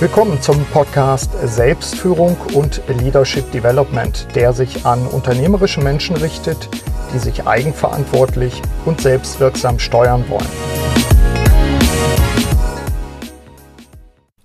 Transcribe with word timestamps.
Willkommen 0.00 0.40
zum 0.40 0.64
Podcast 0.66 1.32
Selbstführung 1.42 2.36
und 2.54 2.80
Leadership 2.86 3.50
Development, 3.50 4.28
der 4.32 4.52
sich 4.52 4.86
an 4.86 5.04
unternehmerische 5.08 5.80
Menschen 5.80 6.14
richtet, 6.14 6.68
die 7.12 7.18
sich 7.18 7.48
eigenverantwortlich 7.48 8.62
und 8.84 9.00
selbstwirksam 9.00 9.80
steuern 9.80 10.24
wollen. 10.28 10.46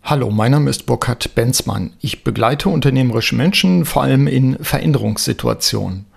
Hallo, 0.02 0.32
mein 0.32 0.54
Name 0.54 0.72
ist 0.72 0.88
Burkhard 0.88 1.36
Benzmann. 1.36 1.94
Ich 2.02 2.24
begleite 2.24 2.70
unternehmerische 2.70 3.36
Menschen 3.36 3.86
vor 3.86 4.02
allem 4.02 4.26
in 4.26 4.58
Veränderungssituationen. 4.58 6.08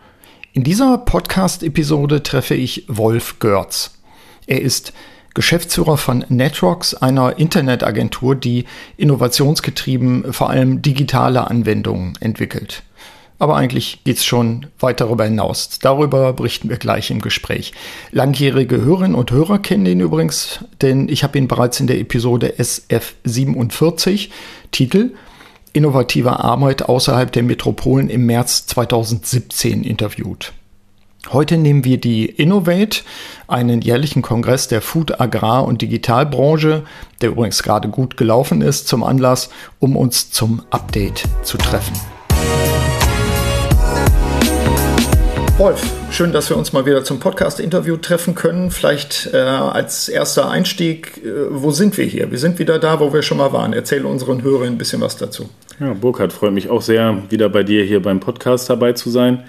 In 0.54 0.64
dieser 0.64 0.96
Podcast-Episode 0.96 2.22
treffe 2.22 2.54
ich 2.54 2.86
Wolf 2.88 3.38
Görz. 3.38 3.98
Er 4.46 4.62
ist 4.62 4.94
Geschäftsführer 5.36 5.98
von 5.98 6.24
Netrox, 6.30 6.94
einer 6.94 7.38
Internetagentur, 7.38 8.34
die 8.34 8.64
innovationsgetrieben 8.96 10.32
vor 10.32 10.48
allem 10.48 10.80
digitale 10.80 11.48
Anwendungen 11.48 12.14
entwickelt. 12.20 12.82
Aber 13.38 13.54
eigentlich 13.56 14.00
geht's 14.04 14.24
schon 14.24 14.64
weit 14.80 15.02
darüber 15.02 15.24
hinaus. 15.24 15.78
Darüber 15.78 16.32
berichten 16.32 16.70
wir 16.70 16.78
gleich 16.78 17.10
im 17.10 17.20
Gespräch. 17.20 17.74
Langjährige 18.12 18.80
Hörerinnen 18.80 19.14
und 19.14 19.30
Hörer 19.30 19.58
kennen 19.58 19.84
ihn 19.84 20.00
übrigens, 20.00 20.60
denn 20.80 21.06
ich 21.10 21.22
habe 21.22 21.36
ihn 21.36 21.48
bereits 21.48 21.78
in 21.80 21.86
der 21.86 22.00
Episode 22.00 22.54
SF47, 22.58 24.30
Titel 24.72 25.12
Innovative 25.74 26.42
Arbeit 26.42 26.84
außerhalb 26.84 27.30
der 27.30 27.42
Metropolen 27.42 28.08
im 28.08 28.24
März 28.24 28.66
2017 28.68 29.84
interviewt. 29.84 30.54
Heute 31.32 31.56
nehmen 31.56 31.84
wir 31.84 31.98
die 31.98 32.26
Innovate, 32.26 33.02
einen 33.48 33.80
jährlichen 33.80 34.22
Kongress 34.22 34.68
der 34.68 34.80
Food-, 34.80 35.20
Agrar- 35.20 35.64
und 35.64 35.82
Digitalbranche, 35.82 36.84
der 37.20 37.30
übrigens 37.30 37.62
gerade 37.62 37.88
gut 37.88 38.16
gelaufen 38.16 38.62
ist, 38.62 38.86
zum 38.86 39.02
Anlass, 39.02 39.50
um 39.80 39.96
uns 39.96 40.30
zum 40.30 40.62
Update 40.70 41.24
zu 41.42 41.58
treffen. 41.58 41.94
Wolf, 45.58 45.82
schön, 46.10 46.32
dass 46.32 46.50
wir 46.50 46.56
uns 46.58 46.74
mal 46.74 46.84
wieder 46.84 47.02
zum 47.02 47.18
Podcast-Interview 47.18 47.96
treffen 47.96 48.34
können. 48.34 48.70
Vielleicht 48.70 49.30
äh, 49.32 49.38
als 49.38 50.06
erster 50.10 50.50
Einstieg, 50.50 51.24
äh, 51.24 51.30
wo 51.48 51.70
sind 51.70 51.96
wir 51.96 52.04
hier? 52.04 52.30
Wir 52.30 52.36
sind 52.36 52.58
wieder 52.58 52.78
da, 52.78 53.00
wo 53.00 53.14
wir 53.14 53.22
schon 53.22 53.38
mal 53.38 53.54
waren. 53.54 53.72
Erzähle 53.72 54.06
unseren 54.06 54.42
Hörern 54.42 54.68
ein 54.68 54.78
bisschen 54.78 55.00
was 55.00 55.16
dazu. 55.16 55.48
Ja, 55.80 55.94
Burkhard, 55.94 56.34
freut 56.34 56.52
mich 56.52 56.68
auch 56.68 56.82
sehr, 56.82 57.22
wieder 57.30 57.48
bei 57.48 57.62
dir 57.62 57.84
hier 57.84 58.02
beim 58.02 58.20
Podcast 58.20 58.68
dabei 58.68 58.92
zu 58.92 59.08
sein. 59.08 59.44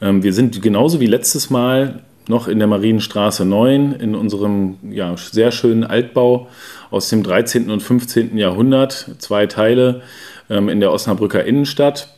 Ähm, 0.00 0.22
wir 0.22 0.32
sind 0.32 0.62
genauso 0.62 0.98
wie 0.98 1.06
letztes 1.06 1.50
Mal 1.50 2.04
noch 2.26 2.48
in 2.48 2.58
der 2.58 2.66
Marienstraße 2.66 3.44
9 3.44 3.92
in 3.92 4.14
unserem 4.14 4.78
ja, 4.90 5.14
sehr 5.18 5.52
schönen 5.52 5.84
Altbau 5.84 6.48
aus 6.90 7.10
dem 7.10 7.22
13. 7.22 7.70
und 7.70 7.82
15. 7.82 8.38
Jahrhundert, 8.38 9.10
zwei 9.18 9.44
Teile 9.44 10.00
ähm, 10.48 10.70
in 10.70 10.80
der 10.80 10.90
Osnabrücker 10.90 11.44
Innenstadt. 11.44 12.08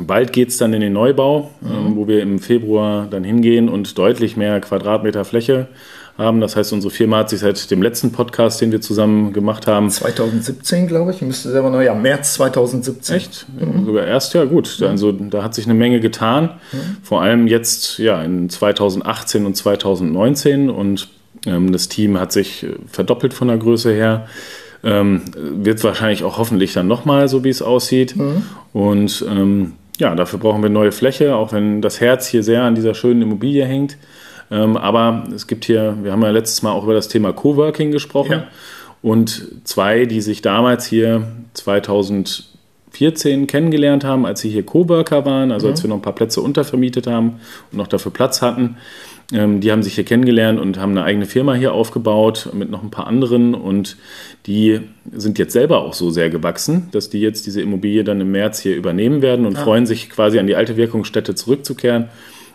Bald 0.00 0.32
geht 0.32 0.48
es 0.48 0.56
dann 0.56 0.72
in 0.72 0.80
den 0.80 0.94
Neubau, 0.94 1.50
mhm. 1.60 1.70
ähm, 1.70 1.96
wo 1.96 2.08
wir 2.08 2.22
im 2.22 2.38
Februar 2.38 3.06
dann 3.10 3.24
hingehen 3.24 3.68
und 3.68 3.98
deutlich 3.98 4.36
mehr 4.36 4.60
Quadratmeter 4.60 5.24
Fläche 5.24 5.68
haben. 6.16 6.40
Das 6.40 6.56
heißt, 6.56 6.72
unsere 6.72 6.90
Firma 6.90 7.18
hat 7.18 7.30
sich 7.30 7.40
seit 7.40 7.70
dem 7.70 7.82
letzten 7.82 8.12
Podcast, 8.12 8.60
den 8.60 8.72
wir 8.72 8.80
zusammen 8.80 9.32
gemacht 9.32 9.66
haben. 9.66 9.90
2017, 9.90 10.86
glaube 10.86 11.10
ich. 11.10 11.22
Müsste 11.22 11.50
selber 11.50 11.70
noch, 11.70 11.80
ja, 11.80 11.94
März 11.94 12.34
2017. 12.34 13.16
Echt? 13.16 13.46
Mhm. 13.58 13.84
Sogar 13.84 14.06
erst, 14.06 14.34
ja, 14.34 14.44
gut. 14.44 14.78
Mhm. 14.80 14.86
Also 14.86 15.12
da 15.12 15.42
hat 15.42 15.54
sich 15.54 15.66
eine 15.66 15.74
Menge 15.74 16.00
getan. 16.00 16.50
Mhm. 16.72 16.96
Vor 17.02 17.22
allem 17.22 17.46
jetzt, 17.46 17.98
ja, 17.98 18.22
in 18.22 18.48
2018 18.48 19.46
und 19.46 19.56
2019. 19.56 20.70
Und 20.70 21.08
ähm, 21.46 21.72
das 21.72 21.88
Team 21.88 22.18
hat 22.18 22.32
sich 22.32 22.66
verdoppelt 22.86 23.34
von 23.34 23.48
der 23.48 23.58
Größe 23.58 23.92
her. 23.92 24.26
Ähm, 24.84 25.22
wird 25.36 25.84
wahrscheinlich 25.84 26.24
auch 26.24 26.38
hoffentlich 26.38 26.72
dann 26.72 26.88
nochmal, 26.88 27.28
so 27.28 27.44
wie 27.44 27.50
es 27.50 27.62
aussieht. 27.62 28.16
Mhm. 28.16 28.42
Und 28.72 29.24
ähm, 29.28 29.74
ja, 30.02 30.16
dafür 30.16 30.40
brauchen 30.40 30.64
wir 30.64 30.68
neue 30.68 30.90
Fläche, 30.90 31.36
auch 31.36 31.52
wenn 31.52 31.80
das 31.80 32.00
Herz 32.00 32.26
hier 32.26 32.42
sehr 32.42 32.64
an 32.64 32.74
dieser 32.74 32.92
schönen 32.92 33.22
Immobilie 33.22 33.64
hängt. 33.64 33.96
Ähm, 34.50 34.76
aber 34.76 35.28
es 35.32 35.46
gibt 35.46 35.64
hier, 35.64 35.96
wir 36.02 36.10
haben 36.10 36.22
ja 36.22 36.30
letztes 36.30 36.60
Mal 36.62 36.72
auch 36.72 36.82
über 36.82 36.94
das 36.94 37.06
Thema 37.06 37.32
Coworking 37.32 37.92
gesprochen. 37.92 38.32
Ja. 38.32 38.48
Und 39.00 39.46
zwei, 39.62 40.04
die 40.06 40.20
sich 40.20 40.42
damals 40.42 40.86
hier 40.86 41.28
2014 41.54 43.46
kennengelernt 43.46 44.02
haben, 44.02 44.26
als 44.26 44.40
sie 44.40 44.50
hier 44.50 44.66
Coworker 44.66 45.24
waren, 45.24 45.52
also 45.52 45.68
mhm. 45.68 45.70
als 45.70 45.82
wir 45.84 45.88
noch 45.88 45.96
ein 45.96 46.02
paar 46.02 46.16
Plätze 46.16 46.40
untervermietet 46.40 47.06
haben 47.06 47.38
und 47.70 47.78
noch 47.78 47.86
dafür 47.86 48.10
Platz 48.12 48.42
hatten. 48.42 48.78
Ähm, 49.32 49.60
die 49.60 49.72
haben 49.72 49.82
sich 49.82 49.94
hier 49.94 50.04
kennengelernt 50.04 50.60
und 50.60 50.78
haben 50.78 50.90
eine 50.90 51.04
eigene 51.04 51.26
Firma 51.26 51.54
hier 51.54 51.72
aufgebaut 51.72 52.50
mit 52.52 52.70
noch 52.70 52.82
ein 52.82 52.90
paar 52.90 53.06
anderen 53.06 53.54
und 53.54 53.96
die 54.46 54.80
sind 55.12 55.38
jetzt 55.38 55.52
selber 55.52 55.82
auch 55.82 55.94
so 55.94 56.10
sehr 56.10 56.28
gewachsen, 56.28 56.88
dass 56.92 57.08
die 57.08 57.20
jetzt 57.20 57.46
diese 57.46 57.62
Immobilie 57.62 58.04
dann 58.04 58.20
im 58.20 58.30
März 58.32 58.60
hier 58.60 58.76
übernehmen 58.76 59.22
werden 59.22 59.46
und 59.46 59.56
ah. 59.56 59.62
freuen 59.62 59.86
sich 59.86 60.10
quasi 60.10 60.38
an 60.38 60.46
die 60.46 60.56
alte 60.56 60.76
Wirkungsstätte 60.76 61.34
zurückzukehren 61.34 62.08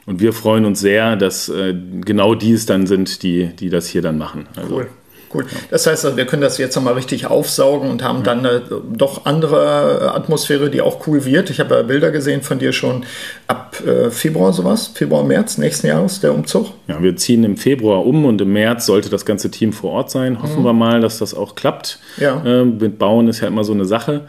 und 0.05 0.21
wir 0.21 0.33
freuen 0.33 0.65
uns 0.65 0.79
sehr, 0.79 1.15
dass 1.15 1.49
äh, 1.49 1.75
genau 2.01 2.35
die 2.35 2.53
es 2.53 2.65
dann 2.65 2.87
sind, 2.87 3.23
die, 3.23 3.47
die 3.59 3.69
das 3.69 3.87
hier 3.87 4.01
dann 4.01 4.17
machen. 4.17 4.47
Also, 4.55 4.75
cool. 4.75 4.87
Cool. 5.33 5.45
Das 5.69 5.85
heißt, 5.85 6.05
also, 6.05 6.17
wir 6.17 6.25
können 6.25 6.41
das 6.41 6.57
jetzt 6.57 6.75
nochmal 6.75 6.93
richtig 6.93 7.27
aufsaugen 7.27 7.89
und 7.89 8.03
haben 8.03 8.23
dann 8.23 8.39
eine 8.39 8.61
doch 8.91 9.25
andere 9.25 10.13
Atmosphäre, 10.13 10.69
die 10.69 10.81
auch 10.81 11.05
cool 11.07 11.25
wird. 11.25 11.49
Ich 11.49 11.59
habe 11.59 11.75
ja 11.75 11.81
Bilder 11.81 12.11
gesehen 12.11 12.41
von 12.41 12.59
dir 12.59 12.71
schon 12.71 13.05
ab 13.47 13.81
äh, 13.85 14.09
Februar 14.09 14.53
sowas, 14.53 14.87
Februar, 14.87 15.23
März 15.23 15.57
nächsten 15.57 15.87
Jahres, 15.87 16.19
der 16.19 16.33
Umzug. 16.33 16.67
Ja, 16.87 17.01
wir 17.01 17.15
ziehen 17.15 17.43
im 17.43 17.57
Februar 17.57 18.05
um 18.05 18.25
und 18.25 18.41
im 18.41 18.53
März 18.53 18.85
sollte 18.85 19.09
das 19.09 19.25
ganze 19.25 19.51
Team 19.51 19.73
vor 19.73 19.91
Ort 19.91 20.11
sein. 20.11 20.41
Hoffen 20.41 20.61
mhm. 20.61 20.65
wir 20.65 20.73
mal, 20.73 21.01
dass 21.01 21.19
das 21.19 21.33
auch 21.33 21.55
klappt. 21.55 21.99
Ja. 22.17 22.43
Äh, 22.43 22.65
mit 22.65 22.99
Bauen 22.99 23.27
ist 23.27 23.41
ja 23.41 23.47
immer 23.47 23.63
so 23.63 23.73
eine 23.73 23.85
Sache. 23.85 24.27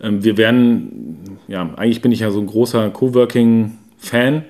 Ähm, 0.00 0.24
wir 0.24 0.36
werden, 0.36 1.38
ja, 1.48 1.70
eigentlich 1.76 2.02
bin 2.02 2.12
ich 2.12 2.20
ja 2.20 2.30
so 2.30 2.40
ein 2.40 2.46
großer 2.46 2.90
Coworking-Fan. 2.90 4.44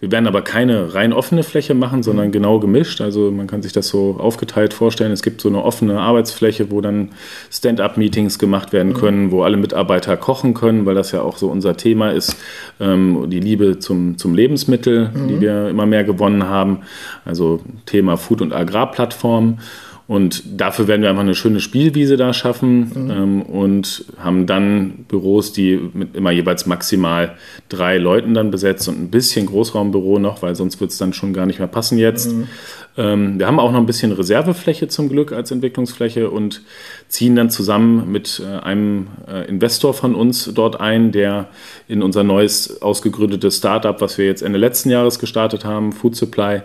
Wir 0.00 0.12
werden 0.12 0.28
aber 0.28 0.42
keine 0.42 0.94
rein 0.94 1.12
offene 1.12 1.42
Fläche 1.42 1.74
machen, 1.74 2.04
sondern 2.04 2.30
genau 2.30 2.60
gemischt. 2.60 3.00
Also 3.00 3.32
man 3.32 3.48
kann 3.48 3.62
sich 3.62 3.72
das 3.72 3.88
so 3.88 4.16
aufgeteilt 4.20 4.72
vorstellen. 4.72 5.10
Es 5.10 5.22
gibt 5.22 5.40
so 5.40 5.48
eine 5.48 5.64
offene 5.64 5.98
Arbeitsfläche, 5.98 6.70
wo 6.70 6.80
dann 6.80 7.10
Stand-up-Meetings 7.50 8.38
gemacht 8.38 8.72
werden 8.72 8.94
können, 8.94 9.32
wo 9.32 9.42
alle 9.42 9.56
Mitarbeiter 9.56 10.16
kochen 10.16 10.54
können, 10.54 10.86
weil 10.86 10.94
das 10.94 11.10
ja 11.10 11.22
auch 11.22 11.36
so 11.36 11.48
unser 11.48 11.76
Thema 11.76 12.12
ist, 12.12 12.36
ähm, 12.78 13.28
die 13.28 13.40
Liebe 13.40 13.80
zum, 13.80 14.18
zum 14.18 14.34
Lebensmittel, 14.34 15.10
mhm. 15.12 15.28
die 15.28 15.40
wir 15.40 15.68
immer 15.68 15.86
mehr 15.86 16.04
gewonnen 16.04 16.44
haben. 16.44 16.82
Also 17.24 17.60
Thema 17.84 18.16
Food- 18.16 18.42
und 18.42 18.52
Agrarplattform. 18.52 19.58
Und 20.08 20.42
dafür 20.58 20.88
werden 20.88 21.02
wir 21.02 21.10
einfach 21.10 21.22
eine 21.22 21.34
schöne 21.34 21.60
Spielwiese 21.60 22.16
da 22.16 22.32
schaffen 22.32 22.90
mhm. 22.94 23.10
ähm, 23.10 23.42
und 23.42 24.06
haben 24.16 24.46
dann 24.46 25.04
Büros, 25.06 25.52
die 25.52 25.78
mit 25.92 26.16
immer 26.16 26.30
jeweils 26.30 26.64
maximal 26.64 27.36
drei 27.68 27.98
Leuten 27.98 28.32
dann 28.32 28.50
besetzt 28.50 28.88
und 28.88 28.98
ein 28.98 29.10
bisschen 29.10 29.44
Großraumbüro 29.44 30.18
noch, 30.18 30.40
weil 30.40 30.56
sonst 30.56 30.80
wird 30.80 30.92
es 30.92 30.96
dann 30.96 31.12
schon 31.12 31.34
gar 31.34 31.44
nicht 31.44 31.58
mehr 31.58 31.68
passen 31.68 31.98
jetzt. 31.98 32.32
Mhm. 32.32 32.48
Ähm, 32.96 33.38
wir 33.38 33.46
haben 33.46 33.60
auch 33.60 33.70
noch 33.70 33.78
ein 33.78 33.84
bisschen 33.84 34.10
Reservefläche 34.10 34.88
zum 34.88 35.10
Glück 35.10 35.30
als 35.32 35.50
Entwicklungsfläche 35.50 36.30
und 36.30 36.62
ziehen 37.08 37.36
dann 37.36 37.50
zusammen 37.50 38.10
mit 38.10 38.42
äh, 38.42 38.60
einem 38.64 39.08
äh, 39.30 39.46
Investor 39.46 39.92
von 39.92 40.14
uns 40.14 40.50
dort 40.54 40.80
ein, 40.80 41.12
der 41.12 41.48
in 41.86 42.02
unser 42.02 42.24
neues 42.24 42.80
ausgegründetes 42.80 43.58
Startup, 43.58 44.00
was 44.00 44.16
wir 44.16 44.24
jetzt 44.24 44.40
Ende 44.40 44.58
letzten 44.58 44.88
Jahres 44.88 45.18
gestartet 45.18 45.66
haben, 45.66 45.92
Food 45.92 46.16
Supply, 46.16 46.62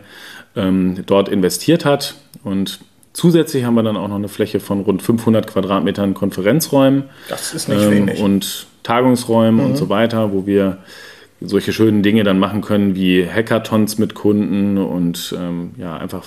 ähm, 0.56 1.04
dort 1.06 1.28
investiert 1.28 1.84
hat 1.84 2.16
und 2.46 2.80
Zusätzlich 3.14 3.64
haben 3.64 3.76
wir 3.76 3.84
dann 3.84 3.96
auch 3.96 4.08
noch 4.08 4.16
eine 4.16 4.28
Fläche 4.28 4.60
von 4.60 4.82
rund 4.82 5.02
500 5.02 5.48
Quadratmetern 5.48 6.14
Konferenzräumen. 6.14 7.04
Das 7.30 7.54
ist 7.54 7.70
nicht 7.70 7.84
ähm, 7.84 7.92
wenig. 7.92 8.20
Und 8.20 8.68
Tagungsräumen 8.82 9.64
mhm. 9.64 9.72
und 9.72 9.78
so 9.78 9.90
weiter, 9.90 10.34
wo 10.34 10.46
wir 10.46 10.80
solche 11.40 11.74
schönen 11.74 12.04
Dinge 12.04 12.24
dann 12.24 12.40
machen 12.40 12.62
können 12.62 12.96
wie 12.96 13.28
Hackathons 13.28 13.98
mit 13.98 14.16
Kunden 14.16 14.78
und 14.78 15.36
ähm, 15.38 15.72
ja, 15.78 15.96
einfach 15.98 16.24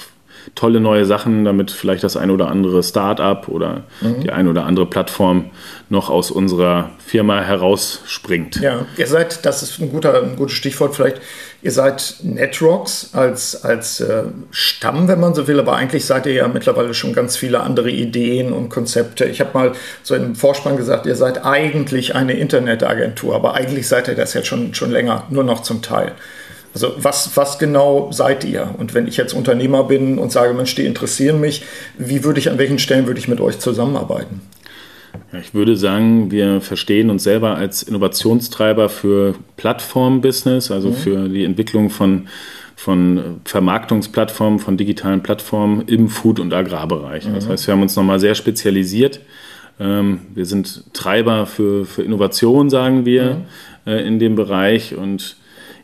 tolle 0.54 0.80
neue 0.80 1.04
Sachen, 1.04 1.44
damit 1.44 1.70
vielleicht 1.70 2.04
das 2.04 2.16
ein 2.16 2.30
oder 2.30 2.48
andere 2.48 2.82
Start-up 2.82 3.48
oder 3.48 3.84
mhm. 4.00 4.20
die 4.20 4.30
ein 4.30 4.48
oder 4.48 4.64
andere 4.64 4.86
Plattform 4.86 5.50
noch 5.88 6.10
aus 6.10 6.30
unserer 6.30 6.90
Firma 6.98 7.40
herausspringt. 7.42 8.56
Ja, 8.56 8.86
ihr 8.96 9.06
seid, 9.06 9.44
das 9.44 9.62
ist 9.62 9.78
ein, 9.80 9.90
guter, 9.90 10.22
ein 10.22 10.36
gutes 10.36 10.56
Stichwort 10.56 10.94
vielleicht, 10.94 11.20
ihr 11.62 11.70
seid 11.70 12.16
Netrocks 12.22 13.10
als, 13.12 13.64
als 13.64 14.00
äh, 14.00 14.24
Stamm, 14.50 15.08
wenn 15.08 15.20
man 15.20 15.34
so 15.34 15.46
will, 15.46 15.60
aber 15.60 15.76
eigentlich 15.76 16.04
seid 16.04 16.26
ihr 16.26 16.32
ja 16.32 16.48
mittlerweile 16.48 16.94
schon 16.94 17.12
ganz 17.12 17.36
viele 17.36 17.60
andere 17.60 17.90
Ideen 17.90 18.52
und 18.52 18.68
Konzepte. 18.68 19.24
Ich 19.26 19.40
habe 19.40 19.50
mal 19.54 19.72
so 20.02 20.14
im 20.14 20.34
Vorspann 20.34 20.76
gesagt, 20.76 21.06
ihr 21.06 21.16
seid 21.16 21.44
eigentlich 21.44 22.14
eine 22.14 22.34
Internetagentur, 22.34 23.34
aber 23.34 23.54
eigentlich 23.54 23.86
seid 23.88 24.08
ihr 24.08 24.14
das 24.14 24.34
jetzt 24.34 24.46
schon, 24.48 24.74
schon 24.74 24.90
länger, 24.90 25.24
nur 25.30 25.44
noch 25.44 25.62
zum 25.62 25.82
Teil. 25.82 26.12
Also 26.76 26.92
was, 26.98 27.34
was 27.38 27.58
genau 27.58 28.10
seid 28.12 28.44
ihr? 28.44 28.74
Und 28.76 28.92
wenn 28.92 29.08
ich 29.08 29.16
jetzt 29.16 29.32
Unternehmer 29.32 29.84
bin 29.84 30.18
und 30.18 30.30
sage, 30.30 30.52
Mensch, 30.52 30.74
die 30.74 30.84
interessieren 30.84 31.40
mich, 31.40 31.62
wie 31.96 32.22
würde 32.22 32.38
ich, 32.38 32.50
an 32.50 32.58
welchen 32.58 32.78
Stellen 32.78 33.06
würde 33.06 33.18
ich 33.18 33.28
mit 33.28 33.40
euch 33.40 33.58
zusammenarbeiten? 33.58 34.42
Ja, 35.32 35.38
ich 35.38 35.54
würde 35.54 35.74
sagen, 35.78 36.30
wir 36.30 36.60
verstehen 36.60 37.08
uns 37.08 37.24
selber 37.24 37.56
als 37.56 37.82
Innovationstreiber 37.82 38.90
für 38.90 39.36
Plattform-Business, 39.56 40.70
also 40.70 40.90
mhm. 40.90 40.94
für 40.96 41.28
die 41.30 41.44
Entwicklung 41.44 41.88
von, 41.88 42.28
von 42.74 43.40
Vermarktungsplattformen, 43.46 44.58
von 44.58 44.76
digitalen 44.76 45.22
Plattformen 45.22 45.80
im 45.86 46.10
Food- 46.10 46.40
und 46.40 46.52
Agrarbereich. 46.52 47.26
Mhm. 47.26 47.36
Das 47.36 47.48
heißt, 47.48 47.66
wir 47.66 47.72
haben 47.72 47.80
uns 47.80 47.96
nochmal 47.96 48.20
sehr 48.20 48.34
spezialisiert 48.34 49.20
Ähm, 49.80 50.20
wir 50.34 50.44
sind 50.44 50.92
Treiber 50.92 51.46
für, 51.46 51.86
für 51.86 52.02
Innovation, 52.02 52.68
sagen 52.68 53.06
wir, 53.06 53.46
mhm. 53.86 53.90
äh, 53.90 54.06
in 54.06 54.18
dem 54.18 54.34
Bereich 54.34 54.94
und 54.94 55.36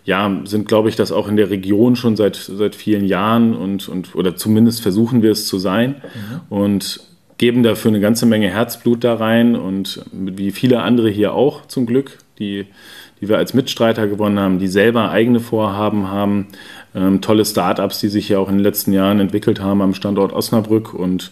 ja, 0.04 0.40
sind, 0.44 0.66
glaube 0.66 0.88
ich, 0.88 0.96
das 0.96 1.12
auch 1.12 1.28
in 1.28 1.36
der 1.36 1.50
Region 1.50 1.96
schon 1.96 2.16
seit, 2.16 2.36
seit 2.36 2.74
vielen 2.74 3.04
Jahren 3.04 3.54
und, 3.54 3.88
und 3.88 4.14
oder 4.14 4.36
zumindest 4.36 4.82
versuchen 4.82 5.22
wir 5.22 5.30
es 5.30 5.46
zu 5.46 5.58
sein 5.58 5.96
mhm. 6.14 6.40
und 6.56 7.00
geben 7.38 7.62
dafür 7.62 7.90
eine 7.90 8.00
ganze 8.00 8.26
Menge 8.26 8.48
Herzblut 8.50 9.04
da 9.04 9.14
rein 9.14 9.56
und 9.56 10.04
wie 10.12 10.50
viele 10.50 10.82
andere 10.82 11.08
hier 11.08 11.34
auch 11.34 11.66
zum 11.66 11.86
Glück, 11.86 12.18
die, 12.42 12.66
die 13.20 13.28
wir 13.28 13.38
als 13.38 13.54
Mitstreiter 13.54 14.08
gewonnen 14.08 14.38
haben, 14.38 14.58
die 14.58 14.68
selber 14.68 15.10
eigene 15.10 15.40
Vorhaben 15.40 16.08
haben, 16.08 16.48
ähm, 16.94 17.20
tolle 17.20 17.44
Startups, 17.44 18.00
die 18.00 18.08
sich 18.08 18.28
ja 18.28 18.38
auch 18.38 18.48
in 18.48 18.56
den 18.56 18.62
letzten 18.62 18.92
Jahren 18.92 19.20
entwickelt 19.20 19.60
haben 19.60 19.80
am 19.80 19.94
Standort 19.94 20.32
Osnabrück. 20.32 20.92
Und 20.92 21.30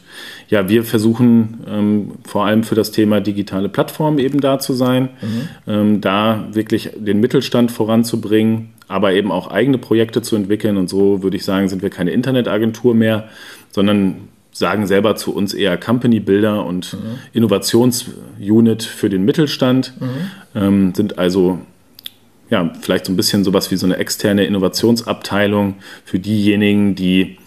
ja, 0.49 0.69
wir 0.69 0.85
versuchen 0.85 1.65
ähm, 1.69 2.13
vor 2.25 2.47
allem 2.47 2.63
für 2.63 2.75
das 2.75 2.93
Thema 2.93 3.21
digitale 3.21 3.69
Plattform 3.69 4.19
eben 4.19 4.41
da 4.41 4.59
zu 4.59 4.73
sein, 4.73 5.11
mhm. 5.21 5.49
ähm, 5.67 6.01
da 6.01 6.47
wirklich 6.53 6.91
den 6.97 7.21
Mittelstand 7.21 7.71
voranzubringen, 7.71 8.71
aber 8.89 9.13
eben 9.13 9.31
auch 9.31 9.51
eigene 9.51 9.79
Projekte 9.79 10.23
zu 10.23 10.37
entwickeln. 10.37 10.77
Und 10.77 10.89
so 10.89 11.23
würde 11.23 11.37
ich 11.37 11.45
sagen, 11.45 11.69
sind 11.69 11.83
wir 11.83 11.91
keine 11.91 12.13
Internetagentur 12.13 12.95
mehr, 12.95 13.29
sondern 13.71 14.29
sagen 14.53 14.87
selber 14.87 15.17
zu 15.17 15.35
uns 15.35 15.55
eher 15.55 15.77
Company 15.79 16.21
Builder 16.21 16.65
und 16.67 16.95
mhm. 16.95 17.19
Innovationsunit 17.33 18.83
für 18.83 19.09
den 19.09 19.25
Mittelstand, 19.25 19.95
mhm. 20.01 20.61
ähm, 20.61 20.95
sind 20.95 21.19
also 21.19 21.61
ja, 22.51 22.73
vielleicht 22.81 23.07
so 23.07 23.13
ein 23.13 23.17
bisschen 23.17 23.45
sowas 23.45 23.71
wie 23.71 23.77
so 23.77 23.87
eine 23.87 23.97
externe 23.97 24.45
Innovationsabteilung 24.45 25.77
für 26.05 26.19
diejenigen, 26.19 26.97
die 26.97 27.39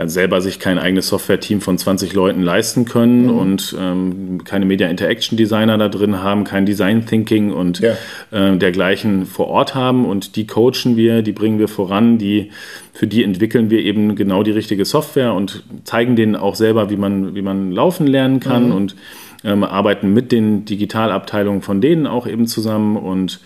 ja 0.00 0.08
selber 0.08 0.40
sich 0.40 0.58
kein 0.58 0.78
eigenes 0.78 1.08
Software-Team 1.08 1.60
von 1.60 1.76
20 1.76 2.14
Leuten 2.14 2.42
leisten 2.42 2.86
können 2.86 3.24
mhm. 3.24 3.38
und 3.38 3.76
ähm, 3.78 4.44
keine 4.44 4.64
Media 4.64 4.88
Interaction 4.88 5.36
Designer 5.36 5.76
da 5.76 5.88
drin 5.88 6.22
haben, 6.22 6.44
kein 6.44 6.64
Design 6.64 7.04
Thinking 7.04 7.52
und 7.52 7.80
ja. 7.80 7.92
äh, 8.30 8.56
dergleichen 8.56 9.26
vor 9.26 9.48
Ort 9.48 9.74
haben 9.74 10.06
und 10.06 10.36
die 10.36 10.46
coachen 10.46 10.96
wir, 10.96 11.20
die 11.20 11.32
bringen 11.32 11.58
wir 11.58 11.68
voran, 11.68 12.16
die 12.16 12.50
für 12.94 13.06
die 13.06 13.22
entwickeln 13.22 13.68
wir 13.68 13.80
eben 13.80 14.16
genau 14.16 14.42
die 14.42 14.52
richtige 14.52 14.86
Software 14.86 15.34
und 15.34 15.64
zeigen 15.84 16.16
denen 16.16 16.34
auch 16.34 16.54
selber, 16.54 16.88
wie 16.88 16.96
man, 16.96 17.34
wie 17.34 17.42
man 17.42 17.70
laufen 17.70 18.06
lernen 18.06 18.40
kann 18.40 18.66
mhm. 18.66 18.72
und 18.72 18.96
ähm, 19.44 19.64
arbeiten 19.64 20.14
mit 20.14 20.32
den 20.32 20.64
Digitalabteilungen 20.64 21.60
von 21.60 21.82
denen 21.82 22.06
auch 22.06 22.26
eben 22.26 22.46
zusammen 22.46 22.96
und 22.96 23.40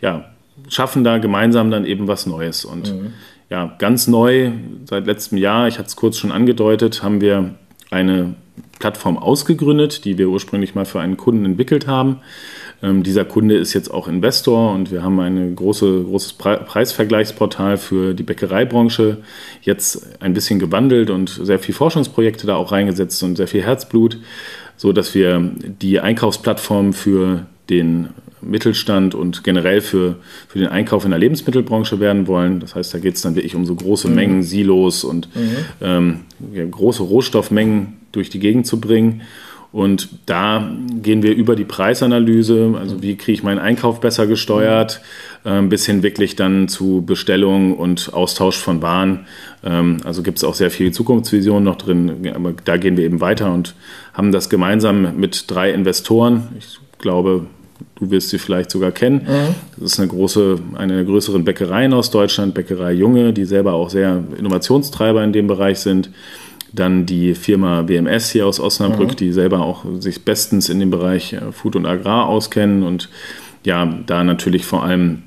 ja, 0.00 0.24
schaffen 0.68 1.04
da 1.04 1.18
gemeinsam 1.18 1.70
dann 1.70 1.84
eben 1.84 2.08
was 2.08 2.26
Neues. 2.26 2.64
Und 2.64 2.92
mhm. 2.92 3.12
Ja, 3.50 3.74
ganz 3.78 4.06
neu 4.06 4.52
seit 4.84 5.06
letztem 5.06 5.36
Jahr, 5.36 5.68
ich 5.68 5.78
hatte 5.78 5.88
es 5.88 5.96
kurz 5.96 6.16
schon 6.16 6.32
angedeutet, 6.32 7.02
haben 7.02 7.20
wir 7.20 7.56
eine 7.90 8.34
Plattform 8.78 9.18
ausgegründet, 9.18 10.04
die 10.04 10.16
wir 10.16 10.28
ursprünglich 10.28 10.74
mal 10.74 10.86
für 10.86 11.00
einen 11.00 11.16
Kunden 11.16 11.44
entwickelt 11.44 11.86
haben. 11.86 12.20
Ähm, 12.82 13.02
dieser 13.02 13.24
Kunde 13.24 13.56
ist 13.56 13.74
jetzt 13.74 13.90
auch 13.90 14.08
Investor 14.08 14.72
und 14.72 14.90
wir 14.90 15.02
haben 15.02 15.18
ein 15.20 15.54
große, 15.54 16.04
großes 16.04 16.34
Pre 16.34 16.58
Preisvergleichsportal 16.58 17.76
für 17.76 18.14
die 18.14 18.22
Bäckereibranche 18.22 19.18
jetzt 19.62 20.22
ein 20.22 20.32
bisschen 20.32 20.58
gewandelt 20.58 21.10
und 21.10 21.28
sehr 21.28 21.58
viele 21.58 21.76
Forschungsprojekte 21.76 22.46
da 22.46 22.56
auch 22.56 22.72
reingesetzt 22.72 23.22
und 23.22 23.36
sehr 23.36 23.48
viel 23.48 23.62
Herzblut, 23.62 24.18
so 24.76 24.92
dass 24.92 25.14
wir 25.14 25.52
die 25.60 26.00
Einkaufsplattform 26.00 26.92
für 26.92 27.46
den 27.68 28.10
Mittelstand 28.42 29.14
und 29.14 29.44
generell 29.44 29.80
für, 29.80 30.16
für 30.48 30.58
den 30.58 30.68
Einkauf 30.68 31.04
in 31.04 31.10
der 31.10 31.18
Lebensmittelbranche 31.18 32.00
werden 32.00 32.26
wollen. 32.26 32.60
Das 32.60 32.74
heißt, 32.74 32.92
da 32.94 32.98
geht 32.98 33.16
es 33.16 33.22
dann 33.22 33.34
wirklich 33.34 33.54
um 33.54 33.66
so 33.66 33.74
große 33.74 34.08
mhm. 34.08 34.14
Mengen, 34.14 34.42
Silos 34.42 35.04
und 35.04 35.34
mhm. 35.34 35.56
ähm, 35.80 36.20
ja, 36.52 36.64
große 36.64 37.02
Rohstoffmengen 37.02 37.98
durch 38.12 38.30
die 38.30 38.40
Gegend 38.40 38.66
zu 38.66 38.80
bringen. 38.80 39.22
Und 39.72 40.08
da 40.26 40.68
gehen 41.00 41.22
wir 41.22 41.32
über 41.34 41.54
die 41.54 41.64
Preisanalyse, 41.64 42.74
also 42.76 43.02
wie 43.02 43.16
kriege 43.16 43.32
ich 43.32 43.42
meinen 43.44 43.60
Einkauf 43.60 44.00
besser 44.00 44.26
gesteuert, 44.26 45.00
äh, 45.44 45.62
bis 45.62 45.86
hin 45.86 46.02
wirklich 46.02 46.34
dann 46.34 46.66
zu 46.66 47.02
Bestellung 47.06 47.76
und 47.76 48.12
Austausch 48.12 48.58
von 48.58 48.82
Waren. 48.82 49.26
Ähm, 49.62 49.98
also 50.04 50.24
gibt 50.24 50.38
es 50.38 50.44
auch 50.44 50.54
sehr 50.54 50.72
viel 50.72 50.90
Zukunftsvision 50.90 51.62
noch 51.62 51.76
drin, 51.76 52.32
aber 52.34 52.52
da 52.64 52.78
gehen 52.78 52.96
wir 52.96 53.04
eben 53.04 53.20
weiter 53.20 53.52
und 53.52 53.76
haben 54.12 54.32
das 54.32 54.50
gemeinsam 54.50 55.16
mit 55.16 55.44
drei 55.46 55.70
Investoren. 55.70 56.48
Ich 56.58 56.80
glaube, 56.98 57.46
Du 57.96 58.10
wirst 58.10 58.30
sie 58.30 58.38
vielleicht 58.38 58.70
sogar 58.70 58.92
kennen. 58.92 59.26
Mhm. 59.26 59.54
Das 59.78 59.92
ist 59.92 60.00
eine 60.00 60.08
große, 60.08 60.58
eine 60.76 60.94
der 60.94 61.04
größeren 61.04 61.44
Bäckereien 61.44 61.92
aus 61.92 62.10
Deutschland, 62.10 62.54
Bäckerei 62.54 62.92
Junge, 62.92 63.32
die 63.32 63.44
selber 63.44 63.74
auch 63.74 63.90
sehr 63.90 64.22
Innovationstreiber 64.38 65.22
in 65.22 65.32
dem 65.32 65.46
Bereich 65.46 65.78
sind. 65.80 66.10
Dann 66.72 67.04
die 67.06 67.34
Firma 67.34 67.82
BMS 67.82 68.30
hier 68.30 68.46
aus 68.46 68.60
Osnabrück, 68.60 69.10
mhm. 69.10 69.16
die 69.16 69.32
selber 69.32 69.60
auch 69.60 69.84
sich 69.98 70.24
bestens 70.24 70.68
in 70.68 70.78
dem 70.78 70.90
Bereich 70.90 71.32
äh, 71.32 71.52
Food 71.52 71.76
und 71.76 71.86
Agrar 71.86 72.26
auskennen 72.26 72.82
und 72.82 73.08
ja, 73.64 73.86
da 74.06 74.24
natürlich 74.24 74.64
vor 74.64 74.84
allem 74.84 75.22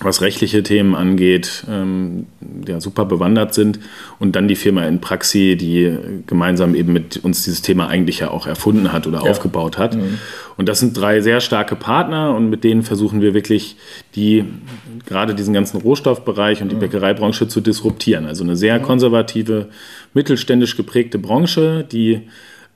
was 0.00 0.20
rechtliche 0.20 0.62
Themen 0.62 0.94
angeht, 0.94 1.64
ähm, 1.68 2.26
ja, 2.66 2.80
super 2.80 3.04
bewandert 3.04 3.52
sind. 3.52 3.80
Und 4.20 4.36
dann 4.36 4.46
die 4.46 4.54
Firma 4.54 4.84
in 4.84 5.00
Praxi, 5.00 5.56
die 5.56 5.96
gemeinsam 6.26 6.74
eben 6.74 6.92
mit 6.92 7.24
uns 7.24 7.42
dieses 7.42 7.62
Thema 7.62 7.88
eigentlich 7.88 8.20
ja 8.20 8.30
auch 8.30 8.46
erfunden 8.46 8.92
hat 8.92 9.06
oder 9.06 9.24
ja. 9.24 9.30
aufgebaut 9.30 9.76
hat. 9.76 9.96
Mhm. 9.96 10.18
Und 10.56 10.68
das 10.68 10.78
sind 10.78 10.96
drei 10.96 11.20
sehr 11.20 11.40
starke 11.40 11.74
Partner 11.74 12.34
und 12.34 12.48
mit 12.48 12.62
denen 12.62 12.82
versuchen 12.82 13.20
wir 13.22 13.34
wirklich 13.34 13.76
die, 14.14 14.44
gerade 15.06 15.34
diesen 15.34 15.52
ganzen 15.52 15.80
Rohstoffbereich 15.80 16.62
und 16.62 16.70
die 16.70 16.76
mhm. 16.76 16.80
Bäckereibranche 16.80 17.48
zu 17.48 17.60
disruptieren. 17.60 18.26
Also 18.26 18.44
eine 18.44 18.56
sehr 18.56 18.78
mhm. 18.78 18.84
konservative, 18.84 19.68
mittelständisch 20.14 20.76
geprägte 20.76 21.18
Branche, 21.18 21.84
die 21.90 22.22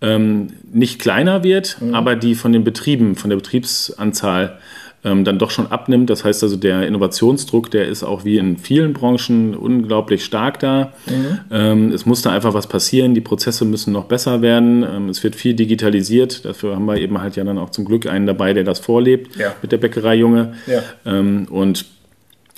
ähm, 0.00 0.48
nicht 0.72 1.00
kleiner 1.00 1.44
wird, 1.44 1.76
mhm. 1.80 1.94
aber 1.94 2.16
die 2.16 2.34
von 2.34 2.52
den 2.52 2.64
Betrieben, 2.64 3.14
von 3.14 3.30
der 3.30 3.36
Betriebsanzahl 3.36 4.58
ähm, 5.04 5.24
dann 5.24 5.38
doch 5.38 5.50
schon 5.50 5.66
abnimmt. 5.66 6.10
Das 6.10 6.24
heißt 6.24 6.42
also, 6.42 6.56
der 6.56 6.86
Innovationsdruck, 6.86 7.70
der 7.70 7.88
ist 7.88 8.02
auch 8.02 8.24
wie 8.24 8.38
in 8.38 8.56
vielen 8.56 8.92
Branchen 8.92 9.54
unglaublich 9.54 10.24
stark 10.24 10.60
da. 10.60 10.92
Mhm. 11.06 11.40
Ähm, 11.50 11.92
es 11.92 12.06
muss 12.06 12.22
da 12.22 12.30
einfach 12.30 12.54
was 12.54 12.66
passieren, 12.66 13.14
die 13.14 13.20
Prozesse 13.20 13.64
müssen 13.64 13.92
noch 13.92 14.04
besser 14.04 14.42
werden, 14.42 14.82
ähm, 14.82 15.08
es 15.08 15.22
wird 15.24 15.36
viel 15.36 15.54
digitalisiert. 15.54 16.44
Dafür 16.44 16.76
haben 16.76 16.86
wir 16.86 16.96
eben 16.96 17.20
halt 17.20 17.36
ja 17.36 17.44
dann 17.44 17.58
auch 17.58 17.70
zum 17.70 17.84
Glück 17.84 18.06
einen 18.06 18.26
dabei, 18.26 18.52
der 18.52 18.64
das 18.64 18.78
vorlebt 18.78 19.36
ja. 19.36 19.54
mit 19.62 19.72
der 19.72 19.78
Bäckerei 19.78 20.14
Junge. 20.14 20.54
Ja. 20.66 20.82
Ähm, 21.04 21.46
und 21.50 21.84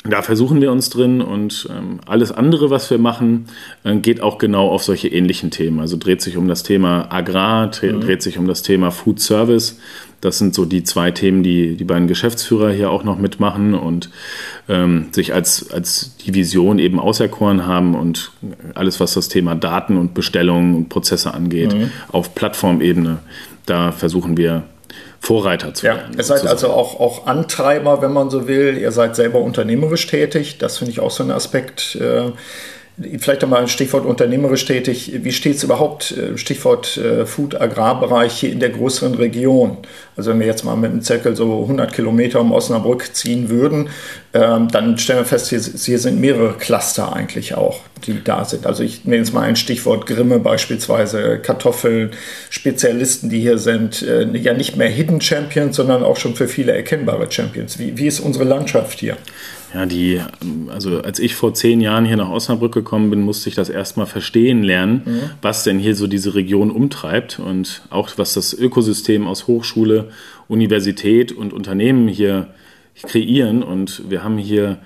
da 0.06 0.20
versuchen 0.20 0.60
wir 0.60 0.70
uns 0.70 0.90
drin 0.90 1.22
und 1.22 1.66
ähm, 1.70 1.98
alles 2.04 2.30
andere, 2.30 2.68
was 2.68 2.90
wir 2.90 2.98
machen, 2.98 3.46
äh, 3.84 3.96
geht 3.96 4.20
auch 4.20 4.36
genau 4.36 4.68
auf 4.68 4.84
solche 4.84 5.08
ähnlichen 5.08 5.50
Themen. 5.50 5.80
Also 5.80 5.96
dreht 5.96 6.20
sich 6.20 6.36
um 6.36 6.46
das 6.46 6.62
Thema 6.62 7.10
Agrar, 7.10 7.70
mhm. 7.80 8.00
dreht 8.02 8.22
sich 8.22 8.36
um 8.36 8.46
das 8.46 8.60
Thema 8.60 8.90
Food 8.90 9.18
Service. 9.18 9.78
Das 10.20 10.38
sind 10.38 10.54
so 10.54 10.66
die 10.66 10.84
zwei 10.84 11.10
Themen, 11.10 11.42
die 11.42 11.76
die 11.76 11.84
beiden 11.84 12.06
Geschäftsführer 12.06 12.70
hier 12.70 12.90
auch 12.90 13.02
noch 13.02 13.18
mitmachen 13.18 13.72
und 13.72 14.10
ähm, 14.68 15.06
sich 15.10 15.32
als, 15.32 15.70
als 15.70 16.18
Division 16.18 16.78
eben 16.78 16.98
auserkoren 16.98 17.66
haben 17.66 17.94
und 17.94 18.30
alles, 18.74 19.00
was 19.00 19.14
das 19.14 19.28
Thema 19.28 19.54
Daten 19.54 19.96
und 19.96 20.12
Bestellungen 20.12 20.74
und 20.74 20.90
Prozesse 20.90 21.32
angeht, 21.32 21.72
mhm. 21.72 21.90
auf 22.12 22.34
Plattformebene, 22.34 23.20
da 23.64 23.90
versuchen 23.90 24.36
wir 24.36 24.64
Vorreiter 25.24 25.72
zu 25.72 25.86
ja, 25.86 25.96
werden. 25.96 26.16
Ihr 26.16 26.22
seid 26.24 26.46
also 26.46 26.68
auch, 26.68 27.00
auch 27.00 27.26
Antreiber, 27.26 28.02
wenn 28.02 28.12
man 28.12 28.28
so 28.28 28.46
will. 28.46 28.76
Ihr 28.76 28.92
seid 28.92 29.16
selber 29.16 29.40
unternehmerisch 29.40 30.06
tätig. 30.06 30.58
Das 30.58 30.78
finde 30.78 30.92
ich 30.92 31.00
auch 31.00 31.10
so 31.10 31.22
ein 31.22 31.30
Aspekt. 31.30 31.96
Äh, 31.96 32.32
Vielleicht 33.18 33.42
einmal 33.42 33.62
ein 33.62 33.66
Stichwort 33.66 34.06
unternehmerisch 34.06 34.66
tätig. 34.66 35.10
Wie 35.24 35.32
steht 35.32 35.56
es 35.56 35.64
überhaupt, 35.64 36.12
äh, 36.12 36.38
Stichwort 36.38 36.96
äh, 36.96 37.26
Food-Agrarbereich 37.26 38.32
hier 38.32 38.52
in 38.52 38.60
der 38.60 38.68
größeren 38.68 39.16
Region? 39.16 39.78
Also 40.16 40.30
wenn 40.30 40.38
wir 40.38 40.46
jetzt 40.46 40.64
mal 40.64 40.76
mit 40.76 40.92
einem 40.92 41.02
Zirkel 41.02 41.34
so 41.34 41.62
100 41.62 41.92
Kilometer 41.92 42.40
um 42.40 42.52
Osnabrück 42.52 43.16
ziehen 43.16 43.48
würden, 43.50 43.88
ähm, 44.34 44.66
dann 44.68 44.98
stellen 44.98 45.20
wir 45.20 45.24
fest, 45.24 45.48
hier, 45.50 45.60
hier, 45.60 45.98
sind 46.00 46.20
mehrere 46.20 46.54
Cluster 46.54 47.14
eigentlich 47.14 47.54
auch, 47.54 47.80
die 48.04 48.22
da 48.22 48.44
sind. 48.44 48.66
Also 48.66 48.82
ich 48.82 49.04
nenne 49.04 49.18
jetzt 49.18 49.32
mal 49.32 49.42
ein 49.42 49.54
Stichwort 49.54 50.06
Grimme 50.06 50.40
beispielsweise, 50.40 51.38
Kartoffeln, 51.38 52.10
Spezialisten, 52.50 53.30
die 53.30 53.40
hier 53.40 53.58
sind, 53.58 54.02
äh, 54.02 54.26
ja 54.36 54.52
nicht 54.52 54.76
mehr 54.76 54.88
Hidden 54.88 55.20
Champions, 55.20 55.76
sondern 55.76 56.02
auch 56.02 56.16
schon 56.16 56.34
für 56.34 56.48
viele 56.48 56.72
erkennbare 56.72 57.30
Champions. 57.30 57.78
Wie, 57.78 57.96
wie 57.96 58.08
ist 58.08 58.18
unsere 58.18 58.44
Landschaft 58.44 58.98
hier? 58.98 59.16
Ja, 59.72 59.86
die, 59.86 60.20
also 60.68 61.00
als 61.00 61.20
ich 61.20 61.36
vor 61.36 61.54
zehn 61.54 61.80
Jahren 61.80 62.04
hier 62.04 62.16
nach 62.16 62.30
Osnabrück 62.30 62.74
gekommen 62.74 63.10
bin, 63.10 63.20
musste 63.20 63.48
ich 63.48 63.54
das 63.54 63.68
erstmal 63.68 64.06
verstehen 64.06 64.64
lernen, 64.64 65.02
mhm. 65.04 65.20
was 65.42 65.62
denn 65.62 65.78
hier 65.78 65.94
so 65.94 66.08
diese 66.08 66.34
Region 66.34 66.72
umtreibt 66.72 67.38
und 67.38 67.82
auch 67.90 68.10
was 68.16 68.34
das 68.34 68.52
Ökosystem 68.52 69.28
aus 69.28 69.46
Hochschule, 69.46 70.08
Universität 70.48 71.30
und 71.30 71.52
Unternehmen 71.52 72.08
hier 72.08 72.48
kreieren. 73.02 73.62
Und 73.62 74.10
wir 74.10 74.24
haben 74.24 74.38
hier 74.38 74.78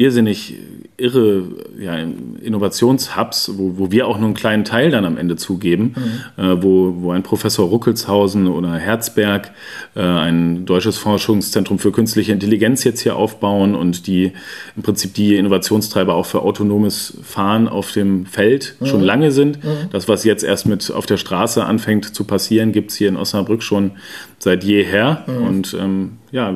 irrsinnig 0.00 0.54
irre 0.96 1.42
ja, 1.78 1.94
Innovationshubs, 1.94 3.52
wo, 3.56 3.76
wo 3.76 3.90
wir 3.90 4.06
auch 4.06 4.16
nur 4.16 4.28
einen 4.28 4.34
kleinen 4.34 4.64
Teil 4.64 4.90
dann 4.90 5.04
am 5.04 5.18
Ende 5.18 5.36
zugeben, 5.36 5.94
mhm. 6.36 6.42
äh, 6.42 6.62
wo, 6.62 6.94
wo 7.02 7.10
ein 7.10 7.22
Professor 7.22 7.68
Ruckelshausen 7.68 8.48
oder 8.48 8.76
Herzberg 8.76 9.50
äh, 9.94 10.00
ein 10.00 10.64
deutsches 10.64 10.96
Forschungszentrum 10.96 11.78
für 11.78 11.92
künstliche 11.92 12.32
Intelligenz 12.32 12.82
jetzt 12.82 13.00
hier 13.00 13.14
aufbauen 13.14 13.74
und 13.74 14.06
die 14.06 14.32
im 14.74 14.82
Prinzip 14.82 15.12
die 15.12 15.36
Innovationstreiber 15.36 16.14
auch 16.14 16.26
für 16.26 16.40
autonomes 16.40 17.18
Fahren 17.22 17.68
auf 17.68 17.92
dem 17.92 18.24
Feld 18.24 18.76
mhm. 18.80 18.86
schon 18.86 19.02
lange 19.02 19.32
sind. 19.32 19.62
Mhm. 19.62 19.90
Das, 19.92 20.08
was 20.08 20.24
jetzt 20.24 20.44
erst 20.44 20.64
mit 20.64 20.90
auf 20.90 21.04
der 21.04 21.18
Straße 21.18 21.62
anfängt 21.62 22.06
zu 22.06 22.24
passieren, 22.24 22.72
gibt 22.72 22.90
es 22.90 22.96
hier 22.96 23.10
in 23.10 23.18
Osnabrück 23.18 23.62
schon 23.62 23.90
seit 24.38 24.64
jeher. 24.64 25.24
Mhm. 25.26 25.46
Und 25.46 25.76
ähm, 25.78 26.12
ja, 26.32 26.54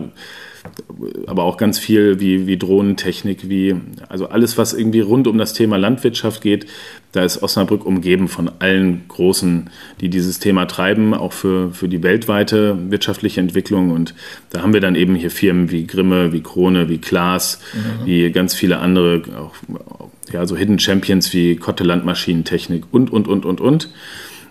aber 1.27 1.45
auch 1.45 1.57
ganz 1.57 1.79
viel 1.79 2.21
wie, 2.21 2.47
wie 2.47 2.57
Drohnentechnik, 2.57 3.49
wie, 3.49 3.77
also 4.09 4.29
alles, 4.29 4.57
was 4.57 4.73
irgendwie 4.73 5.01
rund 5.01 5.27
um 5.27 5.39
das 5.39 5.53
Thema 5.53 5.77
Landwirtschaft 5.77 6.41
geht, 6.41 6.67
da 7.13 7.23
ist 7.23 7.43
Osnabrück 7.43 7.85
umgeben 7.85 8.29
von 8.29 8.51
allen 8.59 9.03
Großen, 9.09 9.71
die 10.01 10.09
dieses 10.09 10.39
Thema 10.39 10.67
treiben, 10.67 11.15
auch 11.15 11.33
für, 11.33 11.73
für 11.73 11.89
die 11.89 12.03
weltweite 12.03 12.77
wirtschaftliche 12.91 13.41
Entwicklung. 13.41 13.91
Und 13.91 14.15
da 14.51 14.63
haben 14.63 14.73
wir 14.73 14.81
dann 14.81 14.95
eben 14.95 15.15
hier 15.15 15.31
Firmen 15.31 15.71
wie 15.71 15.87
Grimme, 15.87 16.33
wie 16.33 16.43
Krone, 16.43 16.89
wie 16.89 16.99
Klaas, 16.99 17.61
mhm. 17.73 18.07
wie 18.07 18.31
ganz 18.31 18.55
viele 18.55 18.79
andere, 18.79 19.23
auch 19.39 20.09
ja, 20.33 20.47
so 20.47 20.57
Hidden 20.57 20.79
Champions 20.79 21.33
wie 21.33 21.57
Kotte 21.57 21.85
Landmaschinentechnik 21.85 22.85
und, 22.91 23.13
und, 23.13 23.29
und, 23.29 23.45
und, 23.45 23.61
und. 23.61 23.91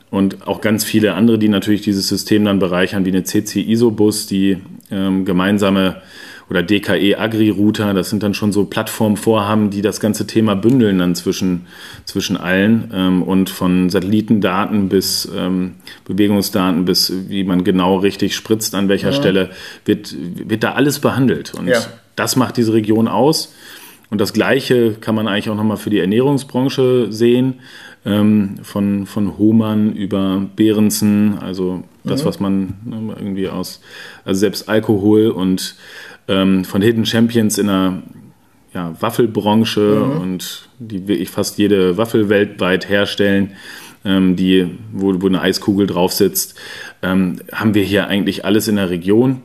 Und 0.09 0.45
auch 0.47 0.61
ganz 0.61 0.83
viele 0.83 1.15
andere, 1.15 1.39
die 1.39 1.49
natürlich 1.49 1.81
dieses 1.81 2.07
System 2.07 2.45
dann 2.45 2.59
bereichern, 2.59 3.03
wie 3.03 3.09
eine 3.09 3.23
CC 3.23 3.61
Isobus, 3.61 4.27
die 4.27 4.57
ähm, 4.93 5.25
gemeinsame 5.25 6.01
oder 6.49 6.61
DKE 6.61 7.17
Agri-Router, 7.17 7.93
das 7.93 8.09
sind 8.09 8.21
dann 8.21 8.33
schon 8.33 8.51
so 8.51 8.65
Plattformvorhaben, 8.65 9.69
die 9.69 9.81
das 9.81 9.99
ganze 9.99 10.27
Thema 10.27 10.55
bündeln 10.55 10.99
dann 10.99 11.15
zwischen, 11.15 11.67
zwischen 12.05 12.37
allen 12.37 12.91
ähm, 12.93 13.23
und 13.23 13.49
von 13.49 13.89
Satellitendaten 13.89 14.89
bis 14.89 15.29
ähm, 15.35 15.75
Bewegungsdaten 16.05 16.85
bis 16.85 17.11
wie 17.27 17.43
man 17.43 17.63
genau 17.63 17.97
richtig 17.97 18.35
spritzt 18.35 18.75
an 18.75 18.89
welcher 18.89 19.11
ja. 19.11 19.13
Stelle, 19.13 19.49
wird, 19.85 20.15
wird 20.19 20.63
da 20.63 20.73
alles 20.73 20.99
behandelt. 20.99 21.53
Und 21.53 21.67
ja. 21.67 21.79
das 22.15 22.35
macht 22.35 22.57
diese 22.57 22.73
Region 22.73 23.07
aus. 23.07 23.53
Und 24.09 24.21
das 24.21 24.33
Gleiche 24.33 24.93
kann 24.93 25.15
man 25.15 25.27
eigentlich 25.27 25.49
auch 25.49 25.55
nochmal 25.55 25.77
für 25.77 25.89
die 25.89 25.99
Ernährungsbranche 25.99 27.07
sehen 27.09 27.61
ähm, 28.05 28.55
von, 28.63 29.05
von 29.05 29.37
Hohmann 29.37 29.93
über 29.93 30.45
Behrensen, 30.55 31.37
also 31.39 31.83
das, 32.03 32.23
mhm. 32.23 32.27
was 32.27 32.39
man 32.39 32.73
ne, 32.85 33.15
irgendwie 33.17 33.47
aus, 33.47 33.81
also 34.25 34.39
selbst 34.39 34.67
Alkohol 34.67 35.29
und 35.29 35.75
ähm, 36.27 36.65
von 36.65 36.81
Hidden 36.81 37.05
Champions 37.05 37.57
in 37.57 37.67
der 37.67 38.03
ja, 38.73 38.95
Waffelbranche 38.99 40.03
mhm. 40.05 40.21
und 40.21 40.67
die 40.79 41.07
wirklich 41.07 41.29
fast 41.29 41.57
jede 41.57 41.97
Waffel 41.97 42.29
weltweit 42.29 42.89
herstellen, 42.89 43.51
ähm, 44.03 44.35
die, 44.35 44.67
wo, 44.91 45.21
wo 45.21 45.27
eine 45.27 45.41
Eiskugel 45.41 45.87
drauf 45.87 46.11
sitzt, 46.11 46.59
ähm, 47.01 47.39
haben 47.51 47.73
wir 47.73 47.83
hier 47.83 48.07
eigentlich 48.07 48.45
alles 48.45 48.67
in 48.67 48.75
der 48.75 48.89
Region. 48.89 49.41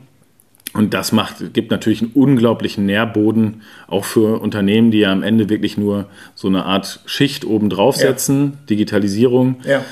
Und 0.73 0.93
das 0.93 1.11
macht, 1.11 1.53
gibt 1.53 1.71
natürlich 1.71 2.01
einen 2.01 2.11
unglaublichen 2.13 2.85
Nährboden, 2.85 3.61
auch 3.87 4.05
für 4.05 4.39
Unternehmen, 4.39 4.91
die 4.91 4.99
ja 4.99 5.11
am 5.11 5.23
Ende 5.23 5.49
wirklich 5.49 5.77
nur 5.77 6.05
so 6.35 6.47
eine 6.47 6.65
Art 6.65 7.01
Schicht 7.05 7.43
oben 7.45 7.69
draufsetzen, 7.69 8.51
ja. 8.51 8.57
Digitalisierung, 8.69 9.57
ja. 9.65 9.83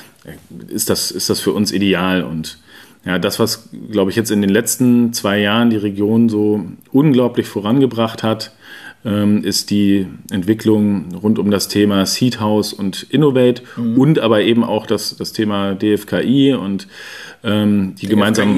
ist, 0.68 0.88
das, 0.88 1.10
ist 1.10 1.30
das 1.30 1.40
für 1.40 1.52
uns 1.52 1.72
ideal. 1.72 2.22
Und 2.22 2.58
ja, 3.04 3.18
das, 3.18 3.38
was, 3.38 3.70
glaube 3.90 4.10
ich, 4.10 4.16
jetzt 4.16 4.30
in 4.30 4.40
den 4.40 4.50
letzten 4.50 5.12
zwei 5.12 5.40
Jahren 5.40 5.70
die 5.70 5.76
Region 5.76 6.28
so 6.28 6.64
unglaublich 6.92 7.48
vorangebracht 7.48 8.22
hat, 8.22 8.52
ähm, 9.04 9.44
ist 9.44 9.70
die 9.70 10.06
Entwicklung 10.30 11.14
rund 11.14 11.38
um 11.38 11.50
das 11.50 11.68
Thema 11.68 12.04
Seed 12.04 12.40
House 12.40 12.72
und 12.72 13.04
Innovate 13.10 13.62
mhm. 13.76 13.98
und 13.98 14.18
aber 14.18 14.42
eben 14.42 14.64
auch 14.64 14.86
das, 14.86 15.16
das 15.16 15.32
Thema 15.32 15.74
DFKI 15.74 16.54
und 16.54 16.88
ähm, 17.44 17.94
die 17.96 18.06
gemeinsam 18.06 18.54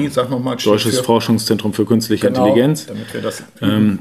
Deutsches 0.63 0.97
für 0.97 1.03
Forschungszentrum 1.03 1.73
für 1.73 1.85
künstliche 1.85 2.27
genau, 2.27 2.45
Intelligenz. 2.45 2.87
Damit 2.87 3.13
wir 3.13 3.21
das, 3.21 3.43
ähm, 3.61 3.99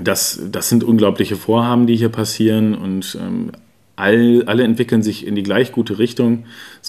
das, 0.00 0.40
das 0.50 0.68
sind 0.68 0.84
unglaubliche 0.84 1.36
Vorhaben, 1.36 1.86
die 1.86 1.96
hier 1.96 2.08
passieren 2.08 2.74
und 2.74 3.16
ähm, 3.20 3.52
all, 3.96 4.44
alle 4.46 4.64
entwickeln 4.64 5.02
sich 5.02 5.26
in 5.26 5.34
die 5.34 5.42
gleich 5.42 5.72
gute 5.72 5.98
Richtung. 5.98 6.44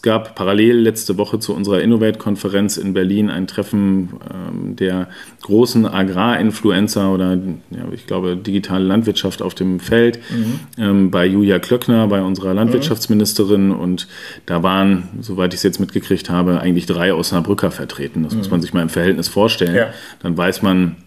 Es 0.06 0.12
gab 0.12 0.36
parallel 0.36 0.82
letzte 0.82 1.18
Woche 1.18 1.40
zu 1.40 1.56
unserer 1.56 1.82
Innovate-Konferenz 1.82 2.78
in 2.78 2.94
Berlin 2.94 3.32
ein 3.32 3.48
Treffen 3.48 4.10
ähm, 4.32 4.76
der 4.76 5.10
großen 5.42 5.88
Agrarinfluencer 5.88 7.12
oder 7.12 7.34
ja, 7.72 7.86
ich 7.92 8.06
glaube 8.06 8.38
digitale 8.38 8.86
Landwirtschaft 8.86 9.42
auf 9.42 9.56
dem 9.56 9.80
Feld 9.80 10.20
mhm. 10.30 10.60
ähm, 10.78 11.10
bei 11.10 11.26
Julia 11.26 11.58
Klöckner, 11.58 12.06
bei 12.06 12.22
unserer 12.22 12.54
Landwirtschaftsministerin. 12.54 13.70
Mhm. 13.70 13.80
Und 13.80 14.08
da 14.46 14.62
waren, 14.62 15.10
soweit 15.22 15.56
ich 15.56 15.58
es 15.58 15.64
jetzt 15.64 15.80
mitgekriegt 15.80 16.30
habe, 16.30 16.60
eigentlich 16.60 16.86
drei 16.86 17.12
Osnabrücker 17.12 17.72
vertreten. 17.72 18.22
Das 18.22 18.34
mhm. 18.34 18.38
muss 18.38 18.52
man 18.52 18.62
sich 18.62 18.76
mal 18.76 18.84
im 18.84 18.90
Verhältnis 18.90 19.28
vorstellen. 19.28 19.74
Ja. 19.74 19.88
Dann 20.22 20.38
weiß 20.38 20.62
man, 20.62 20.98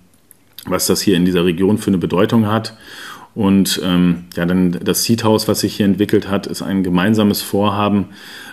was 0.67 0.89
das 0.89 1.01
hier 1.01 1.17
in 1.17 1.25
dieser 1.25 1.45
Region 1.45 1.79
für 1.79 1.91
eine 1.91 1.99
Bedeutung 1.99 2.49
hat. 2.49 2.77
Und 3.39 3.81
ähm, 3.85 4.25
ja, 4.35 4.47
dann 4.47 4.73
das 4.83 5.05
Seed 5.05 5.23
House, 5.23 5.47
was 5.47 5.61
sich 5.61 5.77
hier 5.77 5.87
entwickelt 5.87 6.29
hat, 6.29 6.49
ist 6.49 6.61
ein 6.61 6.83
gemeinsames 6.83 7.41
Vorhaben, 7.41 8.07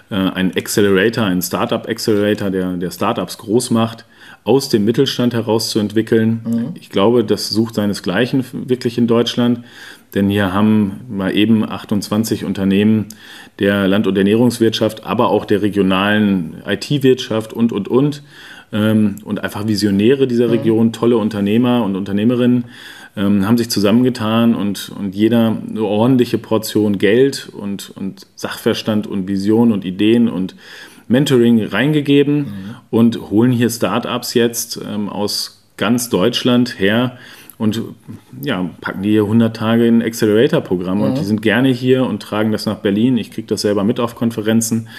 äh, 0.09 0.15
ein 0.15 0.55
Accelerator, 0.55 1.25
ein 1.25 1.41
Startup 1.41 1.87
Accelerator, 1.87 2.49
der, 2.49 2.73
der 2.73 2.91
Startups 2.91 3.37
groß 3.37 3.71
macht, 3.71 4.05
aus 4.43 4.69
dem 4.69 4.85
Mittelstand 4.85 5.33
heraus 5.33 5.71
zu 5.71 5.79
entwickeln. 5.79 6.41
Mhm. 6.45 6.65
Ich 6.75 6.89
glaube, 6.89 7.23
das 7.23 7.49
sucht 7.49 7.75
seinesgleichen 7.75 8.45
wirklich 8.53 8.97
in 8.97 9.07
Deutschland, 9.07 9.61
denn 10.13 10.29
hier 10.29 10.53
haben 10.53 11.01
mal 11.09 11.35
eben 11.35 11.67
28 11.67 12.45
Unternehmen 12.45 13.07
der 13.59 13.87
Land- 13.87 14.07
und 14.07 14.17
Ernährungswirtschaft, 14.17 15.05
aber 15.05 15.29
auch 15.29 15.45
der 15.45 15.61
regionalen 15.61 16.57
IT-Wirtschaft 16.65 17.53
und, 17.53 17.71
und, 17.71 17.87
und. 17.87 18.21
Ähm, 18.71 19.17
und 19.23 19.43
einfach 19.43 19.67
Visionäre 19.67 20.27
dieser 20.27 20.47
mhm. 20.47 20.53
Region, 20.53 20.93
tolle 20.93 21.17
Unternehmer 21.17 21.83
und 21.83 21.95
Unternehmerinnen 21.95 22.65
ähm, 23.15 23.47
haben 23.47 23.57
sich 23.57 23.69
zusammengetan 23.69 24.55
und, 24.55 24.91
und 24.97 25.15
jeder 25.15 25.57
eine 25.69 25.81
ordentliche 25.81 26.37
Portion 26.37 26.97
Geld 26.97 27.49
und, 27.51 27.91
und 27.95 28.27
Sachverstand 28.35 29.07
und 29.07 29.27
Vision 29.27 29.71
und 29.71 29.85
Ideen 29.85 30.27
und 30.27 30.55
Mentoring 31.07 31.63
reingegeben 31.63 32.37
mhm. 32.37 32.75
und 32.89 33.29
holen 33.29 33.51
hier 33.51 33.69
Startups 33.69 34.33
jetzt 34.33 34.79
ähm, 34.87 35.07
aus 35.07 35.63
ganz 35.77 36.09
Deutschland 36.09 36.79
her 36.79 37.17
und 37.57 37.81
ja, 38.41 38.69
packen 38.81 39.01
die 39.03 39.11
hier 39.11 39.23
100 39.23 39.55
Tage 39.55 39.87
in 39.87 40.01
Accelerator-Programm 40.01 40.97
mhm. 40.97 41.03
und 41.03 41.17
die 41.17 41.23
sind 41.23 41.41
gerne 41.41 41.69
hier 41.69 42.05
und 42.05 42.21
tragen 42.21 42.51
das 42.51 42.65
nach 42.65 42.77
Berlin. 42.77 43.17
Ich 43.17 43.31
kriege 43.31 43.47
das 43.47 43.61
selber 43.61 43.83
mit 43.83 43.99
auf 43.99 44.15
Konferenzen 44.15 44.89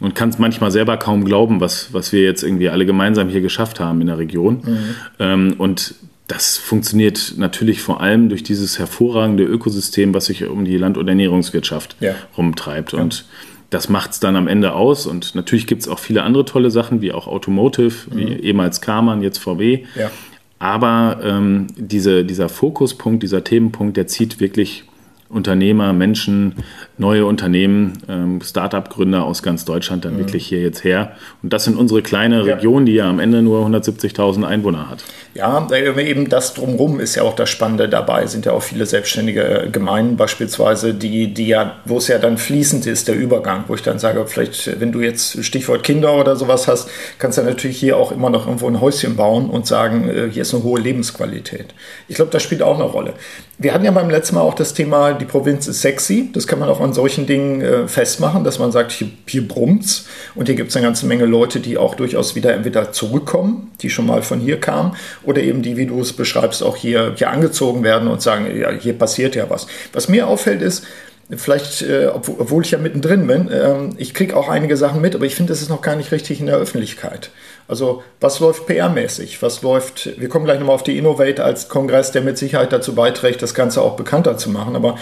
und 0.00 0.14
kann 0.14 0.28
es 0.28 0.38
manchmal 0.38 0.70
selber 0.70 0.96
kaum 0.96 1.24
glauben, 1.24 1.60
was, 1.60 1.92
was 1.92 2.12
wir 2.12 2.22
jetzt 2.22 2.42
irgendwie 2.42 2.68
alle 2.68 2.86
gemeinsam 2.86 3.28
hier 3.28 3.40
geschafft 3.40 3.80
haben 3.80 4.00
in 4.00 4.06
der 4.08 4.18
Region. 4.18 4.62
Mhm. 4.64 4.78
Ähm, 5.18 5.54
und 5.58 5.94
das 6.26 6.56
funktioniert 6.56 7.34
natürlich 7.36 7.82
vor 7.82 8.00
allem 8.00 8.28
durch 8.28 8.42
dieses 8.42 8.78
hervorragende 8.78 9.44
Ökosystem, 9.44 10.14
was 10.14 10.26
sich 10.26 10.44
um 10.46 10.64
die 10.64 10.78
Land- 10.78 10.96
und 10.96 11.06
Ernährungswirtschaft 11.06 11.96
ja. 12.00 12.14
rumtreibt. 12.36 12.92
Ja. 12.92 13.00
Und 13.00 13.26
das 13.70 13.88
macht 13.88 14.12
es 14.12 14.20
dann 14.20 14.36
am 14.36 14.48
Ende 14.48 14.72
aus. 14.72 15.06
Und 15.06 15.34
natürlich 15.34 15.66
gibt 15.66 15.82
es 15.82 15.88
auch 15.88 15.98
viele 15.98 16.22
andere 16.22 16.44
tolle 16.44 16.70
Sachen, 16.70 17.02
wie 17.02 17.12
auch 17.12 17.26
Automotive, 17.26 18.10
mhm. 18.10 18.16
wie 18.16 18.32
ehemals 18.34 18.80
Karmann, 18.80 19.22
jetzt 19.22 19.38
VW. 19.38 19.84
Ja. 19.96 20.10
Aber 20.58 21.20
ähm, 21.22 21.66
diese, 21.76 22.24
dieser 22.24 22.48
Fokuspunkt, 22.48 23.22
dieser 23.22 23.44
Themenpunkt, 23.44 23.96
der 23.96 24.06
zieht 24.06 24.40
wirklich 24.40 24.84
Unternehmer, 25.28 25.92
Menschen, 25.92 26.54
neue 26.96 27.26
Unternehmen, 27.26 27.94
ähm, 28.08 28.40
Start-up-Gründer 28.40 29.24
aus 29.24 29.42
ganz 29.42 29.64
Deutschland 29.64 30.04
dann 30.04 30.14
mhm. 30.14 30.18
wirklich 30.18 30.46
hier 30.46 30.60
jetzt 30.60 30.84
her. 30.84 31.12
Und 31.42 31.52
das 31.52 31.64
sind 31.64 31.76
unsere 31.76 32.02
kleine 32.02 32.44
Region, 32.44 32.86
die 32.86 32.92
ja 32.92 33.08
am 33.08 33.18
Ende 33.18 33.42
nur 33.42 33.66
170.000 33.66 34.44
Einwohner 34.44 34.88
hat. 34.88 35.04
Ja, 35.34 35.66
eben 35.72 36.28
das 36.28 36.54
drumherum 36.54 37.00
ist 37.00 37.16
ja 37.16 37.22
auch 37.22 37.34
das 37.34 37.50
Spannende 37.50 37.88
dabei. 37.88 38.26
Sind 38.26 38.46
ja 38.46 38.52
auch 38.52 38.62
viele 38.62 38.86
selbstständige 38.86 39.68
Gemeinden 39.72 40.16
beispielsweise, 40.16 40.94
die, 40.94 41.34
die 41.34 41.48
ja, 41.48 41.76
wo 41.84 41.98
es 41.98 42.06
ja 42.08 42.18
dann 42.18 42.38
fließend 42.38 42.86
ist, 42.86 43.08
der 43.08 43.16
Übergang, 43.16 43.64
wo 43.66 43.74
ich 43.74 43.82
dann 43.82 43.98
sage, 43.98 44.24
vielleicht, 44.26 44.80
wenn 44.80 44.92
du 44.92 45.00
jetzt 45.00 45.44
Stichwort 45.44 45.82
Kinder 45.82 46.14
oder 46.14 46.36
sowas 46.36 46.68
hast, 46.68 46.88
kannst 47.18 47.38
du 47.38 47.42
natürlich 47.42 47.78
hier 47.78 47.96
auch 47.96 48.12
immer 48.12 48.30
noch 48.30 48.46
irgendwo 48.46 48.68
ein 48.68 48.80
Häuschen 48.80 49.16
bauen 49.16 49.50
und 49.50 49.66
sagen, 49.66 50.08
äh, 50.08 50.30
hier 50.30 50.42
ist 50.42 50.54
eine 50.54 50.62
hohe 50.62 50.80
Lebensqualität. 50.80 51.74
Ich 52.06 52.16
glaube, 52.16 52.30
das 52.30 52.42
spielt 52.42 52.62
auch 52.62 52.78
eine 52.78 52.84
Rolle. 52.84 53.14
Wir 53.56 53.72
hatten 53.72 53.84
ja 53.84 53.92
beim 53.92 54.10
letzten 54.10 54.34
Mal 54.34 54.40
auch 54.40 54.54
das 54.54 54.74
Thema, 54.74 55.12
die 55.12 55.24
Provinz 55.24 55.68
ist 55.68 55.80
sexy. 55.80 56.30
Das 56.32 56.48
kann 56.48 56.58
man 56.58 56.68
auch 56.68 56.80
an 56.80 56.92
solchen 56.92 57.26
Dingen 57.26 57.60
äh, 57.60 57.86
festmachen, 57.86 58.42
dass 58.42 58.58
man 58.58 58.72
sagt, 58.72 58.90
hier, 58.90 59.08
hier 59.26 59.46
brummt's. 59.46 60.06
Und 60.34 60.46
hier 60.46 60.56
gibt 60.56 60.70
es 60.70 60.76
eine 60.76 60.84
ganze 60.84 61.06
Menge 61.06 61.24
Leute, 61.24 61.60
die 61.60 61.78
auch 61.78 61.94
durchaus 61.94 62.34
wieder 62.34 62.52
entweder 62.52 62.90
zurückkommen, 62.90 63.70
die 63.80 63.90
schon 63.90 64.06
mal 64.06 64.22
von 64.22 64.40
hier 64.40 64.58
kamen, 64.58 64.96
oder 65.22 65.40
eben 65.40 65.62
die, 65.62 65.76
wie 65.76 65.86
du 65.86 66.00
es 66.00 66.12
beschreibst, 66.12 66.64
auch 66.64 66.76
hier, 66.76 67.12
hier 67.14 67.30
angezogen 67.30 67.84
werden 67.84 68.08
und 68.08 68.20
sagen, 68.20 68.46
ja, 68.58 68.70
hier 68.72 68.94
passiert 68.94 69.36
ja 69.36 69.48
was. 69.48 69.68
Was 69.92 70.08
mir 70.08 70.26
auffällt 70.26 70.60
ist, 70.60 70.84
vielleicht, 71.30 71.82
äh, 71.82 72.08
obwohl 72.12 72.64
ich 72.64 72.72
ja 72.72 72.78
mittendrin 72.78 73.26
bin, 73.26 73.48
ähm, 73.52 73.90
ich 73.98 74.14
kriege 74.14 74.36
auch 74.36 74.48
einige 74.48 74.76
Sachen 74.76 75.00
mit, 75.00 75.14
aber 75.14 75.26
ich 75.26 75.34
finde, 75.36 75.52
es 75.52 75.62
ist 75.62 75.70
noch 75.70 75.80
gar 75.80 75.96
nicht 75.96 76.12
richtig 76.12 76.40
in 76.40 76.46
der 76.46 76.56
Öffentlichkeit. 76.56 77.30
Also 77.66 78.02
was 78.20 78.40
läuft 78.40 78.68
PR-mäßig? 78.68 79.40
Was 79.40 79.62
läuft, 79.62 80.18
wir 80.18 80.28
kommen 80.28 80.44
gleich 80.44 80.58
nochmal 80.58 80.74
auf 80.74 80.82
die 80.82 80.98
Innovate 80.98 81.42
als 81.42 81.68
Kongress, 81.68 82.12
der 82.12 82.22
mit 82.22 82.38
Sicherheit 82.38 82.72
dazu 82.72 82.94
beiträgt, 82.94 83.42
das 83.42 83.54
Ganze 83.54 83.80
auch 83.82 83.96
bekannter 83.96 84.36
zu 84.36 84.50
machen, 84.50 84.76
aber 84.76 84.96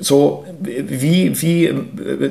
so 0.00 0.44
wie, 0.60 1.40
wie, 1.42 1.74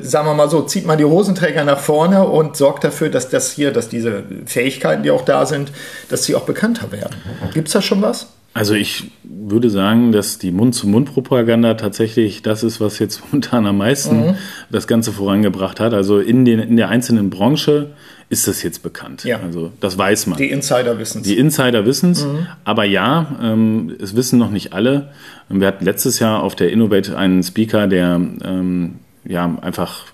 sagen 0.02 0.26
wir 0.26 0.34
mal 0.34 0.50
so, 0.50 0.62
zieht 0.62 0.86
man 0.86 0.98
die 0.98 1.04
Hosenträger 1.04 1.66
nach 1.66 1.80
vorne 1.80 2.26
und 2.26 2.56
sorgt 2.56 2.86
dafür, 2.86 3.10
dass 3.10 3.30
das 3.30 3.52
hier, 3.52 3.72
dass 3.72 3.90
diese 3.90 4.24
Fähigkeiten, 4.46 5.04
die 5.04 5.12
auch 5.12 5.26
da 5.26 5.46
sind, 5.46 5.72
dass 6.08 6.24
sie 6.24 6.36
auch 6.36 6.46
bekannter 6.46 6.94
werden. 6.94 7.16
Gibt 7.54 7.68
es 7.68 7.74
da 7.74 7.82
schon 7.82 8.02
was? 8.02 8.28
Also 8.54 8.74
ich 8.74 9.12
würde 9.24 9.70
sagen, 9.70 10.12
dass 10.12 10.40
die 10.40 10.52
Mund-zu-Mund-Propaganda 10.52 11.76
tatsächlich 11.76 12.42
das 12.42 12.64
ist, 12.64 12.82
was 12.82 12.98
jetzt 13.00 13.22
momentan 13.32 13.68
am 13.68 13.78
meisten 13.78 14.28
mhm. 14.28 14.36
das 14.72 14.88
Ganze 14.88 15.12
vorangebracht 15.12 15.80
hat. 15.80 15.94
Also 15.94 16.20
in, 16.20 16.46
den, 16.46 16.60
in 16.60 16.78
der 16.78 16.90
einzelnen 16.90 17.30
Branche 17.30 17.92
ist 18.30 18.48
das 18.48 18.62
jetzt 18.62 18.84
bekannt. 18.84 19.24
Ja. 19.24 19.40
Also 19.40 19.72
das 19.80 19.98
weiß 19.98 20.28
man. 20.28 20.38
Die 20.38 20.50
Insider 20.50 21.00
wissen 21.00 21.22
es. 21.22 21.28
Die 21.28 21.38
Insider 21.38 21.86
wissen 21.86 22.12
es. 22.12 22.26
Mhm. 22.26 22.48
Aber 22.66 22.84
ja, 22.84 23.38
ähm, 23.42 23.96
es 24.02 24.16
wissen 24.16 24.38
noch 24.38 24.52
nicht 24.52 24.74
alle. 24.74 25.10
Wir 25.50 25.68
hatten 25.68 25.86
letztes 25.86 26.20
Jahr 26.20 26.44
auf 26.44 26.56
der 26.56 26.72
Innovate 26.72 27.18
einen 27.18 27.42
Speaker, 27.42 27.88
der 27.88 28.20
ähm, 28.44 28.96
ja 29.26 29.58
einfach 29.62 30.06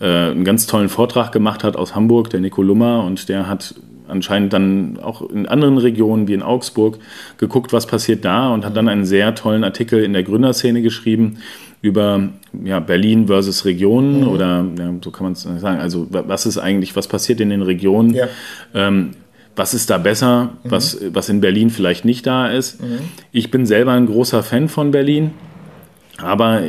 äh, 0.00 0.06
einen 0.06 0.44
ganz 0.44 0.66
tollen 0.66 0.90
Vortrag 0.90 1.32
gemacht 1.32 1.64
hat 1.64 1.76
aus 1.76 1.94
Hamburg, 1.94 2.28
der 2.30 2.40
Nico 2.40 2.62
Lummer, 2.62 3.04
und 3.04 3.28
der 3.30 3.48
hat 3.48 3.74
anscheinend 4.08 4.52
dann 4.52 4.98
auch 5.02 5.28
in 5.30 5.46
anderen 5.46 5.78
Regionen 5.78 6.28
wie 6.28 6.34
in 6.34 6.42
Augsburg 6.42 6.98
geguckt, 7.38 7.72
was 7.72 7.86
passiert 7.86 8.24
da 8.24 8.52
und 8.52 8.64
hat 8.64 8.76
dann 8.76 8.88
einen 8.88 9.04
sehr 9.04 9.34
tollen 9.34 9.64
Artikel 9.64 10.04
in 10.04 10.12
der 10.12 10.22
Gründerszene 10.22 10.82
geschrieben 10.82 11.38
über 11.86 12.28
ja, 12.64 12.80
Berlin 12.80 13.28
versus 13.28 13.64
Regionen 13.64 14.22
mhm. 14.22 14.28
oder 14.28 14.64
ja, 14.78 14.92
so 15.02 15.10
kann 15.10 15.24
man 15.24 15.32
es 15.32 15.42
sagen. 15.42 15.80
Also 15.80 16.06
was 16.10 16.44
ist 16.44 16.58
eigentlich, 16.58 16.96
was 16.96 17.06
passiert 17.06 17.40
in 17.40 17.50
den 17.50 17.62
Regionen? 17.62 18.12
Ja. 18.12 18.28
Ähm, 18.74 19.10
was 19.54 19.72
ist 19.72 19.88
da 19.88 19.98
besser, 19.98 20.50
mhm. 20.64 20.70
was, 20.70 20.98
was 21.12 21.28
in 21.28 21.40
Berlin 21.40 21.70
vielleicht 21.70 22.04
nicht 22.04 22.26
da 22.26 22.48
ist. 22.48 22.82
Mhm. 22.82 22.98
Ich 23.32 23.50
bin 23.50 23.64
selber 23.66 23.92
ein 23.92 24.06
großer 24.06 24.42
Fan 24.42 24.68
von 24.68 24.90
Berlin, 24.90 25.30
aber 26.18 26.62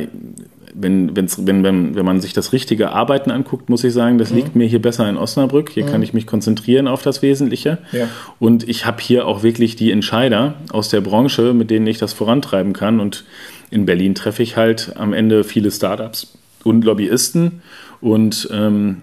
wenn, 0.74 1.16
wenn's, 1.16 1.46
wenn, 1.46 1.62
wenn, 1.64 1.96
wenn 1.96 2.04
man 2.04 2.20
sich 2.20 2.32
das 2.32 2.52
richtige 2.52 2.90
Arbeiten 2.90 3.30
anguckt, 3.30 3.68
muss 3.68 3.84
ich 3.84 3.92
sagen, 3.92 4.18
das 4.18 4.30
mhm. 4.30 4.36
liegt 4.36 4.56
mir 4.56 4.66
hier 4.66 4.80
besser 4.80 5.08
in 5.08 5.16
Osnabrück. 5.16 5.70
Hier 5.70 5.84
mhm. 5.84 5.90
kann 5.90 6.02
ich 6.02 6.14
mich 6.14 6.26
konzentrieren 6.26 6.86
auf 6.86 7.02
das 7.02 7.20
Wesentliche. 7.22 7.78
Ja. 7.92 8.08
Und 8.38 8.68
ich 8.68 8.86
habe 8.86 9.00
hier 9.00 9.26
auch 9.26 9.42
wirklich 9.42 9.76
die 9.76 9.90
Entscheider 9.90 10.54
aus 10.70 10.88
der 10.88 11.00
Branche, 11.00 11.52
mit 11.52 11.70
denen 11.70 11.86
ich 11.86 11.98
das 11.98 12.12
vorantreiben 12.12 12.72
kann. 12.72 13.00
Und 13.00 13.24
in 13.70 13.86
Berlin 13.86 14.14
treffe 14.14 14.42
ich 14.42 14.56
halt 14.56 14.92
am 14.96 15.12
Ende 15.12 15.44
viele 15.44 15.70
Startups 15.70 16.38
und 16.64 16.84
Lobbyisten 16.84 17.62
und 18.00 18.48
ähm, 18.52 19.02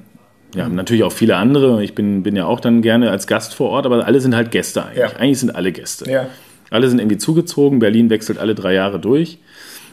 ja, 0.55 0.69
natürlich 0.69 1.03
auch 1.03 1.11
viele 1.11 1.35
andere. 1.35 1.83
Ich 1.83 1.95
bin, 1.95 2.23
bin 2.23 2.35
ja 2.35 2.45
auch 2.45 2.59
dann 2.59 2.81
gerne 2.81 3.11
als 3.11 3.27
Gast 3.27 3.53
vor 3.53 3.69
Ort, 3.69 3.85
aber 3.85 4.05
alle 4.05 4.21
sind 4.21 4.35
halt 4.35 4.51
Gäste 4.51 4.85
eigentlich. 4.85 5.11
Ja. 5.11 5.17
Eigentlich 5.17 5.39
sind 5.39 5.55
alle 5.55 5.71
Gäste. 5.71 6.09
Ja. 6.09 6.27
Alle 6.69 6.89
sind 6.89 6.99
irgendwie 6.99 7.17
zugezogen. 7.17 7.79
Berlin 7.79 8.09
wechselt 8.09 8.39
alle 8.39 8.55
drei 8.55 8.73
Jahre 8.73 8.99
durch. 8.99 9.37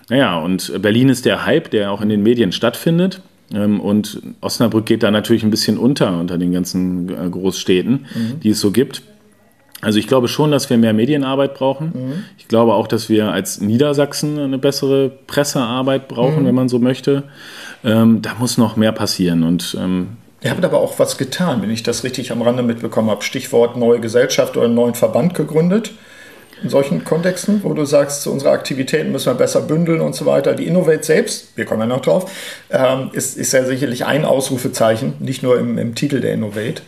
Naja, 0.08 0.38
und 0.38 0.80
Berlin 0.80 1.08
ist 1.08 1.24
der 1.24 1.44
Hype, 1.46 1.70
der 1.70 1.90
auch 1.90 2.00
in 2.00 2.08
den 2.08 2.22
Medien 2.22 2.52
stattfindet. 2.52 3.22
Ähm, 3.52 3.80
und 3.80 4.22
Osnabrück 4.40 4.86
geht 4.86 5.02
da 5.02 5.10
natürlich 5.10 5.42
ein 5.42 5.50
bisschen 5.50 5.78
unter 5.78 6.18
unter 6.18 6.38
den 6.38 6.52
ganzen 6.52 7.08
äh, 7.08 7.28
Großstädten, 7.28 8.06
mhm. 8.14 8.40
die 8.40 8.50
es 8.50 8.60
so 8.60 8.70
gibt. 8.70 9.02
Also 9.82 9.98
ich 9.98 10.06
glaube 10.06 10.28
schon, 10.28 10.52
dass 10.52 10.70
wir 10.70 10.78
mehr 10.78 10.94
Medienarbeit 10.94 11.54
brauchen. 11.54 11.92
Mhm. 11.94 12.24
Ich 12.38 12.48
glaube 12.48 12.72
auch, 12.74 12.86
dass 12.86 13.08
wir 13.08 13.32
als 13.32 13.60
Niedersachsen 13.60 14.38
eine 14.38 14.56
bessere 14.56 15.10
Pressearbeit 15.26 16.08
brauchen, 16.08 16.42
mhm. 16.42 16.46
wenn 16.46 16.54
man 16.54 16.68
so 16.68 16.78
möchte. 16.78 17.24
Ähm, 17.84 18.22
da 18.22 18.34
muss 18.38 18.56
noch 18.56 18.76
mehr 18.76 18.92
passieren. 18.92 19.42
Und 19.42 19.76
ähm, 19.78 20.16
Ihr 20.40 20.50
habt 20.50 20.64
aber 20.64 20.80
auch 20.80 20.98
was 20.98 21.18
getan, 21.18 21.62
wenn 21.62 21.70
ich 21.70 21.82
das 21.82 22.04
richtig 22.04 22.32
am 22.32 22.42
Rande 22.42 22.62
mitbekommen 22.62 23.10
habe. 23.10 23.22
Stichwort 23.22 23.76
neue 23.76 24.00
Gesellschaft 24.00 24.56
oder 24.56 24.66
einen 24.66 24.74
neuen 24.74 24.94
Verband 24.94 25.34
gegründet 25.34 25.92
in 26.62 26.68
solchen 26.68 27.04
Kontexten, 27.04 27.62
wo 27.64 27.74
du 27.74 27.84
sagst, 27.84 28.26
unsere 28.26 28.52
Aktivitäten 28.52 29.10
müssen 29.10 29.26
wir 29.26 29.34
besser 29.34 29.62
bündeln 29.62 30.00
und 30.00 30.14
so 30.14 30.26
weiter. 30.26 30.54
Die 30.54 30.66
Innovate 30.66 31.02
selbst, 31.02 31.56
wir 31.56 31.64
kommen 31.64 31.80
ja 31.80 31.86
noch 31.86 32.02
drauf, 32.02 32.30
ähm, 32.70 33.10
ist, 33.12 33.36
ist 33.36 33.52
ja 33.52 33.64
sicherlich 33.64 34.04
ein 34.04 34.24
Ausrufezeichen, 34.24 35.14
nicht 35.18 35.42
nur 35.42 35.58
im, 35.58 35.78
im 35.78 35.94
Titel 35.94 36.20
der 36.20 36.32
Innovate. 36.32 36.82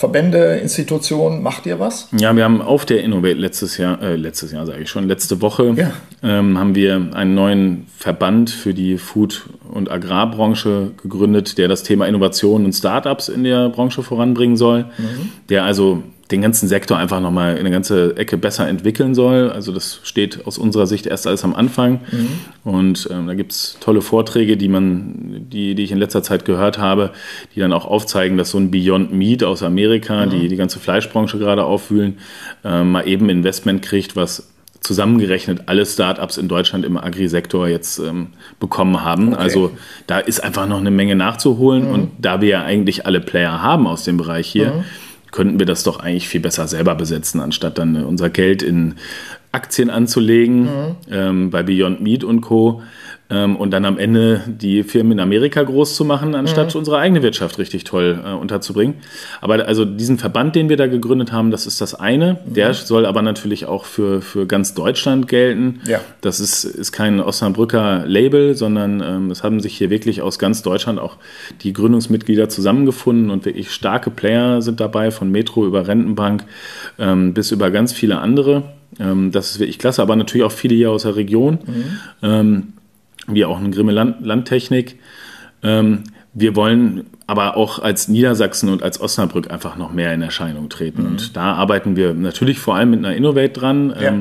Verbände, 0.00 0.56
Institutionen, 0.56 1.42
macht 1.42 1.66
ihr 1.66 1.78
was? 1.78 2.08
Ja, 2.18 2.34
wir 2.34 2.42
haben 2.42 2.62
auf 2.62 2.86
der 2.86 3.04
Innovate 3.04 3.34
letztes 3.34 3.76
Jahr, 3.76 4.00
äh, 4.00 4.16
letztes 4.16 4.50
Jahr 4.50 4.64
sage 4.64 4.84
ich 4.84 4.88
schon, 4.88 5.06
letzte 5.06 5.42
Woche 5.42 5.74
ja. 5.76 5.92
ähm, 6.22 6.56
haben 6.56 6.74
wir 6.74 7.10
einen 7.12 7.34
neuen 7.34 7.86
Verband 7.98 8.48
für 8.48 8.72
die 8.72 8.96
Food- 8.96 9.42
und 9.70 9.90
Agrarbranche 9.90 10.92
gegründet, 11.02 11.58
der 11.58 11.68
das 11.68 11.82
Thema 11.82 12.06
Innovation 12.06 12.64
und 12.64 12.72
Startups 12.72 13.28
in 13.28 13.44
der 13.44 13.68
Branche 13.68 14.02
voranbringen 14.02 14.56
soll, 14.56 14.84
mhm. 14.96 15.32
der 15.50 15.64
also 15.64 16.02
den 16.30 16.42
ganzen 16.42 16.68
Sektor 16.68 16.96
einfach 16.96 17.20
nochmal 17.20 17.54
in 17.54 17.60
eine 17.60 17.70
ganze 17.70 18.16
Ecke 18.16 18.36
besser 18.36 18.68
entwickeln 18.68 19.14
soll. 19.14 19.50
Also 19.50 19.72
das 19.72 20.00
steht 20.04 20.46
aus 20.46 20.58
unserer 20.58 20.86
Sicht 20.86 21.06
erst 21.06 21.26
alles 21.26 21.42
am 21.42 21.54
Anfang. 21.54 22.00
Mhm. 22.12 22.70
Und 22.70 23.08
ähm, 23.10 23.26
da 23.26 23.34
gibt 23.34 23.52
es 23.52 23.76
tolle 23.80 24.00
Vorträge, 24.00 24.56
die 24.56 24.68
man, 24.68 25.46
die, 25.50 25.74
die 25.74 25.82
ich 25.82 25.90
in 25.90 25.98
letzter 25.98 26.22
Zeit 26.22 26.44
gehört 26.44 26.78
habe, 26.78 27.10
die 27.54 27.60
dann 27.60 27.72
auch 27.72 27.84
aufzeigen, 27.84 28.38
dass 28.38 28.50
so 28.50 28.58
ein 28.58 28.70
Beyond 28.70 29.12
Meat 29.12 29.42
aus 29.42 29.62
Amerika, 29.62 30.26
mhm. 30.26 30.30
die 30.30 30.48
die 30.48 30.56
ganze 30.56 30.78
Fleischbranche 30.78 31.38
gerade 31.38 31.64
aufwühlen, 31.64 32.18
äh, 32.64 32.84
mal 32.84 33.08
eben 33.08 33.28
Investment 33.28 33.82
kriegt, 33.82 34.14
was 34.14 34.48
zusammengerechnet 34.80 35.64
alle 35.66 35.84
Startups 35.84 36.38
in 36.38 36.48
Deutschland 36.48 36.86
im 36.86 36.96
Agri-Sektor 36.96 37.68
jetzt 37.68 37.98
ähm, 37.98 38.28
bekommen 38.60 39.02
haben. 39.02 39.34
Okay. 39.34 39.42
Also 39.42 39.72
da 40.06 40.20
ist 40.20 40.42
einfach 40.42 40.66
noch 40.66 40.78
eine 40.78 40.90
Menge 40.90 41.16
nachzuholen. 41.16 41.88
Mhm. 41.88 41.92
Und 41.92 42.10
da 42.18 42.40
wir 42.40 42.48
ja 42.48 42.62
eigentlich 42.62 43.04
alle 43.04 43.20
Player 43.20 43.60
haben 43.62 43.86
aus 43.86 44.04
dem 44.04 44.16
Bereich 44.16 44.46
hier, 44.46 44.74
mhm 44.74 44.84
könnten 45.30 45.58
wir 45.58 45.66
das 45.66 45.82
doch 45.82 46.00
eigentlich 46.00 46.28
viel 46.28 46.40
besser 46.40 46.66
selber 46.68 46.94
besetzen, 46.94 47.40
anstatt 47.40 47.78
dann 47.78 47.96
äh, 47.96 48.02
unser 48.02 48.30
Geld 48.30 48.62
in 48.62 48.96
Aktien 49.52 49.90
anzulegen 49.90 50.62
mhm. 50.62 50.96
ähm, 51.10 51.50
bei 51.50 51.62
Beyond 51.62 52.00
Meat 52.00 52.22
und 52.22 52.40
Co 52.40 52.82
ähm, 53.30 53.56
und 53.56 53.70
dann 53.70 53.84
am 53.84 53.98
Ende 53.98 54.42
die 54.46 54.82
Firmen 54.82 55.12
in 55.12 55.20
Amerika 55.20 55.62
groß 55.62 55.96
zu 55.96 56.04
machen, 56.04 56.34
anstatt 56.34 56.74
mhm. 56.74 56.78
unsere 56.78 56.98
eigene 56.98 57.22
Wirtschaft 57.22 57.58
richtig 57.58 57.84
toll 57.84 58.20
äh, 58.24 58.32
unterzubringen. 58.32 58.96
Aber 59.40 59.66
also 59.66 59.84
diesen 59.84 60.18
Verband, 60.18 60.56
den 60.56 60.68
wir 60.68 60.76
da 60.76 60.86
gegründet 60.86 61.32
haben, 61.32 61.50
das 61.50 61.66
ist 61.66 61.80
das 61.80 61.94
eine. 61.94 62.38
Mhm. 62.44 62.54
Der 62.54 62.74
soll 62.74 63.06
aber 63.06 63.22
natürlich 63.22 63.66
auch 63.66 63.84
für, 63.84 64.20
für 64.20 64.46
ganz 64.46 64.74
Deutschland 64.74 65.28
gelten. 65.28 65.80
Ja. 65.86 66.00
Das 66.20 66.40
ist, 66.40 66.64
ist 66.64 66.92
kein 66.92 67.20
Osnabrücker 67.20 68.04
Label, 68.06 68.56
sondern 68.56 69.00
ähm, 69.00 69.30
es 69.30 69.42
haben 69.42 69.60
sich 69.60 69.76
hier 69.76 69.90
wirklich 69.90 70.22
aus 70.22 70.38
ganz 70.38 70.62
Deutschland 70.62 70.98
auch 70.98 71.16
die 71.62 71.72
Gründungsmitglieder 71.72 72.48
zusammengefunden 72.48 73.30
und 73.30 73.44
wirklich 73.44 73.70
starke 73.70 74.10
Player 74.10 74.62
sind 74.62 74.80
dabei, 74.80 75.10
von 75.10 75.30
Metro 75.30 75.66
über 75.66 75.86
Rentenbank 75.86 76.44
ähm, 76.98 77.34
bis 77.34 77.52
über 77.52 77.70
ganz 77.70 77.92
viele 77.92 78.18
andere. 78.18 78.64
Ähm, 78.98 79.30
das 79.32 79.52
ist 79.52 79.60
wirklich 79.60 79.78
klasse, 79.78 80.02
aber 80.02 80.16
natürlich 80.16 80.44
auch 80.44 80.52
viele 80.52 80.74
hier 80.74 80.90
aus 80.90 81.02
der 81.02 81.16
Region. 81.16 81.58
Mhm. 81.66 81.84
Ähm, 82.22 82.72
wie 83.26 83.44
auch 83.44 83.58
eine 83.58 83.70
Grimme 83.70 83.92
Land 83.92 84.24
Landtechnik. 84.24 84.98
Ähm, 85.62 86.04
wir 86.32 86.56
wollen 86.56 87.04
aber 87.26 87.56
auch 87.56 87.78
als 87.80 88.08
Niedersachsen 88.08 88.68
und 88.70 88.82
als 88.82 89.00
Osnabrück 89.00 89.50
einfach 89.50 89.76
noch 89.76 89.92
mehr 89.92 90.12
in 90.14 90.22
Erscheinung 90.22 90.68
treten. 90.68 91.02
Mhm. 91.02 91.08
Und 91.08 91.36
da 91.36 91.54
arbeiten 91.54 91.96
wir 91.96 92.14
natürlich 92.14 92.58
vor 92.58 92.76
allem 92.76 92.90
mit 92.90 92.98
einer 93.00 93.14
Innovate 93.14 93.50
dran. 93.50 93.94
Ja. 94.00 94.14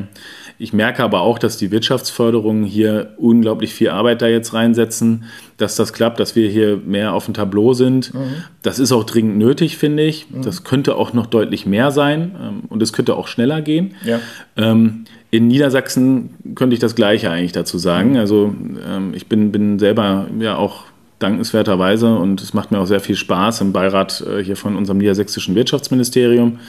Ich 0.62 0.74
merke 0.74 1.02
aber 1.04 1.22
auch, 1.22 1.40
dass 1.40 1.56
die 1.56 1.72
Wirtschaftsförderungen 1.72 2.66
hier 2.66 3.14
unglaublich 3.16 3.74
viel 3.74 3.90
Arbeit 3.90 4.22
da 4.22 4.28
jetzt 4.28 4.54
reinsetzen, 4.54 5.24
dass 5.56 5.78
das 5.78 5.94
klappt, 5.94 6.20
dass 6.20 6.36
wir 6.36 6.50
hier 6.50 6.76
mehr 6.86 7.14
auf 7.14 7.24
dem 7.24 7.34
Tableau 7.34 7.74
sind. 7.74 8.14
Mhm. 8.14 8.44
Das 8.62 8.78
ist 8.78 8.92
auch 8.92 9.06
dringend 9.06 9.38
nötig, 9.38 9.78
finde 9.78 10.04
ich. 10.04 10.30
Mhm. 10.30 10.42
Das 10.42 10.66
könnte 10.66 10.96
auch 10.96 11.14
noch 11.14 11.28
deutlich 11.28 11.66
mehr 11.66 11.92
sein 11.92 12.36
ähm, 12.42 12.64
und 12.68 12.84
es 12.84 12.92
könnte 12.92 13.16
auch 13.16 13.28
schneller 13.28 13.62
gehen. 13.62 13.96
Ja. 14.04 14.20
Ähm, 14.58 15.06
in 15.32 15.48
Niedersachsen 15.48 16.32
könnte 16.56 16.74
ich 16.74 16.82
das 16.82 16.94
Gleiche 16.94 17.32
eigentlich 17.32 17.54
dazu 17.54 17.78
sagen. 17.78 18.18
Also 18.18 18.54
ähm, 18.86 19.14
ich 19.14 19.28
bin, 19.28 19.54
bin 19.54 19.80
selber 19.80 20.28
ja 20.40 20.58
auch 20.58 20.84
dankenswerterweise 21.20 22.16
und 22.16 22.42
es 22.42 22.54
macht 22.54 22.72
mir 22.72 22.80
auch 22.80 22.86
sehr 22.86 23.00
viel 23.00 23.16
Spaß 23.16 23.62
im 23.62 23.72
Beirat 23.72 24.26
äh, 24.28 24.44
hier 24.44 24.58
von 24.58 24.76
unserem 24.76 24.98
niedersächsischen 24.98 25.56
Wirtschaftsministerium. 25.56 26.60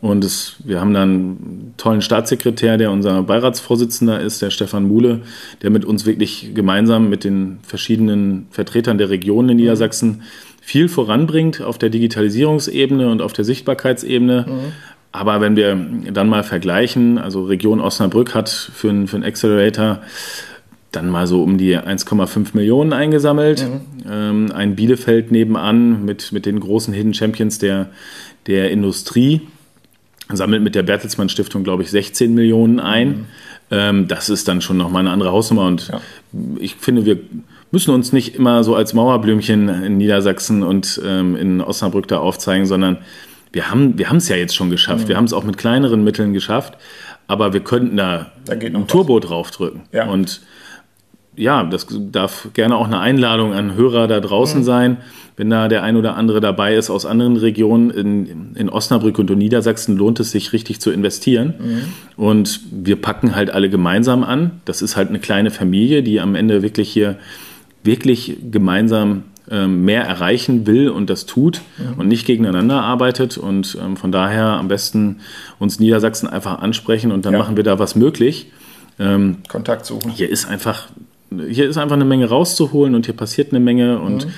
Und 0.00 0.24
es, 0.24 0.56
wir 0.64 0.80
haben 0.80 0.94
dann 0.94 1.10
einen 1.10 1.74
tollen 1.76 2.02
Staatssekretär, 2.02 2.76
der 2.76 2.92
unser 2.92 3.22
Beiratsvorsitzender 3.24 4.20
ist, 4.20 4.40
der 4.40 4.50
Stefan 4.50 4.86
Muhle, 4.86 5.22
der 5.62 5.70
mit 5.70 5.84
uns 5.84 6.06
wirklich 6.06 6.52
gemeinsam 6.54 7.08
mit 7.08 7.24
den 7.24 7.58
verschiedenen 7.62 8.46
Vertretern 8.50 8.98
der 8.98 9.10
Regionen 9.10 9.50
in 9.50 9.56
Niedersachsen 9.56 10.22
viel 10.60 10.88
voranbringt 10.88 11.62
auf 11.62 11.78
der 11.78 11.88
Digitalisierungsebene 11.88 13.10
und 13.10 13.22
auf 13.22 13.32
der 13.32 13.44
Sichtbarkeitsebene. 13.44 14.46
Mhm. 14.48 14.72
Aber 15.10 15.40
wenn 15.40 15.56
wir 15.56 15.76
dann 16.12 16.28
mal 16.28 16.44
vergleichen, 16.44 17.18
also 17.18 17.44
Region 17.44 17.80
Osnabrück 17.80 18.34
hat 18.34 18.50
für 18.50 18.90
einen, 18.90 19.08
für 19.08 19.16
einen 19.16 19.24
Accelerator 19.24 20.00
dann 20.92 21.08
mal 21.10 21.26
so 21.26 21.42
um 21.42 21.58
die 21.58 21.76
1,5 21.76 22.48
Millionen 22.52 22.92
eingesammelt. 22.92 23.66
Mhm. 23.66 24.10
Ähm, 24.10 24.52
ein 24.54 24.76
Bielefeld 24.76 25.32
nebenan 25.32 26.04
mit, 26.04 26.32
mit 26.32 26.46
den 26.46 26.60
großen 26.60 26.94
Hidden 26.94 27.14
Champions 27.14 27.58
der, 27.58 27.88
der 28.46 28.70
Industrie 28.70 29.42
sammelt 30.36 30.62
mit 30.62 30.74
der 30.74 30.82
Bertelsmann 30.82 31.28
Stiftung, 31.28 31.64
glaube 31.64 31.82
ich, 31.82 31.90
16 31.90 32.34
Millionen 32.34 32.80
ein. 32.80 33.08
Mhm. 33.08 33.26
Ähm, 33.70 34.08
das 34.08 34.28
ist 34.28 34.48
dann 34.48 34.60
schon 34.60 34.76
nochmal 34.76 35.00
eine 35.00 35.10
andere 35.10 35.32
Hausnummer 35.32 35.66
und 35.66 35.88
ja. 35.88 36.00
ich 36.58 36.76
finde, 36.76 37.04
wir 37.04 37.18
müssen 37.70 37.92
uns 37.92 38.12
nicht 38.12 38.34
immer 38.34 38.64
so 38.64 38.74
als 38.74 38.94
Mauerblümchen 38.94 39.68
in 39.68 39.98
Niedersachsen 39.98 40.62
und 40.62 41.00
ähm, 41.04 41.36
in 41.36 41.60
Osnabrück 41.60 42.08
da 42.08 42.18
aufzeigen, 42.18 42.66
sondern 42.66 42.98
wir 43.52 43.70
haben 43.70 43.98
wir 43.98 44.10
es 44.12 44.28
ja 44.28 44.36
jetzt 44.36 44.54
schon 44.54 44.70
geschafft. 44.70 45.04
Mhm. 45.04 45.08
Wir 45.08 45.16
haben 45.16 45.24
es 45.24 45.32
auch 45.32 45.44
mit 45.44 45.58
kleineren 45.58 46.04
Mitteln 46.04 46.32
geschafft, 46.32 46.78
aber 47.26 47.52
wir 47.52 47.60
könnten 47.60 47.96
da, 47.96 48.32
da 48.44 48.54
ein 48.54 48.86
Turbo 48.86 49.16
was. 49.16 49.26
draufdrücken. 49.26 49.82
Ja. 49.92 50.06
Und 50.06 50.40
ja, 51.38 51.62
das 51.62 51.86
darf 51.90 52.48
gerne 52.52 52.76
auch 52.76 52.86
eine 52.86 52.98
Einladung 52.98 53.52
an 53.54 53.74
Hörer 53.74 54.08
da 54.08 54.20
draußen 54.20 54.60
mhm. 54.60 54.64
sein, 54.64 54.96
wenn 55.36 55.48
da 55.50 55.68
der 55.68 55.84
ein 55.84 55.96
oder 55.96 56.16
andere 56.16 56.40
dabei 56.40 56.74
ist 56.74 56.90
aus 56.90 57.06
anderen 57.06 57.36
Regionen. 57.36 57.90
In, 57.90 58.54
in 58.56 58.68
Osnabrück 58.68 59.18
und 59.18 59.30
in 59.30 59.38
Niedersachsen 59.38 59.96
lohnt 59.96 60.18
es 60.20 60.32
sich 60.32 60.52
richtig 60.52 60.80
zu 60.80 60.90
investieren. 60.90 61.54
Mhm. 61.58 61.82
Und 62.22 62.60
wir 62.72 62.96
packen 62.96 63.36
halt 63.36 63.50
alle 63.50 63.70
gemeinsam 63.70 64.24
an. 64.24 64.60
Das 64.64 64.82
ist 64.82 64.96
halt 64.96 65.08
eine 65.08 65.20
kleine 65.20 65.50
Familie, 65.50 66.02
die 66.02 66.20
am 66.20 66.34
Ende 66.34 66.62
wirklich 66.62 66.90
hier 66.90 67.16
wirklich 67.84 68.36
gemeinsam 68.50 69.22
ähm, 69.50 69.84
mehr 69.84 70.02
erreichen 70.02 70.66
will 70.66 70.90
und 70.90 71.08
das 71.08 71.24
tut 71.24 71.62
mhm. 71.78 72.00
und 72.00 72.08
nicht 72.08 72.26
gegeneinander 72.26 72.82
arbeitet. 72.82 73.38
Und 73.38 73.78
ähm, 73.80 73.96
von 73.96 74.10
daher 74.10 74.44
am 74.44 74.66
besten 74.66 75.20
uns 75.60 75.78
Niedersachsen 75.78 76.28
einfach 76.28 76.58
ansprechen 76.58 77.12
und 77.12 77.24
dann 77.24 77.34
ja. 77.34 77.38
machen 77.38 77.56
wir 77.56 77.64
da 77.64 77.78
was 77.78 77.94
möglich. 77.94 78.50
Ähm, 78.98 79.38
Kontakt 79.48 79.86
suchen. 79.86 80.10
Hier 80.10 80.28
ist 80.28 80.48
einfach 80.48 80.88
hier 81.30 81.68
ist 81.68 81.76
einfach 81.76 81.96
eine 81.96 82.04
Menge 82.04 82.28
rauszuholen 82.28 82.94
und 82.94 83.06
hier 83.06 83.16
passiert 83.16 83.52
eine 83.52 83.60
Menge 83.60 83.98
und 83.98 84.26
mhm. 84.26 84.30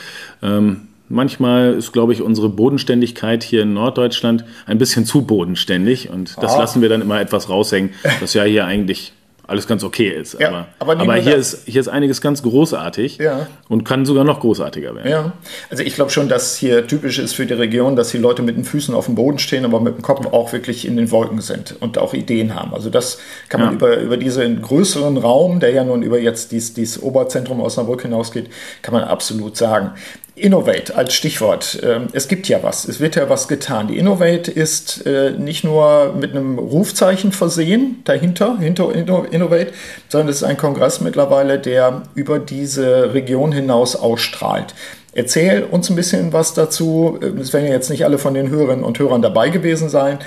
ähm, 0.42 0.80
manchmal 1.08 1.74
ist, 1.74 1.92
glaube 1.92 2.12
ich, 2.12 2.22
unsere 2.22 2.48
Bodenständigkeit 2.48 3.42
hier 3.42 3.62
in 3.62 3.74
Norddeutschland 3.74 4.44
ein 4.66 4.78
bisschen 4.78 5.04
zu 5.04 5.22
bodenständig 5.22 6.10
und 6.10 6.36
das 6.40 6.54
ah. 6.54 6.60
lassen 6.60 6.82
wir 6.82 6.88
dann 6.88 7.02
immer 7.02 7.20
etwas 7.20 7.48
raushängen, 7.48 7.90
was 8.20 8.34
ja 8.34 8.44
hier 8.44 8.64
eigentlich 8.64 9.12
alles 9.50 9.66
ganz 9.66 9.82
okay 9.82 10.08
ist. 10.08 10.38
Ja, 10.38 10.48
aber, 10.48 10.92
aber, 10.92 11.02
aber 11.02 11.16
hier, 11.16 11.34
ist, 11.34 11.66
hier 11.66 11.80
ist 11.80 11.88
einiges 11.88 12.20
ganz 12.20 12.42
großartig 12.42 13.18
ja. 13.18 13.48
und 13.68 13.84
kann 13.84 14.06
sogar 14.06 14.22
noch 14.22 14.38
großartiger 14.38 14.94
werden. 14.94 15.10
Ja, 15.10 15.32
also 15.70 15.82
ich 15.82 15.96
glaube 15.96 16.12
schon, 16.12 16.28
dass 16.28 16.56
hier 16.56 16.86
typisch 16.86 17.18
ist 17.18 17.34
für 17.34 17.46
die 17.46 17.54
Region, 17.54 17.96
dass 17.96 18.10
die 18.10 18.18
Leute 18.18 18.42
mit 18.42 18.56
den 18.56 18.64
Füßen 18.64 18.94
auf 18.94 19.06
dem 19.06 19.16
Boden 19.16 19.40
stehen, 19.40 19.64
aber 19.64 19.80
mit 19.80 19.96
dem 19.96 20.02
Kopf 20.02 20.24
auch 20.26 20.52
wirklich 20.52 20.86
in 20.86 20.96
den 20.96 21.10
Wolken 21.10 21.40
sind 21.40 21.74
und 21.80 21.98
auch 21.98 22.14
Ideen 22.14 22.54
haben. 22.54 22.72
Also 22.74 22.90
das 22.90 23.18
kann 23.48 23.60
man 23.60 23.70
ja. 23.70 23.74
über, 23.74 23.96
über 23.98 24.16
diesen 24.16 24.62
größeren 24.62 25.16
Raum, 25.16 25.58
der 25.58 25.72
ja 25.72 25.82
nun 25.82 26.02
über 26.02 26.20
jetzt 26.20 26.52
dieses, 26.52 26.74
dieses 26.74 27.02
Oberzentrum 27.02 27.60
Osnabrück 27.60 28.02
hinausgeht, 28.02 28.50
kann 28.82 28.94
man 28.94 29.02
absolut 29.02 29.56
sagen. 29.56 29.92
Innovate 30.34 30.96
als 30.96 31.14
Stichwort. 31.14 31.80
Ähm, 31.82 32.08
es 32.12 32.28
gibt 32.28 32.48
ja 32.48 32.62
was, 32.62 32.86
es 32.86 33.00
wird 33.00 33.16
ja 33.16 33.28
was 33.28 33.48
getan. 33.48 33.88
Die 33.88 33.98
Innovate 33.98 34.50
ist 34.50 35.06
äh, 35.06 35.32
nicht 35.32 35.64
nur 35.64 36.14
mit 36.18 36.30
einem 36.30 36.58
Rufzeichen 36.58 37.32
versehen 37.32 38.02
dahinter, 38.04 38.58
hinter 38.58 38.92
Innovate, 38.94 39.72
sondern 40.08 40.28
es 40.28 40.36
ist 40.36 40.44
ein 40.44 40.56
Kongress 40.56 41.00
mittlerweile, 41.00 41.58
der 41.58 42.02
über 42.14 42.38
diese 42.38 43.14
Region 43.14 43.52
hinaus 43.52 43.96
ausstrahlt. 43.96 44.74
Erzähl 45.12 45.64
uns 45.64 45.90
ein 45.90 45.96
bisschen 45.96 46.32
was 46.32 46.54
dazu. 46.54 47.18
Ähm, 47.22 47.38
es 47.38 47.52
werden 47.52 47.66
ja 47.66 47.72
jetzt 47.72 47.90
nicht 47.90 48.04
alle 48.04 48.18
von 48.18 48.34
den 48.34 48.48
Hörerinnen 48.48 48.84
und 48.84 48.98
Hörern 48.98 49.22
dabei 49.22 49.48
gewesen 49.48 49.88
sein. 49.88 50.18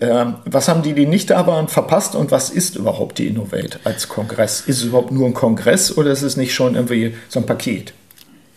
Ähm, 0.00 0.36
was 0.44 0.68
haben 0.68 0.82
die, 0.82 0.92
die 0.92 1.06
nicht 1.06 1.30
da 1.30 1.46
waren, 1.46 1.68
verpasst 1.68 2.14
und 2.14 2.30
was 2.30 2.50
ist 2.50 2.76
überhaupt 2.76 3.18
die 3.18 3.26
Innovate 3.26 3.80
als 3.84 4.08
Kongress? 4.08 4.60
Ist 4.60 4.78
es 4.78 4.84
überhaupt 4.84 5.10
nur 5.10 5.26
ein 5.26 5.34
Kongress 5.34 5.96
oder 5.96 6.12
ist 6.12 6.22
es 6.22 6.36
nicht 6.36 6.54
schon 6.54 6.76
irgendwie 6.76 7.14
so 7.28 7.40
ein 7.40 7.46
Paket? 7.46 7.92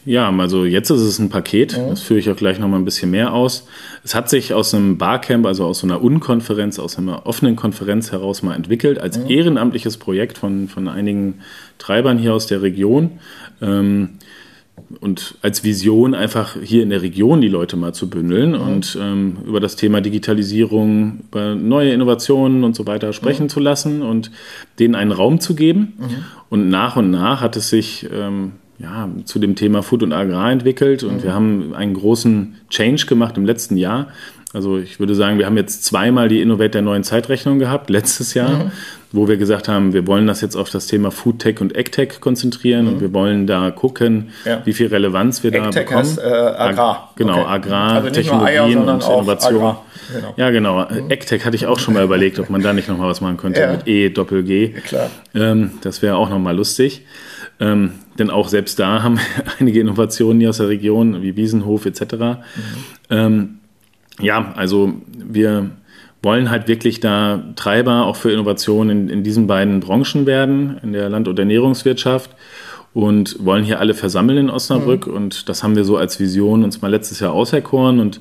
Ja, 0.05 0.35
also 0.35 0.65
jetzt 0.65 0.89
ist 0.89 1.01
es 1.01 1.19
ein 1.19 1.29
Paket, 1.29 1.77
mhm. 1.77 1.89
das 1.89 2.01
führe 2.01 2.19
ich 2.19 2.29
auch 2.29 2.35
gleich 2.35 2.59
nochmal 2.59 2.79
ein 2.79 2.85
bisschen 2.85 3.11
mehr 3.11 3.33
aus. 3.33 3.67
Es 4.03 4.15
hat 4.15 4.29
sich 4.29 4.53
aus 4.53 4.73
einem 4.73 4.97
Barcamp, 4.97 5.45
also 5.45 5.65
aus 5.65 5.79
so 5.79 5.87
einer 5.87 6.01
Unkonferenz, 6.01 6.79
aus 6.79 6.97
einer 6.97 7.27
offenen 7.27 7.55
Konferenz 7.55 8.11
heraus 8.11 8.41
mal 8.41 8.55
entwickelt, 8.55 8.99
als 8.99 9.19
mhm. 9.19 9.29
ehrenamtliches 9.29 9.97
Projekt 9.97 10.37
von, 10.37 10.67
von 10.67 10.87
einigen 10.87 11.41
Treibern 11.77 12.17
hier 12.17 12.33
aus 12.33 12.47
der 12.47 12.61
Region. 12.61 13.11
Ähm, 13.61 14.09
und 14.99 15.35
als 15.41 15.63
Vision 15.63 16.13
einfach 16.15 16.57
hier 16.61 16.83
in 16.83 16.89
der 16.89 17.01
Region 17.01 17.39
die 17.39 17.47
Leute 17.47 17.77
mal 17.77 17.93
zu 17.93 18.09
bündeln 18.09 18.51
mhm. 18.51 18.61
und 18.61 18.97
ähm, 18.99 19.37
über 19.45 19.59
das 19.59 19.75
Thema 19.75 20.01
Digitalisierung, 20.01 21.21
über 21.29 21.55
neue 21.55 21.93
Innovationen 21.93 22.63
und 22.63 22.75
so 22.75 22.87
weiter 22.87 23.13
sprechen 23.13 23.43
mhm. 23.43 23.49
zu 23.49 23.59
lassen 23.59 24.01
und 24.01 24.31
denen 24.79 24.95
einen 24.95 25.11
Raum 25.11 25.39
zu 25.39 25.55
geben. 25.55 25.93
Mhm. 25.97 26.25
Und 26.49 26.69
nach 26.69 26.95
und 26.95 27.11
nach 27.11 27.41
hat 27.41 27.55
es 27.55 27.69
sich 27.69 28.07
ähm, 28.11 28.53
ja, 28.81 29.09
zu 29.25 29.39
dem 29.39 29.55
Thema 29.55 29.83
Food 29.83 30.03
und 30.03 30.13
Agrar 30.13 30.51
entwickelt 30.51 31.03
und 31.03 31.17
mhm. 31.17 31.23
wir 31.23 31.33
haben 31.33 31.73
einen 31.73 31.93
großen 31.93 32.55
Change 32.69 33.05
gemacht 33.05 33.37
im 33.37 33.45
letzten 33.45 33.77
Jahr. 33.77 34.07
Also 34.53 34.77
ich 34.77 34.99
würde 34.99 35.15
sagen, 35.15 35.37
wir 35.39 35.45
haben 35.45 35.55
jetzt 35.55 35.85
zweimal 35.85 36.27
die 36.27 36.41
Innovate 36.41 36.71
der 36.71 36.81
neuen 36.81 37.03
Zeitrechnung 37.03 37.57
gehabt, 37.57 37.89
letztes 37.89 38.33
Jahr, 38.33 38.65
mhm. 38.65 38.71
wo 39.13 39.29
wir 39.29 39.37
gesagt 39.37 39.69
haben, 39.69 39.93
wir 39.93 40.05
wollen 40.07 40.27
das 40.27 40.41
jetzt 40.41 40.57
auf 40.57 40.69
das 40.69 40.87
Thema 40.87 41.09
Food 41.09 41.39
Tech 41.39 41.61
und 41.61 41.77
AgTech 41.77 42.19
konzentrieren 42.19 42.85
mhm. 42.85 42.93
und 42.93 43.01
wir 43.01 43.13
wollen 43.13 43.47
da 43.47 43.71
gucken, 43.71 44.31
ja. 44.43 44.61
wie 44.65 44.73
viel 44.73 44.87
Relevanz 44.87 45.41
wir 45.43 45.53
Ag 45.53 45.71
da 45.71 45.79
bekommen. 45.79 45.99
Heißt, 45.99 46.19
äh, 46.19 46.23
Agrar. 46.23 47.13
Genau, 47.15 47.39
okay. 47.39 47.45
Agrar, 47.47 47.93
also 47.93 48.09
Technologien 48.09 48.47
Eier, 48.47 48.65
und 48.65 49.03
Innovation. 49.03 49.75
Genau. 50.13 50.33
Ja, 50.35 50.49
genau. 50.49 50.79
Mhm. 50.79 51.09
AgTech 51.09 51.45
hatte 51.45 51.55
ich 51.55 51.67
auch 51.67 51.79
schon 51.79 51.93
mal 51.93 52.03
überlegt, 52.03 52.37
ob 52.39 52.49
man 52.49 52.61
da 52.61 52.73
nicht 52.73 52.89
nochmal 52.89 53.09
was 53.09 53.21
machen 53.21 53.37
könnte 53.37 53.61
ja. 53.61 53.71
mit 53.71 53.87
E, 53.87 54.09
Doppel 54.09 54.43
G. 54.43 54.73
Ja, 54.73 54.79
klar. 54.81 55.09
Ähm, 55.33 55.71
das 55.81 56.01
wäre 56.01 56.17
auch 56.17 56.29
nochmal 56.29 56.57
lustig. 56.57 57.05
Ähm, 57.61 57.91
denn 58.17 58.31
auch 58.31 58.49
selbst 58.49 58.79
da 58.79 59.03
haben 59.03 59.17
wir 59.17 59.23
einige 59.59 59.79
Innovationen 59.79 60.39
hier 60.39 60.49
aus 60.49 60.57
der 60.57 60.67
Region, 60.67 61.21
wie 61.21 61.37
Wiesenhof 61.37 61.85
etc. 61.85 62.01
Mhm. 62.01 62.37
Ähm, 63.09 63.57
ja, 64.19 64.51
also 64.55 64.93
wir 65.15 65.69
wollen 66.23 66.49
halt 66.49 66.67
wirklich 66.67 66.99
da 66.99 67.43
Treiber 67.55 68.05
auch 68.05 68.15
für 68.15 68.31
Innovationen 68.31 69.03
in, 69.03 69.09
in 69.09 69.23
diesen 69.23 69.47
beiden 69.47 69.79
Branchen 69.79 70.25
werden, 70.25 70.79
in 70.83 70.91
der 70.93 71.09
Land- 71.09 71.27
und 71.27 71.39
Ernährungswirtschaft 71.39 72.31
und 72.93 73.37
wollen 73.43 73.63
hier 73.63 73.79
alle 73.79 73.93
versammeln 73.93 74.37
in 74.37 74.49
Osnabrück. 74.49 75.07
Mhm. 75.07 75.13
Und 75.13 75.49
das 75.49 75.63
haben 75.63 75.75
wir 75.75 75.85
so 75.85 75.97
als 75.97 76.19
Vision 76.19 76.63
uns 76.63 76.81
mal 76.81 76.91
letztes 76.91 77.19
Jahr 77.19 77.31
auserkoren 77.33 77.99
und 77.99 78.19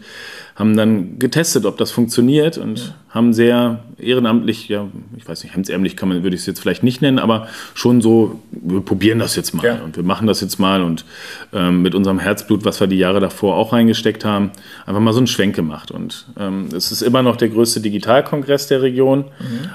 haben 0.60 0.76
dann 0.76 1.18
getestet, 1.18 1.64
ob 1.64 1.78
das 1.78 1.90
funktioniert 1.90 2.58
und 2.58 2.78
ja. 2.78 2.94
haben 3.08 3.32
sehr 3.32 3.80
ehrenamtlich, 3.98 4.68
ja, 4.68 4.88
ich 5.16 5.26
weiß 5.26 5.42
nicht, 5.42 5.54
hemdsärmlich 5.54 5.96
kann 5.96 6.10
man, 6.10 6.22
würde 6.22 6.36
ich 6.36 6.42
es 6.42 6.46
jetzt 6.46 6.60
vielleicht 6.60 6.82
nicht 6.82 7.00
nennen, 7.00 7.18
aber 7.18 7.48
schon 7.72 8.02
so, 8.02 8.42
wir 8.50 8.82
probieren 8.82 9.18
das 9.18 9.36
jetzt 9.36 9.54
mal 9.54 9.64
ja. 9.64 9.80
und 9.82 9.96
wir 9.96 10.04
machen 10.04 10.26
das 10.26 10.42
jetzt 10.42 10.58
mal 10.58 10.82
und 10.82 11.06
ähm, 11.54 11.80
mit 11.80 11.94
unserem 11.94 12.18
Herzblut, 12.18 12.64
was 12.66 12.78
wir 12.78 12.88
die 12.88 12.98
Jahre 12.98 13.20
davor 13.20 13.56
auch 13.56 13.72
reingesteckt 13.72 14.24
haben, 14.26 14.50
einfach 14.84 15.00
mal 15.00 15.14
so 15.14 15.18
einen 15.18 15.28
Schwenk 15.28 15.56
gemacht. 15.56 15.90
Und 15.90 16.26
ähm, 16.38 16.68
es 16.76 16.92
ist 16.92 17.00
immer 17.00 17.22
noch 17.22 17.36
der 17.36 17.48
größte 17.48 17.80
Digitalkongress 17.80 18.66
der 18.66 18.82
Region, 18.82 19.20
mhm. 19.20 19.70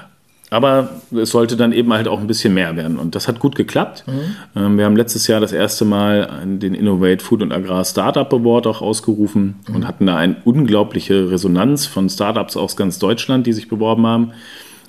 Aber 0.50 0.90
es 1.10 1.30
sollte 1.30 1.56
dann 1.56 1.72
eben 1.72 1.92
halt 1.92 2.06
auch 2.06 2.20
ein 2.20 2.28
bisschen 2.28 2.54
mehr 2.54 2.76
werden. 2.76 2.98
Und 2.98 3.14
das 3.16 3.26
hat 3.26 3.40
gut 3.40 3.56
geklappt. 3.56 4.04
Mhm. 4.06 4.36
Ähm, 4.54 4.78
wir 4.78 4.84
haben 4.84 4.96
letztes 4.96 5.26
Jahr 5.26 5.40
das 5.40 5.52
erste 5.52 5.84
Mal 5.84 6.30
den 6.44 6.74
Innovate 6.74 7.24
Food 7.24 7.42
und 7.42 7.52
Agrar 7.52 7.84
Startup 7.84 8.32
Award 8.32 8.66
auch 8.68 8.80
ausgerufen 8.80 9.56
mhm. 9.68 9.74
und 9.74 9.88
hatten 9.88 10.06
da 10.06 10.16
eine 10.16 10.36
unglaubliche 10.44 11.30
Resonanz 11.30 11.86
von 11.86 12.08
Startups 12.08 12.56
aus 12.56 12.76
ganz 12.76 12.98
Deutschland, 12.98 13.46
die 13.46 13.52
sich 13.52 13.68
beworben 13.68 14.06
haben. 14.06 14.32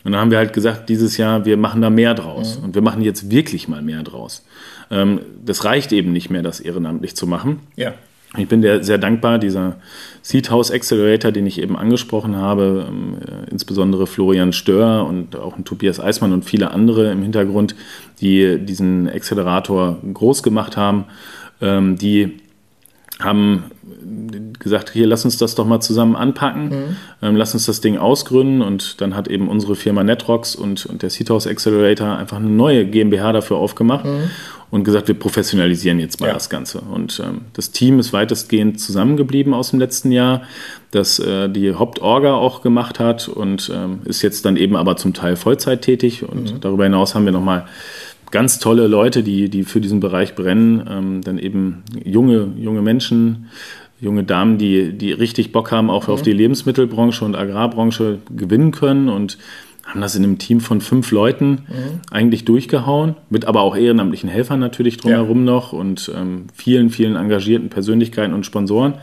Und 0.04 0.12
dann 0.12 0.22
haben 0.22 0.32
wir 0.32 0.38
halt 0.38 0.54
gesagt, 0.54 0.90
dieses 0.90 1.18
Jahr, 1.18 1.46
wir 1.46 1.58
machen 1.58 1.82
da 1.82 1.90
mehr 1.90 2.14
draus. 2.14 2.58
Mhm. 2.58 2.66
Und 2.66 2.76
wir 2.76 2.82
machen 2.84 3.02
jetzt 3.02 3.32
wirklich 3.32 3.68
mal 3.68 3.82
mehr 3.82 4.04
draus. 4.04 4.46
Ähm, 4.92 5.22
das 5.44 5.66
reicht 5.66 5.92
eben 5.92 6.14
nicht 6.14 6.30
mehr, 6.30 6.44
das 6.44 6.60
ehrenamtlich 6.60 7.16
zu 7.16 7.26
machen. 7.26 7.62
Ja. 7.76 7.94
Ich 8.38 8.48
bin 8.48 8.62
sehr 8.62 8.98
dankbar, 8.98 9.40
dieser 9.40 9.78
Seed 10.22 10.52
House 10.52 10.72
Accelerator, 10.72 11.32
den 11.32 11.48
ich 11.48 11.60
eben 11.60 11.76
angesprochen 11.76 12.36
habe, 12.36 12.86
ähm, 12.88 13.18
äh, 13.26 13.50
insbesondere 13.50 14.08
Florian 14.08 14.54
Stör 14.54 15.06
und 15.08 15.36
auch 15.36 15.56
Tobias 15.64 16.00
Eismann 16.00 16.34
und 16.34 16.46
viele 16.46 16.72
andere 16.72 17.12
im 17.12 17.24
Hintergrund, 17.24 17.76
die 18.22 18.60
diesen 18.60 19.10
Accelerator 19.10 19.98
groß 20.14 20.44
gemacht 20.44 20.78
haben, 20.78 21.06
ähm, 21.62 21.98
die 21.98 22.40
haben 23.20 23.64
gesagt, 24.60 24.92
hier 24.92 25.08
lass 25.08 25.26
uns 25.26 25.38
das 25.38 25.56
doch 25.56 25.66
mal 25.66 25.80
zusammen 25.80 26.16
anpacken, 26.16 26.70
mhm. 26.70 26.96
ähm, 27.22 27.36
lass 27.36 27.54
uns 27.54 27.66
das 27.66 27.82
Ding 27.82 27.98
ausgründen 27.98 28.62
und 28.62 29.02
dann 29.02 29.16
hat 29.16 29.28
eben 29.28 29.48
unsere 29.48 29.76
Firma 29.76 30.04
Netrox 30.04 30.56
und, 30.56 30.86
und 30.86 31.02
der 31.02 31.10
Seed 31.10 31.30
House 31.30 31.48
Accelerator 31.48 32.18
einfach 32.18 32.38
eine 32.38 32.50
neue 32.50 32.86
GmbH 32.86 33.34
dafür 33.34 33.58
aufgemacht 33.58 34.06
mhm 34.06 34.30
und 34.70 34.84
gesagt, 34.84 35.08
wir 35.08 35.16
professionalisieren 35.16 36.00
jetzt 36.00 36.20
mal 36.20 36.28
ja. 36.28 36.34
das 36.34 36.50
Ganze. 36.50 36.82
Und 36.82 37.22
ähm, 37.26 37.42
das 37.54 37.72
Team 37.72 38.00
ist 38.00 38.12
weitestgehend 38.12 38.80
zusammengeblieben 38.80 39.54
aus 39.54 39.70
dem 39.70 39.80
letzten 39.80 40.12
Jahr, 40.12 40.44
das 40.92 41.20
äh, 41.20 41.50
die 41.50 41.74
Hauptorga 41.74 42.34
auch 42.34 42.62
gemacht 42.62 43.00
hat 43.00 43.30
und 43.30 43.72
ähm, 43.74 44.00
ist 44.06 44.22
jetzt 44.22 44.46
dann 44.46 44.58
eben 44.58 44.76
aber 44.76 44.98
zum 44.98 45.14
Teil 45.14 45.36
Vollzeit 45.36 45.82
tätig. 45.82 46.24
Und 46.24 46.54
mhm. 46.56 46.62
darüber 46.62 46.84
hinaus 46.84 47.16
haben 47.16 47.26
wir 47.26 47.32
nochmal 47.32 47.66
ganz 48.32 48.60
tolle 48.60 48.88
Leute, 48.88 49.24
die, 49.24 49.50
die 49.50 49.64
für 49.64 49.80
diesen 49.80 50.02
Bereich 50.02 50.36
brennen, 50.36 50.86
ähm, 50.90 51.22
dann 51.22 51.40
eben 51.40 51.84
junge, 52.04 52.50
junge 52.58 52.82
Menschen, 52.82 53.50
junge 54.00 54.24
Damen, 54.24 54.58
die, 54.58 54.94
die 54.94 55.12
richtig 55.12 55.52
Bock 55.52 55.72
haben, 55.72 55.90
auch 55.90 56.08
mhm. 56.08 56.14
auf 56.14 56.22
die 56.22 56.34
Lebensmittelbranche 56.34 57.26
und 57.26 57.36
Agrarbranche 57.36 58.20
gewinnen 58.36 58.72
können 58.72 59.10
und 59.10 59.38
haben 59.86 60.02
das 60.02 60.16
in 60.16 60.24
einem 60.24 60.38
Team 60.38 60.60
von 60.60 60.82
fünf 60.82 61.12
Leuten 61.12 61.50
mhm. 61.50 62.02
eigentlich 62.12 62.46
durchgehauen, 62.46 63.16
mit 63.30 63.46
aber 63.46 63.62
auch 63.62 63.76
ehrenamtlichen 63.76 64.30
Helfern 64.30 64.60
natürlich 64.60 64.98
drumherum 64.98 65.40
ja. 65.40 65.54
noch 65.54 65.72
und 65.74 66.12
ähm, 66.16 66.48
vielen, 66.54 66.90
vielen 66.90 67.16
engagierten 67.16 67.70
Persönlichkeiten 67.70 68.34
und 68.34 68.46
Sponsoren. 68.46 68.96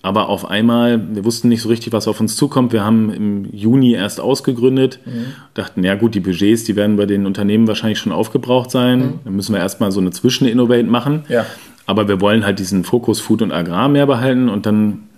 Aber 0.00 0.28
auf 0.28 0.48
einmal, 0.48 1.00
wir 1.14 1.24
wussten 1.24 1.48
nicht 1.48 1.60
so 1.60 1.68
richtig, 1.68 1.92
was 1.92 2.06
auf 2.06 2.20
uns 2.20 2.36
zukommt. 2.36 2.72
Wir 2.72 2.84
haben 2.84 3.12
im 3.12 3.44
Juni 3.52 3.92
erst 3.92 4.20
ausgegründet, 4.20 5.00
mhm. 5.04 5.34
dachten, 5.54 5.82
ja 5.82 5.96
gut, 5.96 6.14
die 6.14 6.20
Budgets, 6.20 6.64
die 6.64 6.76
werden 6.76 6.96
bei 6.96 7.06
den 7.06 7.26
Unternehmen 7.26 7.66
wahrscheinlich 7.66 7.98
schon 7.98 8.12
aufgebraucht 8.12 8.70
sein. 8.70 8.98
Mhm. 8.98 9.20
Dann 9.24 9.36
müssen 9.36 9.54
wir 9.54 9.58
erstmal 9.58 9.90
so 9.90 10.00
eine 10.00 10.10
Zwischen-Innovate 10.10 10.84
machen. 10.84 11.24
Ja. 11.28 11.46
Aber 11.88 12.06
wir 12.06 12.20
wollen 12.20 12.44
halt 12.44 12.58
diesen 12.58 12.84
Fokus 12.84 13.18
Food 13.18 13.40
und 13.40 13.50
Agrar 13.50 13.88
mehr 13.88 14.06
behalten 14.06 14.50
und 14.50 14.66
dann 14.66 15.08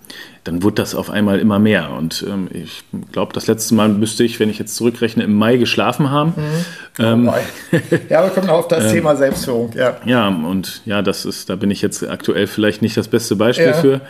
dann 0.43 0.63
wurde 0.63 0.77
das 0.77 0.95
auf 0.95 1.11
einmal 1.11 1.39
immer 1.39 1.59
mehr. 1.59 1.91
Und 1.91 2.25
ähm, 2.27 2.47
ich 2.51 2.83
glaube, 3.11 3.33
das 3.33 3.45
letzte 3.45 3.75
Mal 3.75 3.89
müsste 3.89 4.23
ich, 4.23 4.39
wenn 4.39 4.49
ich 4.49 4.57
jetzt 4.57 4.75
zurückrechne, 4.75 5.23
im 5.23 5.35
Mai 5.35 5.57
geschlafen 5.57 6.09
haben. 6.09 6.33
Mhm. 6.35 7.03
Ähm, 7.03 7.29
oh 7.29 7.77
ja, 8.09 8.23
wir 8.23 8.29
kommen 8.31 8.49
auf 8.49 8.67
das 8.67 8.85
ähm, 8.87 8.91
Thema 8.91 9.15
Selbstführung. 9.15 9.71
Ja. 9.75 9.97
ja, 10.05 10.27
und 10.27 10.81
ja, 10.85 11.03
das 11.03 11.25
ist, 11.25 11.49
da 11.49 11.55
bin 11.55 11.69
ich 11.69 11.83
jetzt 11.83 12.07
aktuell 12.07 12.47
vielleicht 12.47 12.81
nicht 12.81 12.97
das 12.97 13.07
beste 13.07 13.35
Beispiel 13.35 13.67
ja. 13.67 13.73
für. 13.73 14.01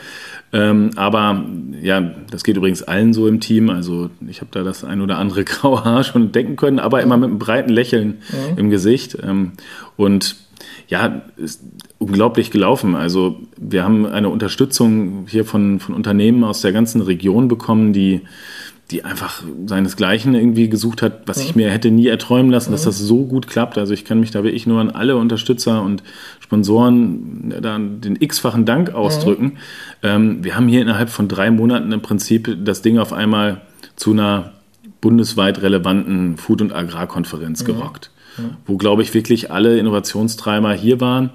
Ähm, 0.53 0.91
aber 0.95 1.43
ja, 1.81 2.11
das 2.29 2.43
geht 2.43 2.57
übrigens 2.57 2.83
allen 2.83 3.13
so 3.13 3.27
im 3.27 3.41
Team. 3.41 3.69
Also 3.69 4.09
ich 4.27 4.39
habe 4.39 4.51
da 4.51 4.63
das 4.63 4.85
ein 4.85 5.01
oder 5.01 5.17
andere 5.17 5.43
graue 5.45 5.83
Haar 5.83 6.05
schon 6.05 6.31
denken 6.31 6.55
können, 6.55 6.79
aber 6.79 7.01
immer 7.01 7.17
mit 7.17 7.29
einem 7.29 7.39
breiten 7.39 7.71
Lächeln 7.71 8.21
mhm. 8.29 8.57
im 8.57 8.69
Gesicht. 8.69 9.17
Ähm, 9.21 9.53
und 9.97 10.37
ja, 10.91 11.21
ist 11.37 11.61
unglaublich 11.99 12.51
gelaufen. 12.51 12.95
Also 12.95 13.39
wir 13.57 13.85
haben 13.85 14.05
eine 14.05 14.27
Unterstützung 14.27 15.25
hier 15.25 15.45
von, 15.45 15.79
von 15.79 15.95
Unternehmen 15.95 16.43
aus 16.43 16.59
der 16.59 16.73
ganzen 16.73 16.99
Region 16.99 17.47
bekommen, 17.47 17.93
die, 17.93 18.19
die 18.91 19.05
einfach 19.05 19.41
seinesgleichen 19.67 20.35
irgendwie 20.35 20.67
gesucht 20.67 21.01
hat, 21.01 21.21
was 21.27 21.39
ich 21.39 21.55
mir 21.55 21.71
hätte 21.71 21.91
nie 21.91 22.07
erträumen 22.07 22.51
lassen, 22.51 22.73
dass 22.73 22.83
das 22.83 22.99
so 22.99 23.25
gut 23.25 23.47
klappt. 23.47 23.77
Also 23.77 23.93
ich 23.93 24.03
kann 24.03 24.19
mich 24.19 24.31
da 24.31 24.43
wirklich 24.43 24.67
nur 24.67 24.81
an 24.81 24.89
alle 24.89 25.15
Unterstützer 25.15 25.81
und 25.81 26.03
Sponsoren 26.41 27.53
da 27.61 27.79
den 27.79 28.17
x-fachen 28.19 28.65
Dank 28.65 28.93
ausdrücken. 28.93 29.59
Ähm, 30.03 30.43
wir 30.43 30.57
haben 30.57 30.67
hier 30.67 30.81
innerhalb 30.81 31.09
von 31.09 31.29
drei 31.29 31.51
Monaten 31.51 31.93
im 31.93 32.01
Prinzip 32.01 32.57
das 32.65 32.81
Ding 32.81 32.97
auf 32.97 33.13
einmal 33.13 33.61
zu 33.95 34.11
einer 34.11 34.51
bundesweit 35.01 35.61
relevanten 35.61 36.37
Food- 36.37 36.61
und 36.61 36.71
Agrarkonferenz 36.71 37.65
gerockt 37.65 38.11
wo, 38.65 38.77
glaube 38.77 39.01
ich, 39.01 39.13
wirklich 39.13 39.51
alle 39.51 39.77
Innovationstreiber 39.77 40.73
hier 40.73 41.01
waren. 41.01 41.31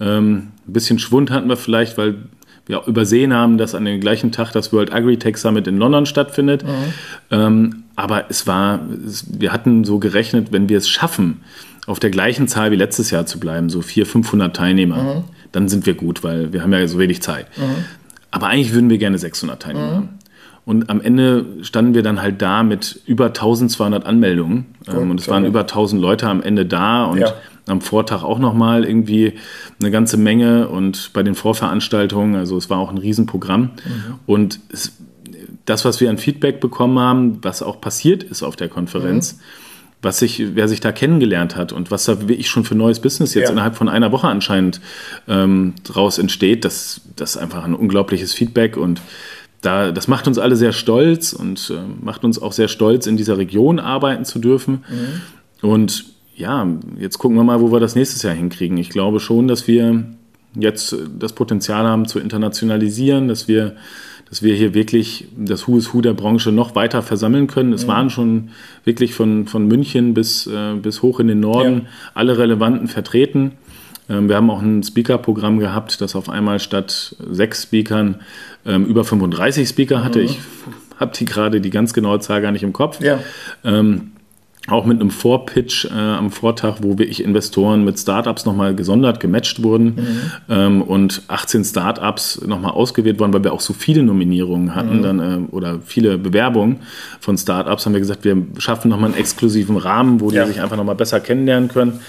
Ähm, 0.00 0.48
ein 0.66 0.72
bisschen 0.72 0.98
Schwund 0.98 1.30
hatten 1.30 1.48
wir 1.48 1.56
vielleicht, 1.56 1.98
weil 1.98 2.16
wir 2.66 2.80
auch 2.80 2.88
übersehen 2.88 3.32
haben, 3.32 3.58
dass 3.58 3.74
an 3.74 3.84
dem 3.84 4.00
gleichen 4.00 4.32
Tag 4.32 4.52
das 4.52 4.72
World 4.72 4.92
Agri-Tech 4.92 5.36
Summit 5.36 5.66
in 5.66 5.78
London 5.78 6.04
stattfindet. 6.06 6.64
Mhm. 6.64 6.92
Ähm, 7.30 7.82
aber 7.94 8.26
es 8.28 8.46
war, 8.46 8.80
wir 9.28 9.52
hatten 9.52 9.84
so 9.84 9.98
gerechnet, 9.98 10.52
wenn 10.52 10.68
wir 10.68 10.78
es 10.78 10.88
schaffen, 10.88 11.40
auf 11.86 12.00
der 12.00 12.10
gleichen 12.10 12.48
Zahl 12.48 12.72
wie 12.72 12.76
letztes 12.76 13.10
Jahr 13.10 13.26
zu 13.26 13.38
bleiben, 13.38 13.70
so 13.70 13.80
400, 13.80 14.10
500 14.10 14.56
Teilnehmer, 14.56 15.02
mhm. 15.02 15.24
dann 15.52 15.68
sind 15.68 15.86
wir 15.86 15.94
gut, 15.94 16.24
weil 16.24 16.52
wir 16.52 16.62
haben 16.62 16.72
ja 16.72 16.86
so 16.88 16.98
wenig 16.98 17.22
Zeit. 17.22 17.46
Mhm. 17.56 17.84
Aber 18.32 18.48
eigentlich 18.48 18.72
würden 18.72 18.90
wir 18.90 18.98
gerne 18.98 19.18
600 19.18 19.62
Teilnehmer 19.62 19.94
haben. 19.94 20.08
Und 20.66 20.90
am 20.90 21.00
Ende 21.00 21.46
standen 21.62 21.94
wir 21.94 22.02
dann 22.02 22.20
halt 22.20 22.42
da 22.42 22.64
mit 22.64 23.00
über 23.06 23.26
1200 23.26 24.04
Anmeldungen. 24.04 24.66
Cool, 24.88 25.02
ähm, 25.02 25.10
und 25.12 25.20
es 25.20 25.28
waren 25.28 25.46
über 25.46 25.60
1000 25.60 26.02
Leute 26.02 26.28
am 26.28 26.42
Ende 26.42 26.66
da 26.66 27.04
und 27.04 27.18
ja. 27.18 27.34
am 27.68 27.80
Vortag 27.80 28.24
auch 28.24 28.40
nochmal 28.40 28.84
irgendwie 28.84 29.34
eine 29.80 29.92
ganze 29.92 30.16
Menge 30.16 30.66
und 30.68 31.12
bei 31.12 31.22
den 31.22 31.36
Vorveranstaltungen, 31.36 32.34
also 32.34 32.56
es 32.56 32.68
war 32.68 32.78
auch 32.78 32.90
ein 32.90 32.98
Riesenprogramm. 32.98 33.62
Mhm. 33.62 33.70
Und 34.26 34.58
es, 34.72 34.92
das, 35.66 35.84
was 35.84 36.00
wir 36.00 36.10
an 36.10 36.18
Feedback 36.18 36.58
bekommen 36.58 36.98
haben, 36.98 37.38
was 37.42 37.62
auch 37.62 37.80
passiert 37.80 38.24
ist 38.24 38.42
auf 38.42 38.56
der 38.56 38.68
Konferenz, 38.68 39.34
mhm. 39.34 39.38
was 40.02 40.18
sich, 40.18 40.56
wer 40.56 40.66
sich 40.66 40.80
da 40.80 40.90
kennengelernt 40.90 41.54
hat 41.54 41.72
und 41.72 41.92
was 41.92 42.06
da 42.06 42.22
wirklich 42.22 42.48
schon 42.48 42.64
für 42.64 42.74
neues 42.74 42.98
Business 42.98 43.34
jetzt 43.34 43.44
ja. 43.44 43.52
innerhalb 43.52 43.76
von 43.76 43.88
einer 43.88 44.10
Woche 44.10 44.26
anscheinend 44.26 44.80
ähm, 45.28 45.74
draus 45.84 46.18
entsteht, 46.18 46.64
das, 46.64 47.02
das 47.14 47.36
ist 47.36 47.36
einfach 47.36 47.62
ein 47.62 47.74
unglaubliches 47.74 48.34
Feedback 48.34 48.76
und 48.76 49.00
da, 49.66 49.90
das 49.90 50.06
macht 50.06 50.28
uns 50.28 50.38
alle 50.38 50.56
sehr 50.56 50.72
stolz 50.72 51.32
und 51.32 51.70
äh, 51.70 52.04
macht 52.04 52.24
uns 52.24 52.40
auch 52.40 52.52
sehr 52.52 52.68
stolz, 52.68 53.06
in 53.06 53.16
dieser 53.16 53.36
Region 53.36 53.80
arbeiten 53.80 54.24
zu 54.24 54.38
dürfen. 54.38 54.84
Mhm. 54.88 55.68
Und 55.68 56.04
ja, 56.36 56.66
jetzt 56.98 57.18
gucken 57.18 57.36
wir 57.36 57.44
mal, 57.44 57.60
wo 57.60 57.72
wir 57.72 57.80
das 57.80 57.96
nächstes 57.96 58.22
Jahr 58.22 58.34
hinkriegen. 58.34 58.78
Ich 58.78 58.90
glaube 58.90 59.20
schon, 59.20 59.48
dass 59.48 59.66
wir 59.66 60.04
jetzt 60.54 60.96
das 61.18 61.32
Potenzial 61.32 61.84
haben 61.84 62.06
zu 62.06 62.20
internationalisieren, 62.20 63.26
dass 63.26 63.48
wir, 63.48 63.74
dass 64.28 64.42
wir 64.42 64.54
hier 64.54 64.72
wirklich 64.72 65.26
das 65.36 65.66
Who 65.66 65.78
is 65.78 65.92
Who 65.92 66.00
der 66.00 66.14
Branche 66.14 66.52
noch 66.52 66.74
weiter 66.74 67.02
versammeln 67.02 67.46
können. 67.46 67.72
Es 67.72 67.84
mhm. 67.84 67.88
waren 67.88 68.10
schon 68.10 68.50
wirklich 68.84 69.14
von, 69.14 69.46
von 69.46 69.66
München 69.66 70.14
bis, 70.14 70.46
äh, 70.46 70.74
bis 70.74 71.02
hoch 71.02 71.18
in 71.18 71.26
den 71.26 71.40
Norden 71.40 71.82
ja. 71.84 71.90
alle 72.14 72.38
Relevanten 72.38 72.86
vertreten. 72.86 73.52
Ähm, 74.08 74.28
wir 74.28 74.36
haben 74.36 74.50
auch 74.50 74.62
ein 74.62 74.82
Speaker-Programm 74.82 75.58
gehabt, 75.58 76.00
das 76.00 76.16
auf 76.16 76.28
einmal 76.28 76.60
statt 76.60 77.16
sechs 77.30 77.64
Speakern 77.64 78.20
ähm, 78.64 78.86
über 78.86 79.04
35 79.04 79.68
Speaker 79.68 80.04
hatte. 80.04 80.20
Mhm. 80.20 80.24
Ich 80.26 80.38
habe 80.98 81.12
die 81.16 81.24
gerade 81.24 81.60
die 81.60 81.70
ganz 81.70 81.92
genaue 81.92 82.20
Zahl 82.20 82.40
gar 82.40 82.52
nicht 82.52 82.62
im 82.62 82.72
Kopf. 82.72 83.00
Ja. 83.00 83.18
Ähm, 83.64 84.12
auch 84.68 84.84
mit 84.84 85.00
einem 85.00 85.10
Vorpitch 85.10 85.84
äh, 85.84 85.90
am 85.90 86.32
Vortag, 86.32 86.78
wo 86.80 86.98
wirklich 86.98 87.22
Investoren 87.22 87.84
mit 87.84 87.98
Startups 88.00 88.46
nochmal 88.46 88.74
gesondert 88.74 89.20
gematcht 89.20 89.62
wurden 89.62 89.84
mhm. 89.84 90.20
ähm, 90.48 90.82
und 90.82 91.22
18 91.28 91.64
Startups 91.64 92.42
nochmal 92.44 92.72
ausgewählt 92.72 93.20
wurden, 93.20 93.32
weil 93.32 93.44
wir 93.44 93.52
auch 93.52 93.60
so 93.60 93.72
viele 93.72 94.02
Nominierungen 94.02 94.74
hatten 94.74 94.98
mhm. 94.98 95.02
dann, 95.02 95.20
äh, 95.20 95.54
oder 95.54 95.78
viele 95.84 96.18
Bewerbungen 96.18 96.80
von 97.20 97.38
Startups, 97.38 97.86
haben 97.86 97.92
wir 97.92 98.00
gesagt, 98.00 98.24
wir 98.24 98.36
schaffen 98.58 98.88
nochmal 98.88 99.10
einen 99.10 99.20
exklusiven 99.20 99.76
Rahmen, 99.76 100.20
wo 100.20 100.30
die 100.30 100.36
ja. 100.36 100.46
sich 100.46 100.60
einfach 100.60 100.76
nochmal 100.76 100.96
besser 100.96 101.20
kennenlernen 101.20 101.68
können. 101.68 102.00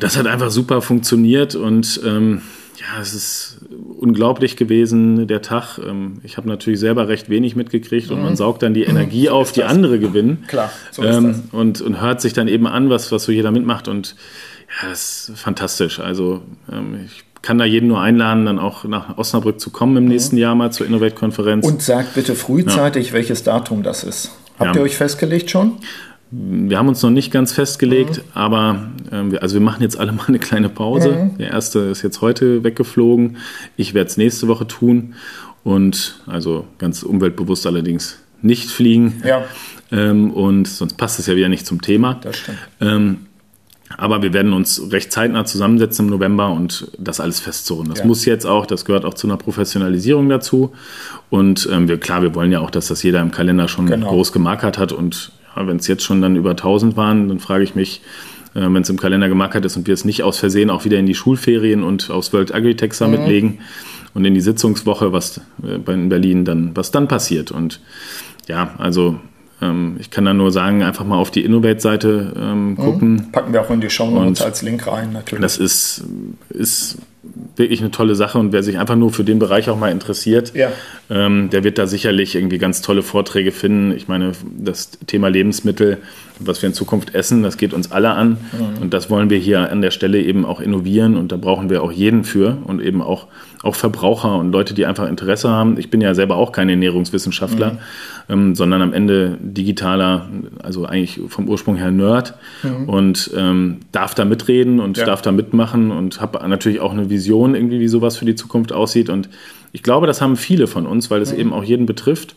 Das 0.00 0.16
hat 0.16 0.26
einfach 0.26 0.50
super 0.50 0.82
funktioniert 0.82 1.54
und 1.54 2.00
ähm, 2.04 2.42
ja, 2.76 3.00
es 3.00 3.14
ist 3.14 3.58
unglaublich 3.98 4.56
gewesen, 4.56 5.26
der 5.26 5.42
Tag. 5.42 5.78
Ähm, 5.78 6.20
ich 6.24 6.36
habe 6.36 6.48
natürlich 6.48 6.80
selber 6.80 7.08
recht 7.08 7.28
wenig 7.28 7.54
mitgekriegt 7.54 8.10
und 8.10 8.20
man 8.20 8.30
mhm. 8.30 8.36
saugt 8.36 8.62
dann 8.62 8.74
die 8.74 8.82
Energie 8.82 9.26
so 9.26 9.32
auf, 9.32 9.52
die 9.52 9.62
andere 9.62 9.98
gewinnen. 9.98 10.44
Klar, 10.48 10.70
so 10.90 11.02
ähm. 11.02 11.44
Und, 11.52 11.80
und 11.80 12.00
hört 12.00 12.20
sich 12.20 12.32
dann 12.32 12.48
eben 12.48 12.66
an, 12.66 12.90
was, 12.90 13.12
was 13.12 13.24
so 13.24 13.32
jeder 13.32 13.50
mitmacht. 13.50 13.88
Und 13.88 14.16
ja, 14.68 14.88
das 14.88 15.28
ist 15.28 15.38
fantastisch. 15.38 16.00
Also 16.00 16.42
ähm, 16.70 17.00
ich 17.06 17.24
kann 17.42 17.58
da 17.58 17.64
jeden 17.64 17.88
nur 17.88 18.00
einladen, 18.00 18.46
dann 18.46 18.58
auch 18.58 18.84
nach 18.84 19.18
Osnabrück 19.18 19.60
zu 19.60 19.70
kommen 19.70 19.96
im 19.96 20.04
mhm. 20.04 20.10
nächsten 20.10 20.36
Jahr 20.36 20.54
mal 20.54 20.72
zur 20.72 20.86
Innovate-Konferenz. 20.86 21.66
Und 21.66 21.82
sagt 21.82 22.14
bitte 22.14 22.34
frühzeitig, 22.34 23.08
ja. 23.08 23.12
welches 23.12 23.42
Datum 23.42 23.82
das 23.82 24.04
ist. 24.04 24.32
Habt 24.58 24.74
ja. 24.74 24.80
ihr 24.80 24.84
euch 24.84 24.96
festgelegt 24.96 25.50
schon? 25.50 25.78
Wir 26.34 26.78
haben 26.78 26.88
uns 26.88 27.02
noch 27.02 27.10
nicht 27.10 27.30
ganz 27.30 27.52
festgelegt, 27.52 28.16
mhm. 28.16 28.22
aber 28.32 28.90
äh, 29.10 29.30
wir, 29.30 29.42
also 29.42 29.54
wir 29.54 29.60
machen 29.60 29.82
jetzt 29.82 29.98
alle 29.98 30.12
mal 30.12 30.24
eine 30.26 30.38
kleine 30.38 30.70
Pause. 30.70 31.10
Mhm. 31.10 31.36
Der 31.36 31.50
erste 31.50 31.80
ist 31.80 32.00
jetzt 32.00 32.22
heute 32.22 32.64
weggeflogen. 32.64 33.36
Ich 33.76 33.92
werde 33.92 34.08
es 34.08 34.16
nächste 34.16 34.48
Woche 34.48 34.66
tun 34.66 35.14
und 35.62 36.20
also 36.26 36.64
ganz 36.78 37.02
umweltbewusst 37.02 37.66
allerdings 37.66 38.18
nicht 38.40 38.70
fliegen. 38.70 39.22
Ja. 39.26 39.44
Ähm, 39.90 40.30
und 40.30 40.66
sonst 40.68 40.96
passt 40.96 41.18
es 41.18 41.26
ja 41.26 41.36
wieder 41.36 41.50
nicht 41.50 41.66
zum 41.66 41.82
Thema. 41.82 42.14
Das 42.22 42.38
stimmt. 42.38 42.58
Ähm, 42.80 43.18
aber 43.98 44.22
wir 44.22 44.32
werden 44.32 44.54
uns 44.54 44.90
recht 44.90 45.12
zeitnah 45.12 45.44
zusammensetzen 45.44 46.06
im 46.06 46.10
November 46.12 46.50
und 46.50 46.90
das 46.98 47.20
alles 47.20 47.40
festzurren. 47.40 47.90
Das 47.90 47.98
ja. 47.98 48.06
muss 48.06 48.24
jetzt 48.24 48.46
auch, 48.46 48.64
das 48.64 48.86
gehört 48.86 49.04
auch 49.04 49.12
zu 49.12 49.26
einer 49.26 49.36
Professionalisierung 49.36 50.30
dazu. 50.30 50.72
Und 51.28 51.68
ähm, 51.70 51.88
wir, 51.88 52.00
klar, 52.00 52.22
wir 52.22 52.34
wollen 52.34 52.50
ja 52.50 52.60
auch, 52.60 52.70
dass 52.70 52.88
das 52.88 53.02
jeder 53.02 53.20
im 53.20 53.32
Kalender 53.32 53.68
schon 53.68 53.84
genau. 53.84 54.08
groß 54.08 54.32
gemarkert 54.32 54.78
hat 54.78 54.92
und 54.92 55.32
ja, 55.56 55.66
wenn 55.66 55.76
es 55.76 55.86
jetzt 55.86 56.04
schon 56.04 56.22
dann 56.22 56.36
über 56.36 56.50
1000 56.50 56.96
waren, 56.96 57.28
dann 57.28 57.38
frage 57.38 57.64
ich 57.64 57.74
mich, 57.74 58.02
äh, 58.54 58.60
wenn 58.60 58.82
es 58.82 58.90
im 58.90 58.98
Kalender 58.98 59.28
gemarkert 59.28 59.64
ist 59.64 59.76
und 59.76 59.86
wir 59.86 59.94
es 59.94 60.04
nicht 60.04 60.22
aus 60.22 60.38
Versehen 60.38 60.70
auch 60.70 60.84
wieder 60.84 60.98
in 60.98 61.06
die 61.06 61.14
Schulferien 61.14 61.82
und 61.82 62.10
aufs 62.10 62.32
World 62.32 62.54
Agritech 62.54 62.92
Summit 62.94 63.20
mhm. 63.20 63.26
legen 63.26 63.58
und 64.14 64.24
in 64.24 64.34
die 64.34 64.40
Sitzungswoche, 64.40 65.12
was 65.12 65.40
äh, 65.62 65.92
in 65.92 66.08
Berlin 66.08 66.44
dann, 66.44 66.72
was 66.74 66.90
dann 66.90 67.08
passiert. 67.08 67.50
Und 67.50 67.80
ja, 68.46 68.74
also 68.78 69.18
ähm, 69.60 69.96
ich 69.98 70.10
kann 70.10 70.24
da 70.24 70.34
nur 70.34 70.52
sagen, 70.52 70.82
einfach 70.82 71.04
mal 71.04 71.16
auf 71.16 71.30
die 71.30 71.44
Innovate-Seite 71.44 72.34
ähm, 72.36 72.70
mhm. 72.70 72.76
gucken. 72.76 73.28
Packen 73.32 73.52
wir 73.52 73.62
auch 73.62 73.70
in 73.70 73.80
die 73.80 73.90
Show 73.90 74.10
Notes 74.10 74.42
als 74.42 74.62
Link 74.62 74.86
rein, 74.86 75.12
natürlich. 75.12 75.42
Das 75.42 75.56
ist, 75.58 76.04
ist 76.50 76.98
wirklich 77.56 77.80
eine 77.80 77.92
tolle 77.92 78.14
Sache 78.16 78.38
und 78.38 78.52
wer 78.52 78.62
sich 78.62 78.78
einfach 78.78 78.96
nur 78.96 79.12
für 79.12 79.22
den 79.22 79.38
Bereich 79.38 79.70
auch 79.70 79.78
mal 79.78 79.92
interessiert, 79.92 80.54
ja. 80.54 80.72
ähm, 81.08 81.50
der 81.50 81.62
wird 81.62 81.78
da 81.78 81.86
sicherlich 81.86 82.34
irgendwie 82.34 82.58
ganz 82.58 82.82
tolle 82.82 83.02
Vorträge 83.02 83.52
finden. 83.52 83.92
Ich 83.96 84.08
meine, 84.08 84.32
das 84.58 84.90
Thema 85.06 85.28
Lebensmittel, 85.28 85.98
was 86.40 86.62
wir 86.62 86.68
in 86.68 86.74
Zukunft 86.74 87.14
essen, 87.14 87.44
das 87.44 87.58
geht 87.58 87.74
uns 87.74 87.92
alle 87.92 88.10
an 88.10 88.30
mhm. 88.30 88.82
und 88.82 88.92
das 88.92 89.08
wollen 89.08 89.30
wir 89.30 89.38
hier 89.38 89.70
an 89.70 89.82
der 89.82 89.92
Stelle 89.92 90.20
eben 90.20 90.44
auch 90.44 90.60
innovieren 90.60 91.16
und 91.16 91.30
da 91.30 91.36
brauchen 91.36 91.70
wir 91.70 91.84
auch 91.84 91.92
jeden 91.92 92.24
für 92.24 92.58
und 92.64 92.82
eben 92.82 93.00
auch, 93.00 93.28
auch 93.62 93.76
Verbraucher 93.76 94.36
und 94.36 94.50
Leute, 94.50 94.74
die 94.74 94.84
einfach 94.86 95.08
Interesse 95.08 95.48
haben. 95.48 95.78
Ich 95.78 95.90
bin 95.90 96.00
ja 96.00 96.14
selber 96.14 96.34
auch 96.36 96.50
kein 96.50 96.68
Ernährungswissenschaftler, 96.68 97.74
mhm. 97.74 97.78
ähm, 98.28 98.54
sondern 98.56 98.82
am 98.82 98.92
Ende 98.92 99.38
digitaler, 99.40 100.28
also 100.60 100.86
eigentlich 100.86 101.20
vom 101.28 101.48
Ursprung 101.48 101.76
her 101.76 101.92
Nerd 101.92 102.34
mhm. 102.64 102.88
und 102.88 103.30
ähm, 103.36 103.78
darf 103.92 104.16
da 104.16 104.24
mitreden 104.24 104.80
und 104.80 104.96
ja. 104.96 105.04
darf 105.04 105.22
da 105.22 105.30
mitmachen 105.30 105.92
und 105.92 106.20
habe 106.20 106.46
natürlich 106.48 106.80
auch 106.80 106.92
eine 106.92 107.11
Vision 107.12 107.54
irgendwie, 107.54 107.80
wie 107.80 107.88
sowas 107.88 108.16
für 108.16 108.24
die 108.24 108.34
Zukunft 108.34 108.72
aussieht. 108.72 109.08
Und 109.08 109.28
ich 109.72 109.82
glaube, 109.82 110.06
das 110.06 110.20
haben 110.20 110.36
viele 110.36 110.66
von 110.66 110.86
uns, 110.86 111.10
weil 111.10 111.22
es 111.22 111.32
mhm. 111.32 111.38
eben 111.38 111.52
auch 111.52 111.64
jeden 111.64 111.86
betrifft. 111.86 112.34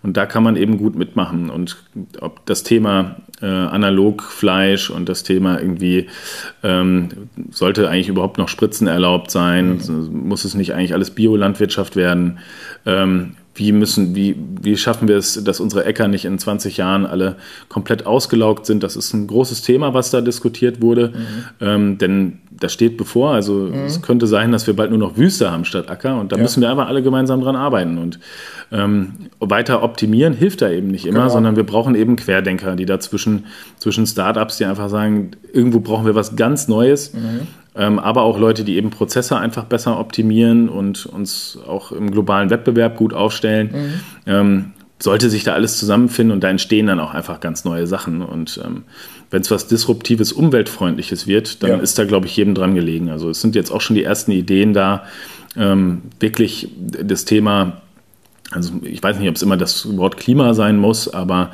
Und 0.00 0.16
da 0.16 0.26
kann 0.26 0.44
man 0.44 0.54
eben 0.54 0.78
gut 0.78 0.94
mitmachen. 0.94 1.50
Und 1.50 1.76
ob 2.20 2.46
das 2.46 2.62
Thema 2.62 3.16
äh, 3.42 3.46
Analogfleisch 3.46 4.90
und 4.90 5.08
das 5.08 5.24
Thema 5.24 5.60
irgendwie, 5.60 6.06
ähm, 6.62 7.08
sollte 7.50 7.88
eigentlich 7.88 8.08
überhaupt 8.08 8.38
noch 8.38 8.48
Spritzen 8.48 8.86
erlaubt 8.86 9.32
sein? 9.32 9.80
Mhm. 9.88 10.28
Muss 10.28 10.44
es 10.44 10.54
nicht 10.54 10.72
eigentlich 10.72 10.94
alles 10.94 11.10
Biolandwirtschaft 11.10 11.96
werden? 11.96 12.38
Ähm, 12.86 13.34
wie 13.58 13.72
müssen, 13.72 14.14
wie, 14.14 14.36
wie 14.62 14.76
schaffen 14.76 15.08
wir 15.08 15.16
es, 15.16 15.42
dass 15.42 15.58
unsere 15.60 15.84
Äcker 15.84 16.06
nicht 16.08 16.24
in 16.24 16.38
20 16.38 16.76
Jahren 16.76 17.04
alle 17.06 17.36
komplett 17.68 18.06
ausgelaugt 18.06 18.66
sind? 18.66 18.82
Das 18.82 18.96
ist 18.96 19.12
ein 19.12 19.26
großes 19.26 19.62
Thema, 19.62 19.94
was 19.94 20.10
da 20.10 20.20
diskutiert 20.20 20.80
wurde. 20.80 21.08
Mhm. 21.08 21.44
Ähm, 21.60 21.98
denn 21.98 22.38
das 22.50 22.72
steht 22.72 22.96
bevor. 22.96 23.32
Also 23.32 23.54
mhm. 23.54 23.84
es 23.84 24.00
könnte 24.02 24.26
sein, 24.26 24.52
dass 24.52 24.66
wir 24.66 24.74
bald 24.74 24.90
nur 24.90 24.98
noch 24.98 25.16
Wüste 25.16 25.50
haben 25.50 25.64
statt 25.64 25.90
Acker. 25.90 26.20
Und 26.20 26.32
da 26.32 26.36
ja. 26.36 26.42
müssen 26.42 26.60
wir 26.60 26.70
einfach 26.70 26.86
alle 26.86 27.02
gemeinsam 27.02 27.40
dran 27.40 27.56
arbeiten. 27.56 27.98
Und 27.98 28.20
ähm, 28.70 29.14
weiter 29.40 29.82
optimieren 29.82 30.34
hilft 30.34 30.62
da 30.62 30.70
eben 30.70 30.88
nicht 30.88 31.06
immer, 31.06 31.20
genau. 31.20 31.32
sondern 31.32 31.56
wir 31.56 31.64
brauchen 31.64 31.94
eben 31.94 32.16
Querdenker, 32.16 32.76
die 32.76 32.86
dazwischen 32.86 33.46
zwischen 33.78 34.06
Startups, 34.06 34.58
die 34.58 34.64
einfach 34.64 34.88
sagen, 34.88 35.32
irgendwo 35.52 35.80
brauchen 35.80 36.06
wir 36.06 36.14
was 36.14 36.36
ganz 36.36 36.68
Neues. 36.68 37.12
Mhm. 37.12 37.48
Ähm, 37.78 38.00
aber 38.00 38.22
auch 38.22 38.38
Leute, 38.38 38.64
die 38.64 38.76
eben 38.76 38.90
Prozesse 38.90 39.38
einfach 39.38 39.64
besser 39.64 40.00
optimieren 40.00 40.68
und 40.68 41.06
uns 41.06 41.58
auch 41.66 41.92
im 41.92 42.10
globalen 42.10 42.50
Wettbewerb 42.50 42.96
gut 42.96 43.14
aufstellen. 43.14 43.70
Mhm. 43.72 44.00
Ähm, 44.26 44.64
sollte 45.00 45.30
sich 45.30 45.44
da 45.44 45.52
alles 45.52 45.78
zusammenfinden 45.78 46.32
und 46.32 46.42
da 46.42 46.48
entstehen 46.48 46.88
dann 46.88 46.98
auch 46.98 47.14
einfach 47.14 47.38
ganz 47.38 47.64
neue 47.64 47.86
Sachen. 47.86 48.20
Und 48.20 48.60
ähm, 48.64 48.82
wenn 49.30 49.42
es 49.42 49.50
was 49.52 49.68
Disruptives, 49.68 50.32
Umweltfreundliches 50.32 51.28
wird, 51.28 51.62
dann 51.62 51.70
ja. 51.70 51.76
ist 51.76 51.96
da, 52.00 52.04
glaube 52.04 52.26
ich, 52.26 52.36
jedem 52.36 52.56
dran 52.56 52.74
gelegen. 52.74 53.08
Also 53.08 53.30
es 53.30 53.40
sind 53.40 53.54
jetzt 53.54 53.70
auch 53.70 53.80
schon 53.80 53.94
die 53.94 54.02
ersten 54.02 54.32
Ideen 54.32 54.74
da, 54.74 55.04
wirklich 56.20 56.68
das 56.78 57.24
Thema 57.24 57.80
also 58.50 58.72
ich 58.82 59.02
weiß 59.02 59.18
nicht, 59.18 59.28
ob 59.28 59.36
es 59.36 59.42
immer 59.42 59.56
das 59.56 59.96
Wort 59.96 60.16
Klima 60.16 60.54
sein 60.54 60.78
muss, 60.78 61.12
aber 61.12 61.50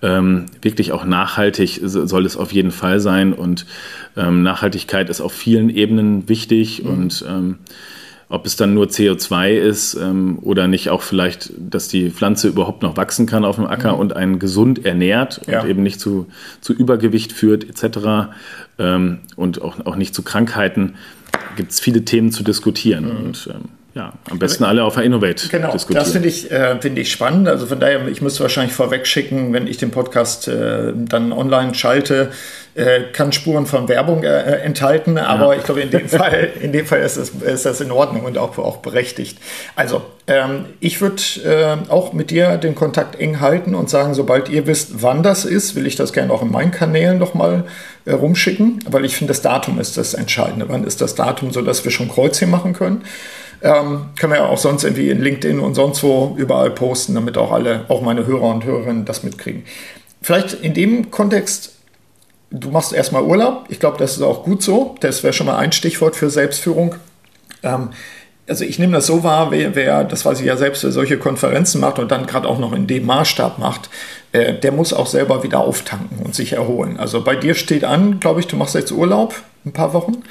ähm, 0.00 0.46
wirklich 0.62 0.92
auch 0.92 1.04
nachhaltig 1.04 1.80
soll 1.82 2.24
es 2.24 2.36
auf 2.36 2.52
jeden 2.52 2.70
Fall 2.70 3.00
sein. 3.00 3.34
Und 3.34 3.66
ähm, 4.16 4.42
Nachhaltigkeit 4.42 5.10
ist 5.10 5.20
auf 5.20 5.32
vielen 5.32 5.68
Ebenen 5.68 6.28
wichtig 6.28 6.82
mhm. 6.82 6.90
und 6.90 7.24
ähm, 7.28 7.58
ob 8.30 8.44
es 8.44 8.56
dann 8.56 8.74
nur 8.74 8.86
CO2 8.86 9.52
ist 9.52 9.94
ähm, 9.94 10.38
oder 10.42 10.68
nicht 10.68 10.90
auch 10.90 11.00
vielleicht, 11.00 11.50
dass 11.58 11.88
die 11.88 12.10
Pflanze 12.10 12.48
überhaupt 12.48 12.82
noch 12.82 12.96
wachsen 12.96 13.26
kann 13.26 13.44
auf 13.44 13.56
dem 13.56 13.66
Acker 13.66 13.94
mhm. 13.94 14.00
und 14.00 14.16
einen 14.16 14.38
gesund 14.38 14.84
ernährt 14.84 15.40
ja. 15.46 15.62
und 15.62 15.68
eben 15.68 15.82
nicht 15.82 15.98
zu, 15.98 16.26
zu 16.60 16.74
Übergewicht 16.74 17.32
führt 17.32 17.64
etc. 17.64 18.30
Ähm, 18.78 19.20
und 19.36 19.62
auch, 19.62 19.84
auch 19.86 19.96
nicht 19.96 20.14
zu 20.14 20.22
Krankheiten, 20.22 20.94
gibt 21.56 21.72
es 21.72 21.80
viele 21.80 22.04
Themen 22.04 22.30
zu 22.30 22.42
diskutieren. 22.42 23.04
Mhm. 23.04 23.26
Und 23.26 23.50
ähm, 23.52 23.77
ja, 23.98 24.12
am 24.30 24.38
besten 24.38 24.62
alle 24.62 24.84
auf 24.84 24.96
Innovate 24.96 25.48
genau, 25.48 25.72
diskutieren. 25.72 26.04
Das 26.04 26.12
finde 26.12 26.28
ich, 26.28 26.50
äh, 26.52 26.80
find 26.80 26.96
ich 26.98 27.10
spannend. 27.10 27.48
Also 27.48 27.66
von 27.66 27.80
daher, 27.80 28.06
ich 28.06 28.22
müsste 28.22 28.40
wahrscheinlich 28.44 28.72
vorweg 28.72 29.08
schicken, 29.08 29.52
wenn 29.52 29.66
ich 29.66 29.76
den 29.76 29.90
Podcast 29.90 30.46
äh, 30.46 30.92
dann 30.94 31.32
online 31.32 31.74
schalte, 31.74 32.30
äh, 32.78 33.12
kann 33.12 33.32
Spuren 33.32 33.66
von 33.66 33.88
Werbung 33.88 34.22
äh, 34.22 34.60
enthalten. 34.60 35.18
Aber 35.18 35.52
ja. 35.52 35.58
ich 35.58 35.64
glaube, 35.64 35.80
in 35.80 35.90
dem 35.90 36.08
Fall, 36.08 36.50
in 36.60 36.72
dem 36.72 36.86
Fall 36.86 37.00
ist, 37.00 37.16
das, 37.16 37.30
ist 37.30 37.66
das 37.66 37.80
in 37.80 37.90
Ordnung 37.90 38.24
und 38.24 38.38
auch, 38.38 38.56
auch 38.58 38.76
berechtigt. 38.78 39.38
Also, 39.74 40.02
ähm, 40.28 40.66
ich 40.78 41.00
würde 41.00 41.22
äh, 41.44 41.90
auch 41.90 42.12
mit 42.12 42.30
dir 42.30 42.56
den 42.56 42.74
Kontakt 42.74 43.18
eng 43.18 43.40
halten 43.40 43.74
und 43.74 43.90
sagen, 43.90 44.14
sobald 44.14 44.48
ihr 44.48 44.66
wisst, 44.66 45.02
wann 45.02 45.22
das 45.22 45.44
ist, 45.44 45.74
will 45.74 45.86
ich 45.86 45.96
das 45.96 46.12
gerne 46.12 46.32
auch 46.32 46.42
in 46.42 46.52
meinen 46.52 46.70
Kanälen 46.70 47.18
nochmal 47.18 47.64
äh, 48.04 48.12
rumschicken, 48.12 48.78
weil 48.88 49.04
ich 49.04 49.16
finde, 49.16 49.32
das 49.32 49.42
Datum 49.42 49.80
ist 49.80 49.96
das 49.96 50.14
Entscheidende. 50.14 50.68
Wann 50.68 50.84
ist 50.84 51.00
das 51.00 51.14
Datum, 51.16 51.50
sodass 51.50 51.84
wir 51.84 51.90
schon 51.90 52.08
Kreuzchen 52.08 52.50
machen 52.50 52.74
können? 52.74 53.02
Ähm, 53.60 54.10
können 54.16 54.32
wir 54.32 54.38
ja 54.38 54.46
auch 54.46 54.58
sonst 54.58 54.84
irgendwie 54.84 55.10
in 55.10 55.20
LinkedIn 55.20 55.58
und 55.58 55.74
sonst 55.74 56.04
wo 56.04 56.36
überall 56.38 56.70
posten, 56.70 57.16
damit 57.16 57.36
auch 57.36 57.50
alle, 57.50 57.86
auch 57.88 58.02
meine 58.02 58.24
Hörer 58.24 58.44
und 58.54 58.64
Hörerinnen 58.64 59.04
das 59.04 59.24
mitkriegen. 59.24 59.64
Vielleicht 60.22 60.52
in 60.52 60.74
dem 60.74 61.10
Kontext, 61.10 61.77
du 62.50 62.70
machst 62.70 62.92
erstmal 62.92 63.22
Urlaub. 63.22 63.66
Ich 63.68 63.80
glaube, 63.80 63.98
das 63.98 64.16
ist 64.16 64.22
auch 64.22 64.44
gut 64.44 64.62
so. 64.62 64.94
Das 65.00 65.22
wäre 65.22 65.32
schon 65.32 65.46
mal 65.46 65.56
ein 65.56 65.72
Stichwort 65.72 66.16
für 66.16 66.30
Selbstführung. 66.30 66.94
Ähm, 67.62 67.90
also 68.48 68.64
ich 68.64 68.78
nehme 68.78 68.94
das 68.94 69.06
so 69.06 69.22
wahr, 69.24 69.50
wer, 69.50 69.74
wer, 69.74 70.04
das 70.04 70.24
weiß 70.24 70.40
ich 70.40 70.46
ja 70.46 70.56
selbst, 70.56 70.82
wer 70.82 70.90
solche 70.90 71.18
Konferenzen 71.18 71.80
macht 71.80 71.98
und 71.98 72.10
dann 72.10 72.26
gerade 72.26 72.48
auch 72.48 72.58
noch 72.58 72.72
in 72.72 72.86
dem 72.86 73.04
Maßstab 73.04 73.58
macht, 73.58 73.90
äh, 74.32 74.54
der 74.54 74.72
muss 74.72 74.92
auch 74.92 75.06
selber 75.06 75.42
wieder 75.42 75.60
auftanken 75.60 76.20
und 76.24 76.34
sich 76.34 76.54
erholen. 76.54 76.98
Also 76.98 77.22
bei 77.22 77.36
dir 77.36 77.54
steht 77.54 77.84
an, 77.84 78.20
glaube 78.20 78.40
ich, 78.40 78.46
du 78.46 78.56
machst 78.56 78.74
jetzt 78.74 78.90
Urlaub, 78.90 79.34
ein 79.66 79.72
paar 79.72 79.92
Wochen. 79.92 80.22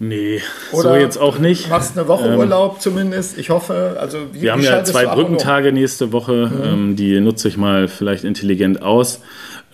Nee, 0.00 0.40
Oder 0.72 0.90
so 0.90 0.94
jetzt 0.96 1.18
auch 1.18 1.38
nicht. 1.38 1.66
Du 1.66 1.70
machst 1.70 1.96
eine 1.96 2.08
Woche 2.08 2.26
ähm, 2.26 2.38
Urlaub 2.38 2.80
zumindest. 2.80 3.38
Ich 3.38 3.50
hoffe, 3.50 3.96
also 4.00 4.18
wie, 4.32 4.42
Wir 4.42 4.52
haben 4.52 4.62
ja 4.62 4.82
zwei 4.82 5.06
Brückentage 5.06 5.72
nächste 5.72 6.12
Woche. 6.12 6.50
Mhm. 6.52 6.64
Ähm, 6.64 6.96
die 6.96 7.20
nutze 7.20 7.46
ich 7.48 7.56
mal 7.56 7.86
vielleicht 7.86 8.24
intelligent 8.24 8.82
aus 8.82 9.20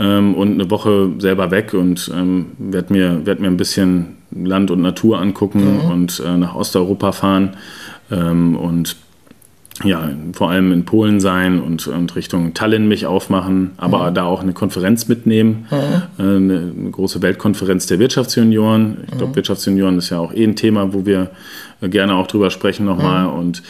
ähm, 0.00 0.34
und 0.34 0.54
eine 0.54 0.70
Woche 0.70 1.10
selber 1.18 1.50
weg 1.50 1.74
und 1.74 2.10
ähm, 2.14 2.46
werde 2.58 2.92
mir, 2.92 3.26
werd 3.26 3.38
mir 3.38 3.48
ein 3.48 3.56
bisschen 3.56 4.16
Land 4.32 4.70
und 4.70 4.80
Natur 4.80 5.20
angucken 5.20 5.84
mhm. 5.84 5.90
und 5.90 6.22
äh, 6.26 6.36
nach 6.36 6.54
Osteuropa 6.54 7.12
fahren 7.12 7.56
ähm, 8.10 8.56
und 8.56 8.96
ja, 9.82 10.10
vor 10.34 10.50
allem 10.50 10.72
in 10.72 10.84
Polen 10.84 11.20
sein 11.20 11.60
und, 11.60 11.86
und 11.86 12.14
Richtung 12.14 12.52
Tallinn 12.52 12.86
mich 12.86 13.06
aufmachen, 13.06 13.70
aber 13.78 14.10
mhm. 14.10 14.14
da 14.14 14.24
auch 14.24 14.42
eine 14.42 14.52
Konferenz 14.52 15.08
mitnehmen, 15.08 15.66
mhm. 15.70 15.76
Äh, 16.18 16.22
eine, 16.22 16.72
eine, 16.78 16.90
große 16.90 17.22
Weltkonferenz 17.22 17.86
der 17.86 17.98
Wirtschaftsjunioren. 17.98 18.98
Ich 19.04 19.16
glaube, 19.16 19.28
mhm. 19.28 19.36
Wirtschaftsjunioren 19.36 19.98
ist 19.98 20.10
ja 20.10 20.18
auch 20.18 20.34
eh 20.34 20.44
ein 20.44 20.56
Thema, 20.56 20.92
wo 20.92 21.06
wir 21.06 21.30
gerne 21.80 22.14
auch 22.14 22.26
drüber 22.26 22.50
sprechen 22.50 22.84
nochmal. 22.84 23.28
Mhm. 23.28 23.32
Und 23.32 23.62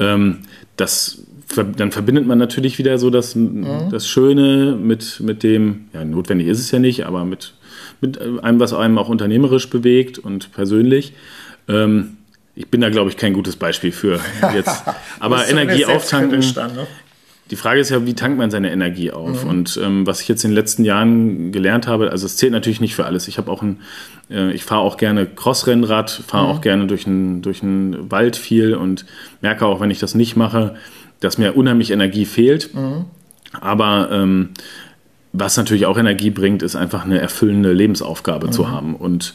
ähm, 0.00 0.38
das 0.76 1.22
dann 1.56 1.92
verbindet 1.92 2.26
man 2.26 2.38
natürlich 2.38 2.78
wieder 2.78 2.98
so 2.98 3.10
das, 3.10 3.34
mhm. 3.34 3.90
das 3.90 4.08
Schöne 4.08 4.76
mit, 4.80 5.20
mit 5.20 5.42
dem, 5.42 5.86
ja, 5.92 6.04
notwendig 6.04 6.48
ist 6.48 6.60
es 6.60 6.70
ja 6.70 6.78
nicht, 6.78 7.06
aber 7.06 7.24
mit, 7.24 7.54
mit 8.00 8.20
einem, 8.20 8.60
was 8.60 8.72
einem 8.72 8.98
auch 8.98 9.08
unternehmerisch 9.08 9.68
bewegt 9.70 10.18
und 10.18 10.52
persönlich. 10.52 11.12
Ähm, 11.68 12.16
ich 12.54 12.68
bin 12.68 12.80
da, 12.80 12.90
glaube 12.90 13.10
ich, 13.10 13.16
kein 13.16 13.32
gutes 13.32 13.56
Beispiel 13.56 13.92
für 13.92 14.20
jetzt. 14.54 14.82
Aber 15.20 15.48
Energie 15.48 15.86
auftanken. 15.86 16.40
Ne? 16.40 16.86
Die 17.50 17.56
Frage 17.56 17.80
ist 17.80 17.90
ja, 17.90 18.06
wie 18.06 18.14
tankt 18.14 18.38
man 18.38 18.50
seine 18.50 18.72
Energie 18.72 19.10
auf? 19.10 19.44
Mhm. 19.44 19.50
Und 19.50 19.80
ähm, 19.82 20.06
was 20.06 20.20
ich 20.20 20.28
jetzt 20.28 20.44
in 20.44 20.50
den 20.50 20.56
letzten 20.56 20.84
Jahren 20.84 21.52
gelernt 21.52 21.86
habe, 21.86 22.10
also 22.10 22.24
es 22.26 22.36
zählt 22.36 22.52
natürlich 22.52 22.80
nicht 22.80 22.94
für 22.94 23.04
alles. 23.04 23.28
Ich 23.28 23.36
habe 23.36 23.50
auch 23.50 23.62
ein, 23.62 23.80
äh, 24.30 24.52
ich 24.52 24.64
fahre 24.64 24.80
auch 24.80 24.96
gerne 24.96 25.26
Crossrennrad, 25.26 26.10
fahre 26.10 26.46
mhm. 26.46 26.50
auch 26.50 26.60
gerne 26.60 26.86
durch 26.86 27.06
einen 27.06 27.42
durch 27.42 27.60
Wald 27.62 28.36
viel 28.36 28.74
und 28.74 29.04
merke 29.40 29.66
auch, 29.66 29.80
wenn 29.80 29.90
ich 29.90 29.98
das 29.98 30.14
nicht 30.14 30.36
mache, 30.36 30.76
dass 31.22 31.38
mir 31.38 31.56
unheimlich 31.56 31.90
Energie 31.90 32.24
fehlt. 32.24 32.74
Mhm. 32.74 33.06
Aber 33.60 34.08
ähm, 34.10 34.50
was 35.32 35.56
natürlich 35.56 35.86
auch 35.86 35.96
Energie 35.96 36.30
bringt, 36.30 36.62
ist 36.62 36.76
einfach 36.76 37.04
eine 37.04 37.18
erfüllende 37.18 37.72
Lebensaufgabe 37.72 38.50
zu 38.50 38.64
mhm. 38.64 38.70
haben. 38.70 38.96
Und 38.96 39.34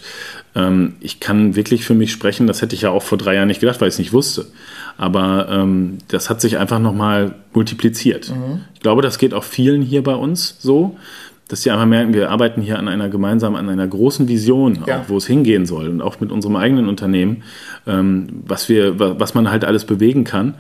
ähm, 0.55 0.95
ich 0.99 1.19
kann 1.19 1.55
wirklich 1.55 1.85
für 1.85 1.95
mich 1.95 2.11
sprechen, 2.11 2.45
das 2.45 2.61
hätte 2.61 2.75
ich 2.75 2.81
ja 2.81 2.91
auch 2.91 3.03
vor 3.03 3.17
drei 3.17 3.35
Jahren 3.35 3.47
nicht 3.47 3.61
gedacht, 3.61 3.81
weil 3.81 3.87
ich 3.87 3.95
es 3.95 3.99
nicht 3.99 4.13
wusste. 4.13 4.45
Aber 4.97 5.47
ähm, 5.49 5.97
das 6.09 6.29
hat 6.29 6.41
sich 6.41 6.57
einfach 6.57 6.79
nochmal 6.79 7.35
multipliziert. 7.53 8.29
Mhm. 8.29 8.61
Ich 8.75 8.81
glaube, 8.81 9.01
das 9.01 9.17
geht 9.17 9.33
auch 9.33 9.43
vielen 9.43 9.81
hier 9.81 10.03
bei 10.03 10.15
uns 10.15 10.57
so, 10.59 10.97
dass 11.47 11.63
sie 11.63 11.71
einfach 11.71 11.85
merken, 11.85 12.13
wir 12.13 12.29
arbeiten 12.29 12.61
hier 12.61 12.77
an 12.77 12.87
einer 12.87 13.09
gemeinsamen, 13.09 13.55
an 13.55 13.69
einer 13.69 13.87
großen 13.87 14.27
Vision, 14.27 14.83
ja. 14.85 14.99
auch, 14.99 15.09
wo 15.09 15.17
es 15.17 15.25
hingehen 15.25 15.65
soll 15.65 15.87
und 15.87 16.01
auch 16.01 16.19
mit 16.19 16.31
unserem 16.31 16.57
eigenen 16.57 16.89
Unternehmen, 16.89 17.43
ähm, 17.87 18.27
was 18.45 18.69
wir, 18.69 18.99
was 18.99 19.33
man 19.33 19.49
halt 19.49 19.63
alles 19.63 19.85
bewegen 19.85 20.25
kann. 20.25 20.55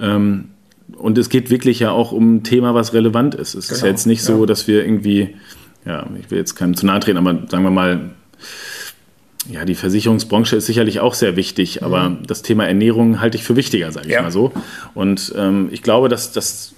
Ähm, 0.00 0.50
und 0.96 1.18
es 1.18 1.28
geht 1.28 1.50
wirklich 1.50 1.80
ja 1.80 1.90
auch 1.90 2.12
um 2.12 2.36
ein 2.36 2.42
Thema, 2.42 2.74
was 2.74 2.94
relevant 2.94 3.34
ist. 3.34 3.54
Es 3.54 3.68
genau. 3.68 3.78
ist 3.78 3.84
jetzt 3.84 4.06
nicht 4.06 4.22
so, 4.22 4.46
dass 4.46 4.66
wir 4.66 4.84
irgendwie, 4.84 5.36
ja, 5.84 6.06
ich 6.18 6.30
will 6.30 6.38
jetzt 6.38 6.54
keinem 6.54 6.76
zu 6.76 6.86
nahe 6.86 7.00
treten, 7.00 7.18
aber 7.18 7.46
sagen 7.48 7.64
wir 7.64 7.70
mal, 7.70 8.10
ja, 9.50 9.64
die 9.64 9.74
Versicherungsbranche 9.74 10.56
ist 10.56 10.66
sicherlich 10.66 11.00
auch 11.00 11.14
sehr 11.14 11.36
wichtig, 11.36 11.82
aber 11.82 12.10
mhm. 12.10 12.26
das 12.26 12.42
Thema 12.42 12.66
Ernährung 12.66 13.20
halte 13.20 13.36
ich 13.36 13.44
für 13.44 13.56
wichtiger, 13.56 13.92
sage 13.92 14.08
ich 14.08 14.12
ja. 14.12 14.22
mal 14.22 14.30
so. 14.30 14.52
Und 14.94 15.32
ähm, 15.36 15.68
ich 15.70 15.82
glaube, 15.82 16.08
dass 16.08 16.32
das 16.32 16.74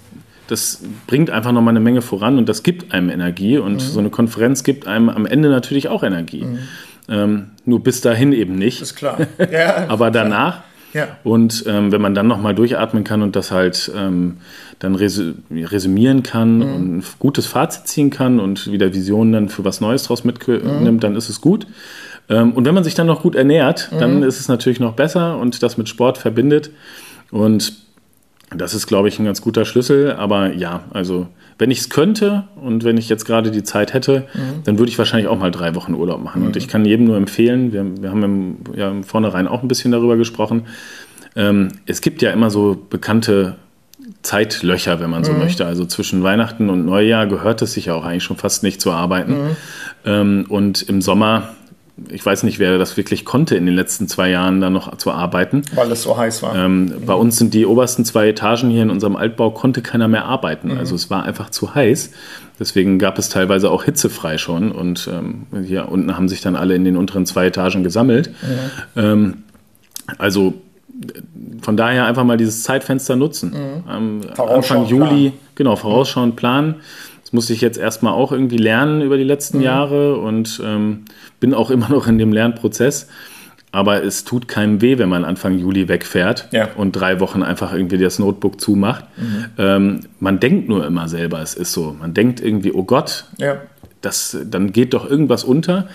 das 0.50 0.82
bringt 1.06 1.30
einfach 1.30 1.52
nochmal 1.52 1.72
eine 1.72 1.80
Menge 1.80 2.02
voran 2.02 2.36
und 2.36 2.48
das 2.48 2.64
gibt 2.64 2.92
einem 2.92 3.08
Energie 3.08 3.58
und 3.58 3.74
mhm. 3.74 3.78
so 3.78 4.00
eine 4.00 4.10
Konferenz 4.10 4.64
gibt 4.64 4.86
einem 4.86 5.08
am 5.08 5.24
Ende 5.24 5.48
natürlich 5.48 5.86
auch 5.86 6.02
Energie. 6.02 6.42
Mhm. 6.42 6.58
Ähm, 7.08 7.46
nur 7.64 7.82
bis 7.82 8.00
dahin 8.00 8.32
eben 8.32 8.56
nicht. 8.56 8.82
Ist 8.82 8.96
klar. 8.96 9.18
Ja, 9.50 9.84
aber 9.88 10.10
danach. 10.10 10.62
Ja. 10.92 11.16
Und 11.22 11.64
ähm, 11.66 11.92
wenn 11.92 12.00
man 12.00 12.14
dann 12.14 12.26
nochmal 12.26 12.54
durchatmen 12.54 13.04
kann 13.04 13.22
und 13.22 13.36
das 13.36 13.50
halt 13.50 13.90
ähm, 13.96 14.38
dann 14.78 14.94
resümieren 14.94 16.22
kann 16.22 16.58
mhm. 16.58 16.74
und 16.74 16.96
ein 16.98 17.04
gutes 17.18 17.46
Fazit 17.46 17.86
ziehen 17.86 18.10
kann 18.10 18.40
und 18.40 18.70
wieder 18.70 18.92
Visionen 18.92 19.32
dann 19.32 19.48
für 19.48 19.64
was 19.64 19.80
Neues 19.80 20.04
draus 20.04 20.24
mitnimmt, 20.24 20.64
mhm. 20.64 21.00
dann 21.00 21.16
ist 21.16 21.28
es 21.28 21.40
gut. 21.40 21.66
Ähm, 22.28 22.52
und 22.52 22.64
wenn 22.64 22.74
man 22.74 22.84
sich 22.84 22.94
dann 22.94 23.06
noch 23.06 23.22
gut 23.22 23.34
ernährt, 23.34 23.90
dann 23.98 24.18
mhm. 24.18 24.22
ist 24.22 24.40
es 24.40 24.48
natürlich 24.48 24.80
noch 24.80 24.94
besser 24.94 25.38
und 25.38 25.62
das 25.62 25.76
mit 25.76 25.88
Sport 25.88 26.18
verbindet. 26.18 26.70
Und 27.30 27.74
das 28.56 28.74
ist, 28.74 28.86
glaube 28.86 29.08
ich, 29.08 29.18
ein 29.18 29.24
ganz 29.24 29.42
guter 29.42 29.64
Schlüssel. 29.64 30.12
Aber 30.12 30.52
ja, 30.52 30.84
also 30.90 31.28
wenn 31.60 31.70
ich 31.70 31.80
es 31.80 31.90
könnte 31.90 32.44
und 32.56 32.84
wenn 32.84 32.96
ich 32.96 33.10
jetzt 33.10 33.26
gerade 33.26 33.50
die 33.50 33.62
Zeit 33.62 33.92
hätte, 33.92 34.26
mhm. 34.32 34.64
dann 34.64 34.78
würde 34.78 34.90
ich 34.90 34.96
wahrscheinlich 34.96 35.28
auch 35.28 35.38
mal 35.38 35.50
drei 35.50 35.74
Wochen 35.74 35.92
Urlaub 35.92 36.24
machen. 36.24 36.40
Mhm. 36.40 36.46
Und 36.48 36.56
ich 36.56 36.68
kann 36.68 36.86
jedem 36.86 37.04
nur 37.04 37.18
empfehlen, 37.18 37.72
wir, 37.72 37.84
wir 38.00 38.10
haben 38.10 38.22
im, 38.22 38.56
ja, 38.74 38.90
im 38.90 39.04
Vornherein 39.04 39.46
auch 39.46 39.62
ein 39.62 39.68
bisschen 39.68 39.92
darüber 39.92 40.16
gesprochen. 40.16 40.66
Ähm, 41.36 41.68
es 41.84 42.00
gibt 42.00 42.22
ja 42.22 42.30
immer 42.30 42.50
so 42.50 42.82
bekannte 42.88 43.56
Zeitlöcher, 44.22 45.00
wenn 45.00 45.10
man 45.10 45.22
so 45.22 45.32
mhm. 45.32 45.40
möchte. 45.40 45.66
Also 45.66 45.84
zwischen 45.84 46.22
Weihnachten 46.22 46.70
und 46.70 46.86
Neujahr 46.86 47.26
gehört 47.26 47.60
es 47.60 47.74
sich 47.74 47.86
ja 47.86 47.94
auch 47.94 48.06
eigentlich 48.06 48.24
schon 48.24 48.38
fast 48.38 48.62
nicht 48.62 48.80
zu 48.80 48.90
arbeiten. 48.90 49.32
Mhm. 49.32 49.56
Ähm, 50.06 50.46
und 50.48 50.80
im 50.80 51.02
Sommer 51.02 51.50
ich 52.08 52.24
weiß 52.24 52.42
nicht, 52.44 52.58
wer 52.58 52.78
das 52.78 52.96
wirklich 52.96 53.24
konnte 53.24 53.56
in 53.56 53.66
den 53.66 53.74
letzten 53.74 54.08
zwei 54.08 54.30
Jahren 54.30 54.60
da 54.60 54.70
noch 54.70 54.96
zu 54.96 55.10
arbeiten. 55.10 55.62
Weil 55.74 55.90
es 55.92 56.02
so 56.02 56.16
heiß 56.16 56.42
war. 56.42 56.54
Ähm, 56.54 56.84
mhm. 56.84 57.06
Bei 57.06 57.14
uns 57.14 57.36
sind 57.36 57.54
die 57.54 57.66
obersten 57.66 58.04
zwei 58.04 58.28
Etagen 58.28 58.70
hier 58.70 58.82
in 58.82 58.90
unserem 58.90 59.16
Altbau, 59.16 59.50
konnte 59.50 59.82
keiner 59.82 60.08
mehr 60.08 60.24
arbeiten. 60.24 60.72
Mhm. 60.72 60.78
Also 60.78 60.94
es 60.94 61.10
war 61.10 61.24
einfach 61.24 61.50
zu 61.50 61.74
heiß. 61.74 62.10
Deswegen 62.58 62.98
gab 62.98 63.18
es 63.18 63.28
teilweise 63.28 63.70
auch 63.70 63.84
hitzefrei 63.84 64.38
schon. 64.38 64.72
Und 64.72 65.08
ähm, 65.12 65.46
hier 65.64 65.88
unten 65.88 66.16
haben 66.16 66.28
sich 66.28 66.40
dann 66.40 66.56
alle 66.56 66.74
in 66.74 66.84
den 66.84 66.96
unteren 66.96 67.26
zwei 67.26 67.46
Etagen 67.46 67.82
gesammelt. 67.82 68.30
Mhm. 68.42 69.00
Ähm, 69.00 69.34
also 70.18 70.54
von 71.62 71.76
daher 71.76 72.06
einfach 72.06 72.24
mal 72.24 72.36
dieses 72.36 72.62
Zeitfenster 72.62 73.16
nutzen. 73.16 73.54
Mhm. 73.86 74.20
Anfang 74.36 74.86
Juli, 74.86 75.30
planen. 75.30 75.32
genau, 75.54 75.76
vorausschauend 75.76 76.36
planen. 76.36 76.76
Das 77.30 77.34
musste 77.34 77.52
ich 77.52 77.60
jetzt 77.60 77.78
erstmal 77.78 78.12
auch 78.12 78.32
irgendwie 78.32 78.56
lernen 78.56 79.02
über 79.02 79.16
die 79.16 79.22
letzten 79.22 79.58
mhm. 79.58 79.64
Jahre 79.64 80.16
und 80.16 80.60
ähm, 80.64 81.04
bin 81.38 81.54
auch 81.54 81.70
immer 81.70 81.88
noch 81.90 82.08
in 82.08 82.18
dem 82.18 82.32
Lernprozess. 82.32 83.06
Aber 83.70 84.02
es 84.02 84.24
tut 84.24 84.48
keinem 84.48 84.82
weh, 84.82 84.98
wenn 84.98 85.08
man 85.08 85.24
Anfang 85.24 85.56
Juli 85.56 85.86
wegfährt 85.86 86.48
ja. 86.50 86.70
und 86.74 86.90
drei 86.90 87.20
Wochen 87.20 87.44
einfach 87.44 87.72
irgendwie 87.72 87.98
das 87.98 88.18
Notebook 88.18 88.60
zumacht. 88.60 89.04
Mhm. 89.16 89.44
Ähm, 89.58 90.00
man 90.18 90.40
denkt 90.40 90.68
nur 90.68 90.84
immer 90.84 91.06
selber, 91.06 91.40
es 91.40 91.54
ist 91.54 91.72
so. 91.72 91.94
Man 92.00 92.12
denkt 92.12 92.40
irgendwie, 92.40 92.72
oh 92.72 92.82
Gott, 92.82 93.26
ja. 93.38 93.58
das, 94.00 94.36
dann 94.44 94.72
geht 94.72 94.92
doch 94.92 95.08
irgendwas 95.08 95.44
unter. 95.44 95.86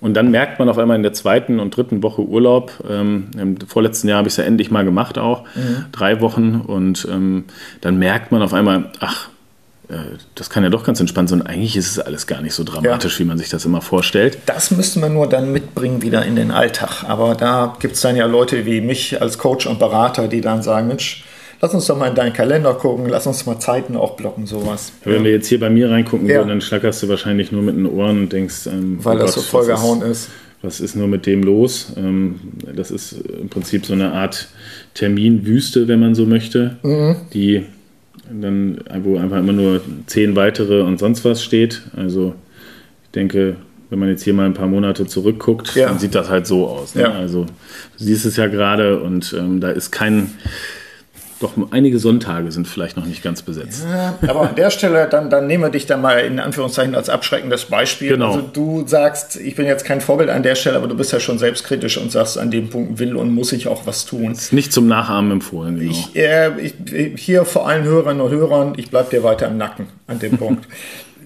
Und 0.00 0.14
dann 0.14 0.30
merkt 0.30 0.60
man 0.60 0.68
auf 0.68 0.78
einmal 0.78 0.96
in 0.96 1.02
der 1.02 1.12
zweiten 1.12 1.58
und 1.58 1.76
dritten 1.76 2.04
Woche 2.04 2.22
Urlaub, 2.22 2.70
ähm, 2.88 3.30
im 3.36 3.56
vorletzten 3.66 4.06
Jahr 4.06 4.18
habe 4.18 4.28
ich 4.28 4.34
es 4.34 4.36
ja 4.36 4.44
endlich 4.44 4.70
mal 4.70 4.84
gemacht 4.84 5.18
auch, 5.18 5.42
mhm. 5.56 5.86
drei 5.90 6.20
Wochen. 6.20 6.60
Und 6.60 7.08
ähm, 7.10 7.46
dann 7.80 7.98
merkt 7.98 8.30
man 8.30 8.42
auf 8.42 8.54
einmal, 8.54 8.92
ach, 9.00 9.30
das 10.34 10.50
kann 10.50 10.64
ja 10.64 10.70
doch 10.70 10.84
ganz 10.84 11.00
entspannt 11.00 11.28
sein. 11.28 11.42
Eigentlich 11.42 11.76
ist 11.76 11.90
es 11.90 11.98
alles 11.98 12.26
gar 12.26 12.40
nicht 12.40 12.54
so 12.54 12.64
dramatisch, 12.64 13.14
ja. 13.14 13.18
wie 13.20 13.28
man 13.28 13.38
sich 13.38 13.48
das 13.48 13.64
immer 13.64 13.80
vorstellt. 13.80 14.38
Das 14.46 14.70
müsste 14.70 14.98
man 14.98 15.12
nur 15.12 15.28
dann 15.28 15.52
mitbringen 15.52 16.02
wieder 16.02 16.24
in 16.24 16.36
den 16.36 16.50
Alltag. 16.50 17.04
Aber 17.06 17.34
da 17.34 17.76
gibt 17.80 17.94
es 17.94 18.00
dann 18.00 18.16
ja 18.16 18.26
Leute 18.26 18.64
wie 18.66 18.80
mich 18.80 19.20
als 19.20 19.38
Coach 19.38 19.66
und 19.66 19.78
Berater, 19.78 20.28
die 20.28 20.40
dann 20.40 20.62
sagen, 20.62 20.88
Mensch, 20.88 21.24
lass 21.60 21.74
uns 21.74 21.86
doch 21.86 21.98
mal 21.98 22.08
in 22.08 22.14
deinen 22.14 22.32
Kalender 22.32 22.74
gucken, 22.74 23.08
lass 23.08 23.26
uns 23.26 23.44
mal 23.46 23.58
Zeiten 23.58 23.96
auch 23.96 24.16
blocken, 24.16 24.46
sowas. 24.46 24.92
Wenn 25.04 25.24
wir 25.24 25.32
jetzt 25.32 25.48
hier 25.48 25.60
bei 25.60 25.70
mir 25.70 25.90
reingucken 25.90 26.26
ja. 26.26 26.36
würden, 26.36 26.48
dann 26.48 26.60
schlackerst 26.60 27.02
du 27.02 27.08
wahrscheinlich 27.08 27.52
nur 27.52 27.62
mit 27.62 27.76
den 27.76 27.86
Ohren 27.86 28.22
und 28.22 28.32
denkst, 28.32 28.66
ähm, 28.66 28.98
weil 29.02 29.16
oh 29.16 29.20
das 29.20 29.34
Gott, 29.34 29.44
so 29.44 29.50
vollgehauen 29.50 30.02
ist, 30.02 30.10
ist. 30.10 30.30
Was 30.62 30.80
ist 30.80 30.96
nur 30.96 31.08
mit 31.08 31.26
dem 31.26 31.42
los? 31.42 31.92
Ähm, 31.98 32.40
das 32.74 32.90
ist 32.90 33.12
im 33.12 33.50
Prinzip 33.50 33.84
so 33.84 33.92
eine 33.92 34.12
Art 34.12 34.48
Terminwüste, 34.94 35.88
wenn 35.88 36.00
man 36.00 36.14
so 36.14 36.24
möchte, 36.24 36.78
mhm. 36.82 37.16
die 37.34 37.66
dann, 38.30 38.78
wo 39.02 39.18
einfach 39.18 39.38
immer 39.38 39.52
nur 39.52 39.80
zehn 40.06 40.36
weitere 40.36 40.82
und 40.82 40.98
sonst 40.98 41.24
was 41.24 41.42
steht. 41.42 41.82
Also 41.96 42.34
ich 43.04 43.10
denke, 43.10 43.56
wenn 43.90 43.98
man 43.98 44.08
jetzt 44.08 44.22
hier 44.24 44.34
mal 44.34 44.46
ein 44.46 44.54
paar 44.54 44.66
Monate 44.66 45.06
zurückguckt, 45.06 45.74
ja. 45.74 45.88
dann 45.88 45.98
sieht 45.98 46.14
das 46.14 46.28
halt 46.28 46.46
so 46.46 46.66
aus. 46.66 46.94
Ne? 46.94 47.02
Ja. 47.02 47.12
Also 47.12 47.44
du 47.44 48.04
siehst 48.04 48.26
es 48.26 48.36
ja 48.36 48.46
gerade 48.46 49.00
und 49.00 49.34
ähm, 49.38 49.60
da 49.60 49.70
ist 49.70 49.90
kein 49.90 50.32
doch 51.40 51.52
einige 51.70 51.98
Sonntage 51.98 52.50
sind 52.52 52.68
vielleicht 52.68 52.96
noch 52.96 53.06
nicht 53.06 53.22
ganz 53.22 53.42
besetzt. 53.42 53.84
Ja, 53.90 54.18
aber 54.28 54.48
an 54.48 54.54
der 54.54 54.70
Stelle, 54.70 55.08
dann, 55.08 55.30
dann 55.30 55.46
nehmen 55.46 55.64
wir 55.64 55.70
dich 55.70 55.86
da 55.86 55.96
mal 55.96 56.20
in 56.20 56.40
Anführungszeichen 56.40 56.94
als 56.94 57.08
abschreckendes 57.08 57.66
Beispiel. 57.66 58.10
Genau. 58.10 58.34
Also 58.34 58.42
du 58.52 58.86
sagst, 58.86 59.36
ich 59.36 59.54
bin 59.54 59.66
jetzt 59.66 59.84
kein 59.84 60.00
Vorbild 60.00 60.30
an 60.30 60.42
der 60.42 60.54
Stelle, 60.54 60.76
aber 60.76 60.86
du 60.86 60.96
bist 60.96 61.12
ja 61.12 61.20
schon 61.20 61.38
selbstkritisch 61.38 61.98
und 61.98 62.12
sagst, 62.12 62.38
an 62.38 62.50
dem 62.50 62.70
Punkt 62.70 62.98
will 62.98 63.16
und 63.16 63.34
muss 63.34 63.52
ich 63.52 63.68
auch 63.68 63.86
was 63.86 64.04
tun. 64.04 64.32
Ist 64.32 64.52
nicht 64.52 64.72
zum 64.72 64.86
Nachahmen 64.86 65.32
empfohlen. 65.32 65.78
Genau. 65.78 65.90
Ich, 65.90 66.16
äh, 66.16 66.50
ich, 66.60 66.74
hier 67.20 67.44
vor 67.44 67.68
allen 67.68 67.84
Hörerinnen 67.84 68.20
und 68.20 68.30
Hörern, 68.30 68.74
ich 68.76 68.90
bleibe 68.90 69.10
dir 69.10 69.22
weiter 69.22 69.48
im 69.48 69.56
Nacken 69.56 69.86
an 70.06 70.18
dem 70.18 70.38
Punkt. 70.38 70.66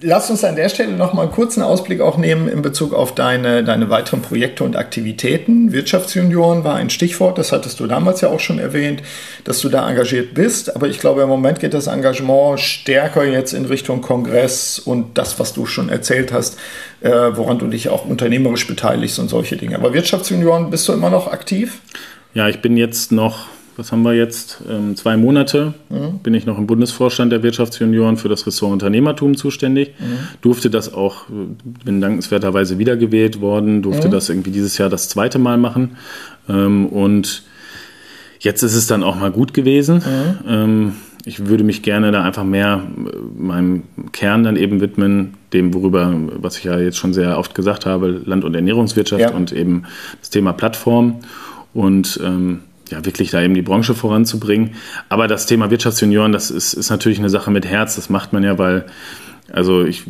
Lass 0.01 0.29
uns 0.29 0.43
an 0.43 0.55
der 0.55 0.69
Stelle 0.69 0.93
noch 0.93 1.13
mal 1.13 1.23
einen 1.23 1.31
kurzen 1.31 1.61
Ausblick 1.61 2.01
auch 2.01 2.17
nehmen 2.17 2.47
in 2.47 2.61
Bezug 2.61 2.93
auf 2.93 3.15
deine, 3.15 3.63
deine 3.63 3.89
weiteren 3.89 4.21
Projekte 4.21 4.63
und 4.63 4.75
Aktivitäten. 4.75 5.71
Wirtschaftsjunioren 5.71 6.63
war 6.63 6.75
ein 6.75 6.89
Stichwort, 6.89 7.37
das 7.37 7.51
hattest 7.51 7.79
du 7.79 7.87
damals 7.87 8.21
ja 8.21 8.29
auch 8.29 8.39
schon 8.39 8.59
erwähnt, 8.59 9.01
dass 9.43 9.59
du 9.61 9.69
da 9.69 9.89
engagiert 9.89 10.33
bist. 10.33 10.75
Aber 10.75 10.87
ich 10.87 10.99
glaube, 10.99 11.21
im 11.21 11.29
Moment 11.29 11.59
geht 11.59 11.73
das 11.73 11.87
Engagement 11.87 12.59
stärker 12.59 13.25
jetzt 13.25 13.53
in 13.53 13.65
Richtung 13.65 14.01
Kongress 14.01 14.79
und 14.79 15.17
das, 15.17 15.39
was 15.39 15.53
du 15.53 15.65
schon 15.65 15.89
erzählt 15.89 16.31
hast, 16.31 16.57
äh, 17.01 17.09
woran 17.09 17.59
du 17.59 17.67
dich 17.67 17.89
auch 17.89 18.05
unternehmerisch 18.05 18.67
beteiligst 18.67 19.19
und 19.19 19.29
solche 19.29 19.57
Dinge. 19.57 19.75
Aber 19.75 19.93
Wirtschaftsjunioren, 19.93 20.69
bist 20.69 20.87
du 20.87 20.93
immer 20.93 21.09
noch 21.09 21.31
aktiv? 21.31 21.79
Ja, 22.33 22.47
ich 22.47 22.61
bin 22.61 22.77
jetzt 22.77 23.11
noch 23.11 23.47
was 23.79 23.93
haben 23.93 24.03
wir 24.03 24.13
jetzt? 24.13 24.61
Ähm, 24.69 24.95
zwei 24.97 25.15
Monate 25.15 25.73
mhm. 25.89 26.19
bin 26.21 26.33
ich 26.33 26.45
noch 26.45 26.57
im 26.57 26.67
Bundesvorstand 26.67 27.31
der 27.31 27.41
Wirtschaftsjunioren 27.43 28.17
für 28.17 28.27
das 28.27 28.45
Ressort 28.45 28.73
Unternehmertum 28.73 29.37
zuständig. 29.37 29.93
Mhm. 29.97 30.19
Durfte 30.41 30.69
das 30.69 30.93
auch, 30.93 31.25
bin 31.85 32.01
dankenswerterweise 32.01 32.77
wiedergewählt 32.77 33.39
worden, 33.39 33.81
durfte 33.81 34.09
mhm. 34.09 34.11
das 34.11 34.29
irgendwie 34.29 34.51
dieses 34.51 34.77
Jahr 34.77 34.89
das 34.89 35.07
zweite 35.07 35.39
Mal 35.39 35.57
machen. 35.57 35.97
Ähm, 36.49 36.87
und 36.87 37.43
jetzt 38.41 38.63
ist 38.63 38.75
es 38.75 38.85
dann 38.85 39.01
auch 39.01 39.15
mal 39.15 39.31
gut 39.31 39.53
gewesen. 39.53 39.97
Mhm. 39.97 40.49
Ähm, 40.49 40.93
ich 41.23 41.47
würde 41.47 41.63
mich 41.63 41.81
gerne 41.81 42.11
da 42.11 42.23
einfach 42.23 42.43
mehr 42.43 42.83
äh, 42.83 43.41
meinem 43.41 43.83
Kern 44.11 44.43
dann 44.43 44.57
eben 44.57 44.81
widmen, 44.81 45.35
dem, 45.53 45.73
worüber, 45.73 46.13
was 46.35 46.57
ich 46.57 46.65
ja 46.65 46.77
jetzt 46.77 46.97
schon 46.97 47.13
sehr 47.13 47.37
oft 47.39 47.55
gesagt 47.55 47.85
habe, 47.85 48.21
Land- 48.25 48.43
und 48.43 48.55
Ernährungswirtschaft 48.55 49.21
ja. 49.21 49.31
und 49.31 49.53
eben 49.53 49.83
das 50.19 50.29
Thema 50.29 50.51
Plattform. 50.51 51.21
Und 51.73 52.19
ähm, 52.23 52.61
ja, 52.91 53.05
wirklich 53.05 53.31
da 53.31 53.41
eben 53.41 53.53
die 53.53 53.61
Branche 53.61 53.93
voranzubringen. 53.93 54.71
Aber 55.09 55.27
das 55.27 55.45
Thema 55.45 55.69
Wirtschaftsjunioren, 55.69 56.31
das 56.31 56.51
ist, 56.51 56.73
ist 56.73 56.89
natürlich 56.89 57.19
eine 57.19 57.29
Sache 57.29 57.51
mit 57.51 57.65
Herz. 57.65 57.95
Das 57.95 58.09
macht 58.09 58.33
man 58.33 58.43
ja, 58.43 58.57
weil, 58.57 58.85
also 59.51 59.83
ich 59.83 60.05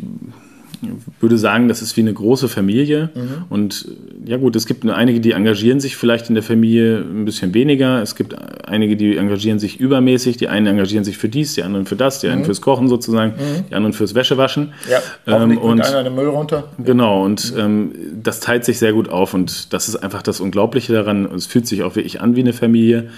würde 1.20 1.38
sagen, 1.38 1.68
das 1.68 1.82
ist 1.82 1.98
wie 1.98 2.02
eine 2.02 2.14
große 2.14 2.48
Familie. 2.48 3.10
Mhm. 3.14 3.46
Und 3.50 3.88
ja 4.26 4.38
gut, 4.38 4.56
es 4.56 4.66
gibt 4.66 4.88
einige, 4.88 5.20
die 5.20 5.32
engagieren 5.32 5.80
sich 5.80 5.98
vielleicht 5.98 6.30
in 6.30 6.36
der 6.36 6.44
Familie 6.44 7.00
ein 7.00 7.26
bisschen 7.26 7.54
weniger. 7.54 8.02
Es 8.02 8.16
gibt 8.16 8.36
einige, 8.68 8.96
die 8.96 9.18
engagieren 9.18 9.60
sich 9.60 9.80
übermäßig. 9.80 10.38
Die 10.38 10.48
einen 10.48 10.68
engagieren 10.68 11.04
sich 11.04 11.18
für 11.18 11.30
dies, 11.30 11.54
die 11.54 11.64
anderen 11.64 11.86
für 11.86 11.96
das, 11.96 12.20
die 12.20 12.28
mhm. 12.28 12.34
einen 12.34 12.46
fürs 12.46 12.62
Kochen 12.62 12.88
sozusagen, 12.88 13.34
mhm. 13.34 13.66
die 13.70 13.76
anderen 13.76 13.94
fürs 13.94 14.16
Wäschewaschen. 14.16 14.74
Ja, 14.90 15.02
ähm, 15.28 15.58
und 15.58 15.82
einer 15.82 16.04
den 16.04 16.16
Müll 16.16 16.28
runter. 16.28 16.70
Genau, 16.84 17.26
und 17.26 17.54
ähm, 17.58 17.92
das 18.24 18.40
teilt 18.40 18.66
sich 18.66 18.80
sehr 18.80 18.94
gut 18.94 19.10
auf. 19.10 19.34
Und 19.34 19.74
das 19.74 19.88
ist 19.88 19.96
einfach 19.96 20.22
das 20.22 20.40
Unglaubliche 20.40 20.94
daran. 20.94 21.26
Es 21.26 21.46
fühlt 21.46 21.68
sich 21.68 21.84
auch 21.84 21.96
wirklich 21.96 22.22
an 22.22 22.36
wie 22.36 22.42
eine 22.42 22.54
Familie. 22.54 23.10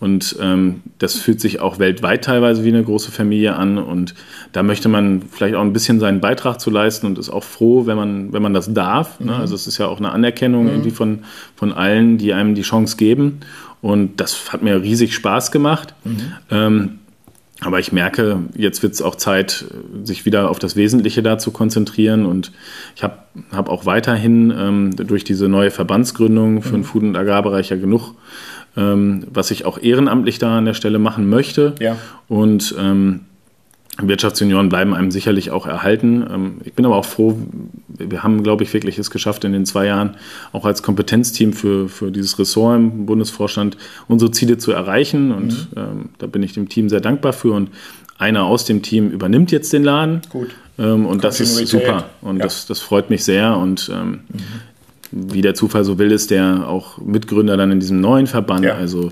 Und 0.00 0.36
ähm, 0.40 0.80
das 0.98 1.16
fühlt 1.16 1.40
sich 1.40 1.60
auch 1.60 1.78
weltweit 1.78 2.24
teilweise 2.24 2.64
wie 2.64 2.68
eine 2.68 2.82
große 2.82 3.10
Familie 3.10 3.56
an. 3.56 3.78
Und 3.78 4.14
da 4.52 4.62
möchte 4.62 4.88
man 4.88 5.22
vielleicht 5.30 5.54
auch 5.54 5.62
ein 5.62 5.72
bisschen 5.72 6.00
seinen 6.00 6.20
Beitrag 6.20 6.60
zu 6.60 6.70
leisten 6.70 7.06
und 7.06 7.18
ist 7.18 7.30
auch 7.30 7.44
froh, 7.44 7.86
wenn 7.86 7.96
man, 7.96 8.32
wenn 8.32 8.42
man 8.42 8.54
das 8.54 8.72
darf. 8.72 9.20
Ne? 9.20 9.32
Mhm. 9.32 9.40
Also 9.40 9.54
es 9.54 9.66
ist 9.66 9.78
ja 9.78 9.86
auch 9.86 9.98
eine 9.98 10.10
Anerkennung 10.10 10.64
mhm. 10.64 10.70
irgendwie 10.70 10.90
von, 10.90 11.20
von 11.54 11.72
allen, 11.72 12.16
die 12.16 12.32
einem 12.32 12.54
die 12.54 12.62
Chance 12.62 12.96
geben. 12.96 13.40
Und 13.82 14.20
das 14.20 14.52
hat 14.52 14.62
mir 14.62 14.82
riesig 14.82 15.14
Spaß 15.14 15.52
gemacht. 15.52 15.94
Mhm. 16.04 16.32
Ähm, 16.50 16.98
aber 17.62 17.78
ich 17.78 17.92
merke, 17.92 18.44
jetzt 18.56 18.82
wird 18.82 18.94
es 18.94 19.02
auch 19.02 19.16
Zeit, 19.16 19.66
sich 20.04 20.24
wieder 20.24 20.50
auf 20.50 20.58
das 20.58 20.76
Wesentliche 20.76 21.22
da 21.22 21.38
zu 21.38 21.50
konzentrieren. 21.50 22.24
Und 22.24 22.52
ich 22.96 23.02
habe 23.02 23.18
hab 23.52 23.68
auch 23.68 23.86
weiterhin 23.86 24.52
ähm, 24.56 24.96
durch 24.96 25.24
diese 25.24 25.48
neue 25.48 25.70
Verbandsgründung 25.70 26.62
für 26.62 26.72
den 26.72 26.80
mhm. 26.80 26.84
Food- 26.84 27.02
und 27.02 27.16
Agrarbereich 27.16 27.70
ja 27.70 27.76
genug 27.76 28.14
ähm, 28.76 29.26
was 29.32 29.50
ich 29.50 29.64
auch 29.64 29.78
ehrenamtlich 29.78 30.38
da 30.38 30.58
an 30.58 30.64
der 30.64 30.74
Stelle 30.74 30.98
machen 30.98 31.28
möchte. 31.28 31.74
Ja. 31.80 31.96
Und 32.28 32.74
ähm, 32.78 33.20
Wirtschaftsjunioren 34.00 34.68
bleiben 34.68 34.94
einem 34.94 35.10
sicherlich 35.10 35.50
auch 35.50 35.66
erhalten. 35.66 36.26
Ähm, 36.30 36.60
ich 36.64 36.72
bin 36.72 36.84
aber 36.86 36.96
auch 36.96 37.04
froh, 37.04 37.38
wir 37.88 38.22
haben, 38.22 38.42
glaube 38.42 38.62
ich, 38.62 38.72
wirklich 38.72 38.98
es 38.98 39.10
geschafft, 39.10 39.44
in 39.44 39.52
den 39.52 39.66
zwei 39.66 39.86
Jahren 39.86 40.16
auch 40.52 40.64
als 40.64 40.82
Kompetenzteam 40.82 41.52
für, 41.52 41.88
für 41.88 42.10
dieses 42.10 42.38
Ressort 42.38 42.76
im 42.76 43.06
Bundesvorstand 43.06 43.76
unsere 44.08 44.30
Ziele 44.30 44.58
zu 44.58 44.72
erreichen. 44.72 45.32
Und 45.32 45.70
mhm. 45.72 45.76
ähm, 45.76 46.08
da 46.18 46.26
bin 46.26 46.42
ich 46.42 46.52
dem 46.52 46.68
Team 46.68 46.88
sehr 46.88 47.00
dankbar 47.00 47.32
für. 47.32 47.52
Und 47.52 47.70
einer 48.18 48.44
aus 48.44 48.64
dem 48.64 48.82
Team 48.82 49.10
übernimmt 49.10 49.50
jetzt 49.50 49.72
den 49.72 49.82
Laden. 49.84 50.22
Gut. 50.30 50.50
Ähm, 50.78 51.06
und 51.06 51.24
das 51.24 51.40
ist 51.40 51.56
super. 51.66 52.10
Und 52.22 52.38
ja. 52.38 52.44
das, 52.44 52.66
das 52.66 52.80
freut 52.80 53.10
mich 53.10 53.24
sehr. 53.24 53.56
Und 53.56 53.90
ähm, 53.92 54.20
mhm 54.32 54.70
wie 55.12 55.42
der 55.42 55.54
Zufall 55.54 55.84
so 55.84 55.98
will, 55.98 56.12
ist 56.12 56.30
der 56.30 56.68
auch 56.68 56.98
Mitgründer 56.98 57.56
dann 57.56 57.72
in 57.72 57.80
diesem 57.80 58.00
neuen 58.00 58.26
Verband. 58.26 58.64
Ja. 58.64 58.74
Also 58.74 59.10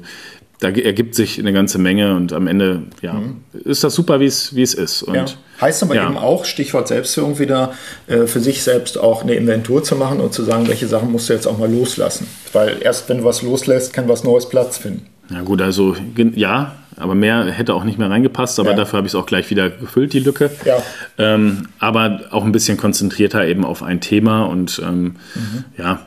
da 0.60 0.68
ergibt 0.68 1.14
sich 1.14 1.38
eine 1.38 1.52
ganze 1.52 1.78
Menge 1.78 2.16
und 2.16 2.32
am 2.32 2.46
Ende 2.48 2.82
ja, 3.00 3.14
mhm. 3.14 3.42
ist 3.64 3.84
das 3.84 3.94
super, 3.94 4.18
wie 4.18 4.26
es, 4.26 4.52
ist. 4.52 5.02
Und, 5.02 5.14
ja. 5.14 5.24
Heißt 5.60 5.82
aber 5.82 5.94
ja. 5.94 6.06
eben 6.06 6.16
auch, 6.16 6.44
Stichwort 6.44 6.88
Selbstführung 6.88 7.38
wieder, 7.38 7.72
äh, 8.08 8.26
für 8.26 8.40
sich 8.40 8.62
selbst 8.62 8.98
auch 8.98 9.22
eine 9.22 9.34
Inventur 9.34 9.84
zu 9.84 9.94
machen 9.94 10.20
und 10.20 10.32
zu 10.32 10.42
sagen, 10.42 10.66
welche 10.68 10.88
Sachen 10.88 11.12
musst 11.12 11.28
du 11.28 11.32
jetzt 11.32 11.46
auch 11.46 11.58
mal 11.58 11.70
loslassen. 11.70 12.26
Weil 12.52 12.76
erst 12.80 13.08
wenn 13.08 13.18
du 13.18 13.24
was 13.24 13.42
loslässt, 13.42 13.92
kann 13.92 14.08
was 14.08 14.24
Neues 14.24 14.48
Platz 14.48 14.78
finden. 14.78 15.06
Ja 15.30 15.42
gut, 15.42 15.60
also 15.60 15.94
ja, 16.34 16.76
aber 16.96 17.14
mehr 17.14 17.44
hätte 17.44 17.74
auch 17.74 17.84
nicht 17.84 17.98
mehr 17.98 18.10
reingepasst, 18.10 18.58
aber 18.58 18.70
ja. 18.70 18.76
dafür 18.76 18.98
habe 18.98 19.06
ich 19.06 19.12
es 19.12 19.14
auch 19.14 19.26
gleich 19.26 19.50
wieder 19.50 19.70
gefüllt, 19.70 20.12
die 20.12 20.20
Lücke. 20.20 20.50
Ja. 20.64 20.78
Ähm, 21.18 21.68
aber 21.78 22.22
auch 22.30 22.44
ein 22.44 22.52
bisschen 22.52 22.76
konzentrierter 22.76 23.46
eben 23.46 23.64
auf 23.64 23.82
ein 23.82 24.00
Thema 24.00 24.44
und 24.44 24.80
ähm, 24.84 25.16
mhm. 25.34 25.64
ja, 25.76 26.00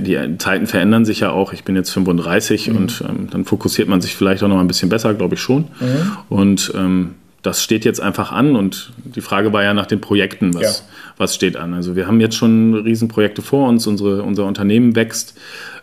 die 0.00 0.38
Zeiten 0.38 0.66
verändern 0.66 1.04
sich 1.04 1.20
ja 1.20 1.30
auch. 1.30 1.52
Ich 1.52 1.64
bin 1.64 1.76
jetzt 1.76 1.90
35 1.90 2.68
mhm. 2.68 2.76
und 2.76 3.04
ähm, 3.08 3.28
dann 3.30 3.44
fokussiert 3.44 3.88
man 3.88 4.00
sich 4.00 4.14
vielleicht 4.14 4.42
auch 4.42 4.48
noch 4.48 4.56
mal 4.56 4.62
ein 4.62 4.68
bisschen 4.68 4.88
besser, 4.88 5.14
glaube 5.14 5.34
ich 5.34 5.40
schon. 5.40 5.62
Mhm. 5.80 6.16
Und 6.28 6.72
ähm, 6.76 7.14
das 7.46 7.62
steht 7.62 7.84
jetzt 7.84 8.00
einfach 8.00 8.32
an 8.32 8.56
und 8.56 8.92
die 9.04 9.20
Frage 9.20 9.52
war 9.52 9.62
ja 9.62 9.72
nach 9.72 9.86
den 9.86 10.00
Projekten, 10.00 10.52
was, 10.52 10.62
ja. 10.62 10.70
was 11.16 11.32
steht 11.32 11.56
an. 11.56 11.74
Also 11.74 11.94
wir 11.94 12.08
haben 12.08 12.18
jetzt 12.18 12.34
schon 12.34 12.74
Riesenprojekte 12.74 13.40
vor 13.40 13.68
uns, 13.68 13.86
unsere, 13.86 14.22
unser 14.22 14.46
Unternehmen 14.46 14.96
wächst. 14.96 15.34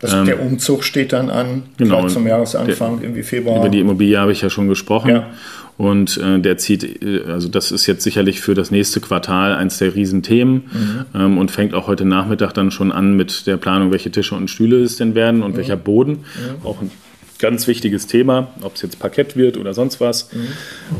Das, 0.01 0.14
ähm, 0.14 0.26
der 0.26 0.41
Umzug 0.41 0.84
steht 0.84 1.14
dann 1.14 1.30
an, 1.30 1.64
genau, 1.78 2.09
zum 2.09 2.28
Jahresanfang, 2.28 2.97
der, 2.97 3.05
irgendwie 3.05 3.24
Februar. 3.24 3.59
Über 3.59 3.70
die 3.70 3.80
Immobilie 3.80 4.20
habe 4.20 4.34
ich 4.34 4.41
ja 4.41 4.49
schon 4.49 4.68
gesprochen. 4.68 5.11
Ja. 5.11 5.30
Und 5.78 6.18
äh, 6.18 6.39
der 6.39 6.57
zieht, 6.57 7.01
äh, 7.01 7.24
also 7.28 7.47
das 7.47 7.72
ist 7.72 7.88
jetzt 7.88 8.03
sicherlich 8.03 8.41
für 8.41 8.55
das 8.55 8.70
nächste 8.70 8.99
Quartal 8.99 9.55
eins 9.55 9.78
der 9.78 9.95
Riesenthemen 9.95 10.53
mhm. 10.53 11.05
ähm, 11.16 11.38
und 11.38 11.49
fängt 11.49 11.74
auch 11.74 11.88
heute 11.88 12.03
Nachmittag 12.03 12.51
dann 12.53 12.72
schon 12.72 12.91
an 12.91 13.16
mit 13.16 13.47
der 13.47 13.55
Planung, 13.55 13.91
welche 13.91 14.11
Tische 14.11 14.36
und 14.36 14.49
Stühle 14.49 14.84
es 14.84 14.97
denn 14.97 15.16
werden 15.16 15.41
und 15.41 15.53
mhm. 15.53 15.57
welcher 15.57 15.78
Boden. 15.78 16.11
Mhm. 16.11 16.66
Auch 16.66 16.82
ein 16.82 16.91
ganz 17.39 17.68
wichtiges 17.68 18.05
Thema, 18.05 18.49
ob 18.61 18.76
es 18.76 18.82
jetzt 18.82 18.99
Parkett 18.99 19.38
wird 19.38 19.57
oder 19.57 19.74
sonst 19.74 20.01
was. 20.01 20.30
Mhm. 20.34 20.47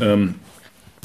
Ähm, 0.00 0.34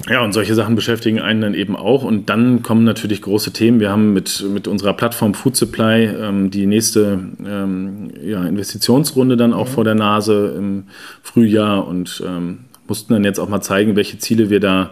ja, 0.07 0.23
und 0.23 0.33
solche 0.33 0.55
Sachen 0.55 0.75
beschäftigen 0.75 1.19
einen 1.19 1.41
dann 1.41 1.53
eben 1.53 1.75
auch. 1.75 2.03
Und 2.03 2.29
dann 2.29 2.63
kommen 2.63 2.83
natürlich 2.83 3.21
große 3.21 3.51
Themen. 3.51 3.79
Wir 3.79 3.89
haben 3.89 4.13
mit, 4.13 4.45
mit 4.49 4.67
unserer 4.67 4.93
Plattform 4.93 5.33
Food 5.33 5.55
Supply 5.55 6.05
ähm, 6.05 6.51
die 6.51 6.65
nächste 6.65 7.19
ähm, 7.45 8.11
ja, 8.23 8.43
Investitionsrunde 8.45 9.35
dann 9.37 9.53
auch 9.53 9.67
mhm. 9.67 9.71
vor 9.71 9.83
der 9.83 9.95
Nase 9.95 10.53
im 10.57 10.85
Frühjahr 11.21 11.87
und 11.87 12.23
ähm, 12.25 12.59
mussten 12.87 13.13
dann 13.13 13.23
jetzt 13.23 13.39
auch 13.39 13.49
mal 13.49 13.61
zeigen, 13.61 13.95
welche 13.95 14.17
Ziele 14.17 14.49
wir 14.49 14.59
da 14.59 14.91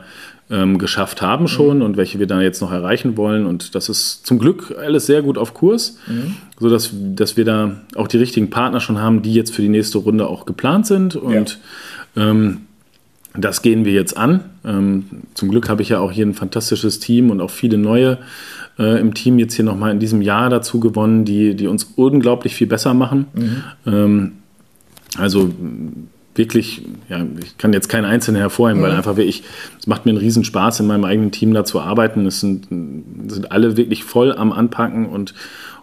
ähm, 0.49 0.77
geschafft 0.77 1.21
haben 1.21 1.47
schon 1.47 1.77
mhm. 1.77 1.83
und 1.83 1.97
welche 1.97 2.19
wir 2.19 2.27
da 2.27 2.41
jetzt 2.41 2.61
noch 2.61 2.71
erreichen 2.71 3.17
wollen. 3.17 3.45
Und 3.45 3.75
das 3.75 3.89
ist 3.89 4.25
zum 4.25 4.39
Glück 4.39 4.75
alles 4.77 5.05
sehr 5.05 5.21
gut 5.21 5.37
auf 5.37 5.53
Kurs, 5.53 5.97
mhm. 6.07 6.35
sodass 6.59 6.91
dass 6.93 7.37
wir 7.37 7.45
da 7.45 7.81
auch 7.95 8.07
die 8.07 8.17
richtigen 8.17 8.49
Partner 8.49 8.79
schon 8.79 8.99
haben, 8.99 9.21
die 9.21 9.33
jetzt 9.33 9.53
für 9.53 9.61
die 9.61 9.69
nächste 9.69 9.97
Runde 9.97 10.27
auch 10.27 10.45
geplant 10.45 10.87
sind. 10.87 11.15
Und 11.15 11.59
ja. 12.15 12.31
Das 13.37 13.61
gehen 13.61 13.85
wir 13.85 13.93
jetzt 13.93 14.17
an. 14.17 14.41
Ähm, 14.65 15.05
zum 15.33 15.49
Glück 15.49 15.69
habe 15.69 15.81
ich 15.81 15.89
ja 15.89 15.99
auch 15.99 16.11
hier 16.11 16.25
ein 16.25 16.33
fantastisches 16.33 16.99
Team 16.99 17.29
und 17.29 17.41
auch 17.41 17.51
viele 17.51 17.77
neue 17.77 18.17
äh, 18.79 18.99
im 18.99 19.13
Team 19.13 19.39
jetzt 19.39 19.53
hier 19.53 19.65
nochmal 19.65 19.91
in 19.91 19.99
diesem 19.99 20.21
Jahr 20.21 20.49
dazu 20.49 20.79
gewonnen, 20.79 21.25
die, 21.25 21.55
die 21.55 21.67
uns 21.67 21.91
unglaublich 21.95 22.55
viel 22.55 22.67
besser 22.67 22.93
machen. 22.93 23.27
Mhm. 23.33 23.63
Ähm, 23.85 24.31
also 25.17 25.51
wirklich, 26.35 26.83
ja, 27.09 27.25
ich 27.43 27.57
kann 27.57 27.73
jetzt 27.73 27.89
keinen 27.89 28.05
einzelnen 28.05 28.39
hervorheben, 28.39 28.81
mhm. 28.81 28.85
weil 28.85 28.91
einfach 28.93 29.17
wirklich, 29.17 29.43
es 29.79 29.87
macht 29.87 30.05
mir 30.05 30.11
einen 30.11 30.19
riesen 30.19 30.43
Spaß, 30.43 30.79
in 30.79 30.87
meinem 30.87 31.05
eigenen 31.05 31.31
Team 31.31 31.53
da 31.53 31.65
zu 31.65 31.79
arbeiten. 31.79 32.25
Es 32.25 32.39
sind, 32.39 32.67
sind 32.69 33.51
alle 33.51 33.77
wirklich 33.77 34.03
voll 34.03 34.33
am 34.33 34.51
Anpacken 34.51 35.07
und, 35.07 35.33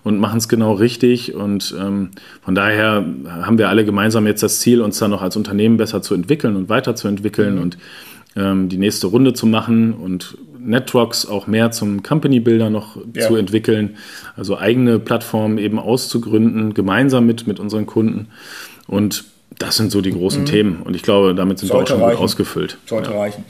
und 0.04 0.18
machen 0.20 0.38
es 0.38 0.48
genau 0.48 0.74
richtig. 0.74 1.34
Und 1.34 1.74
ähm, 1.78 2.10
von 2.42 2.54
daher 2.54 3.04
haben 3.26 3.58
wir 3.58 3.68
alle 3.68 3.84
gemeinsam 3.84 4.26
jetzt 4.26 4.42
das 4.42 4.60
Ziel, 4.60 4.80
uns 4.80 4.98
da 4.98 5.08
noch 5.08 5.22
als 5.22 5.36
Unternehmen 5.36 5.78
besser 5.78 6.02
zu 6.02 6.14
entwickeln 6.14 6.54
und 6.54 6.68
weiterzuentwickeln 6.68 7.56
mhm. 7.56 7.62
und 7.62 7.78
ähm, 8.36 8.68
die 8.68 8.78
nächste 8.78 9.08
Runde 9.08 9.32
zu 9.32 9.46
machen 9.46 9.94
und 9.94 10.36
Netrox 10.58 11.26
auch 11.26 11.46
mehr 11.46 11.70
zum 11.70 12.02
Company 12.02 12.40
Builder 12.40 12.70
noch 12.70 12.96
ja. 13.14 13.26
zu 13.26 13.36
entwickeln, 13.36 13.96
also 14.36 14.58
eigene 14.58 14.98
Plattformen 14.98 15.58
eben 15.58 15.78
auszugründen, 15.78 16.74
gemeinsam 16.74 17.26
mit, 17.26 17.46
mit 17.46 17.60
unseren 17.60 17.86
Kunden. 17.86 18.28
Und 18.86 19.24
das 19.58 19.76
sind 19.76 19.92
so 19.92 20.00
die 20.00 20.10
großen 20.10 20.42
mhm. 20.42 20.46
Themen 20.46 20.82
und 20.82 20.96
ich 20.96 21.02
glaube, 21.02 21.34
damit 21.34 21.58
sind 21.58 21.68
Sollte 21.68 21.92
wir 21.92 21.94
auch 21.94 21.98
schon 21.98 22.02
reichen. 22.02 22.16
gut 22.16 22.24
ausgefüllt. 22.24 22.78
Sollte 22.86 23.10
ja. 23.10 23.18
reichen. 23.18 23.44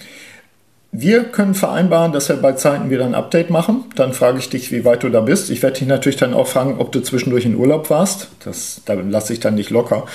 Wir 0.96 1.24
können 1.24 1.54
vereinbaren, 1.54 2.12
dass 2.12 2.28
wir 2.28 2.36
bei 2.36 2.52
Zeiten 2.52 2.88
wieder 2.88 3.04
ein 3.04 3.16
Update 3.16 3.50
machen. 3.50 3.86
Dann 3.96 4.12
frage 4.12 4.38
ich 4.38 4.48
dich, 4.48 4.70
wie 4.70 4.84
weit 4.84 5.02
du 5.02 5.08
da 5.08 5.22
bist. 5.22 5.50
Ich 5.50 5.60
werde 5.60 5.80
dich 5.80 5.88
natürlich 5.88 6.18
dann 6.18 6.34
auch 6.34 6.46
fragen, 6.46 6.76
ob 6.78 6.92
du 6.92 7.00
zwischendurch 7.00 7.44
in 7.44 7.56
Urlaub 7.56 7.90
warst. 7.90 8.28
Das, 8.44 8.80
da 8.84 8.94
lasse 8.94 9.32
ich 9.32 9.40
dann 9.40 9.56
nicht 9.56 9.70
locker. 9.70 10.06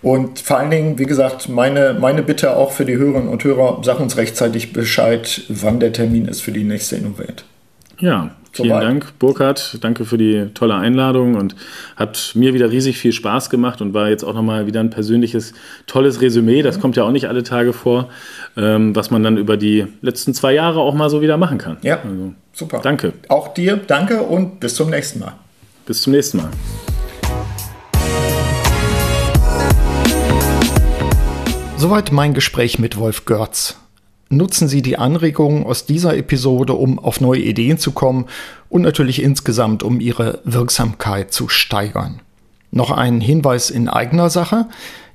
Und 0.00 0.38
vor 0.38 0.58
allen 0.58 0.70
Dingen, 0.70 0.96
wie 1.00 1.06
gesagt, 1.06 1.48
meine, 1.48 1.96
meine 1.98 2.22
Bitte 2.22 2.56
auch 2.56 2.70
für 2.70 2.84
die 2.84 2.96
Hörerinnen 2.96 3.26
und 3.26 3.42
Hörer, 3.42 3.80
sag 3.82 3.98
uns 3.98 4.16
rechtzeitig 4.16 4.72
Bescheid, 4.72 5.42
wann 5.48 5.80
der 5.80 5.92
Termin 5.92 6.26
ist 6.26 6.40
für 6.40 6.52
die 6.52 6.62
nächste 6.62 6.94
Innovate. 6.94 7.42
Ja, 7.98 8.30
Vielen 8.62 8.70
Soweit. 8.70 8.82
Dank, 8.82 9.18
Burkhard. 9.20 9.78
Danke 9.82 10.04
für 10.04 10.18
die 10.18 10.48
tolle 10.52 10.74
Einladung 10.74 11.36
und 11.36 11.54
hat 11.94 12.32
mir 12.34 12.54
wieder 12.54 12.70
riesig 12.70 12.98
viel 12.98 13.12
Spaß 13.12 13.50
gemacht 13.50 13.80
und 13.80 13.94
war 13.94 14.08
jetzt 14.08 14.24
auch 14.24 14.34
nochmal 14.34 14.66
wieder 14.66 14.80
ein 14.80 14.90
persönliches, 14.90 15.54
tolles 15.86 16.20
Resümee. 16.20 16.62
Das 16.62 16.76
mhm. 16.76 16.80
kommt 16.80 16.96
ja 16.96 17.04
auch 17.04 17.12
nicht 17.12 17.28
alle 17.28 17.44
Tage 17.44 17.72
vor, 17.72 18.08
ähm, 18.56 18.96
was 18.96 19.12
man 19.12 19.22
dann 19.22 19.36
über 19.36 19.56
die 19.56 19.86
letzten 20.00 20.34
zwei 20.34 20.54
Jahre 20.54 20.80
auch 20.80 20.94
mal 20.94 21.08
so 21.08 21.22
wieder 21.22 21.36
machen 21.36 21.58
kann. 21.58 21.76
Ja, 21.82 22.00
also, 22.02 22.34
super. 22.52 22.80
Danke. 22.82 23.12
Auch 23.28 23.54
dir 23.54 23.76
danke 23.76 24.22
und 24.22 24.58
bis 24.58 24.74
zum 24.74 24.90
nächsten 24.90 25.20
Mal. 25.20 25.34
Bis 25.86 26.02
zum 26.02 26.12
nächsten 26.12 26.38
Mal. 26.38 26.50
Soweit 31.76 32.10
mein 32.10 32.34
Gespräch 32.34 32.80
mit 32.80 32.96
Wolf 32.96 33.24
Görz. 33.24 33.78
Nutzen 34.30 34.68
Sie 34.68 34.82
die 34.82 34.98
Anregungen 34.98 35.64
aus 35.64 35.86
dieser 35.86 36.16
Episode, 36.16 36.74
um 36.74 36.98
auf 36.98 37.20
neue 37.20 37.40
Ideen 37.40 37.78
zu 37.78 37.92
kommen 37.92 38.26
und 38.68 38.82
natürlich 38.82 39.22
insgesamt, 39.22 39.82
um 39.82 40.00
Ihre 40.00 40.40
Wirksamkeit 40.44 41.32
zu 41.32 41.48
steigern. 41.48 42.20
Noch 42.70 42.90
ein 42.90 43.22
Hinweis 43.22 43.70
in 43.70 43.88
eigener 43.88 44.28
Sache. 44.28 44.66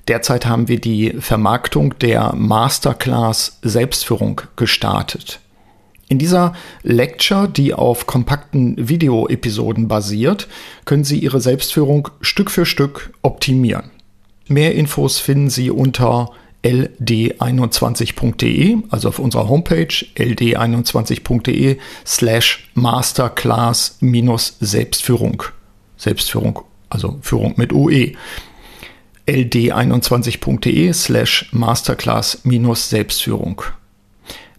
Derzeit 0.08 0.46
haben 0.46 0.68
wir 0.68 0.80
die 0.80 1.14
Vermarktung 1.20 1.96
der 2.00 2.34
Masterclass 2.34 3.58
Selbstführung 3.62 4.40
gestartet. 4.56 5.40
In 6.08 6.18
dieser 6.18 6.52
Lecture, 6.82 7.48
die 7.48 7.72
auf 7.72 8.06
kompakten 8.06 8.88
Videoepisoden 8.88 9.88
basiert, 9.88 10.48
können 10.84 11.04
Sie 11.04 11.18
Ihre 11.18 11.40
Selbstführung 11.40 12.08
Stück 12.20 12.50
für 12.50 12.66
Stück 12.66 13.12
optimieren. 13.22 13.90
Mehr 14.46 14.74
Infos 14.74 15.18
finden 15.18 15.48
Sie 15.48 15.70
unter 15.70 16.30
ld21.de, 16.64 18.78
also 18.90 19.08
auf 19.08 19.18
unserer 19.18 19.48
Homepage 19.48 20.06
ld21.de 20.16 21.78
slash 22.06 22.70
masterclass 22.74 23.98
minus 24.00 24.56
Selbstführung. 24.60 25.42
Also 26.88 27.18
Führung 27.20 27.54
mit 27.56 27.72
UE. 27.72 28.12
ld21.de 29.26 30.92
slash 30.92 31.48
masterclass 31.52 32.40
minus 32.44 32.88
Selbstführung. 32.88 33.62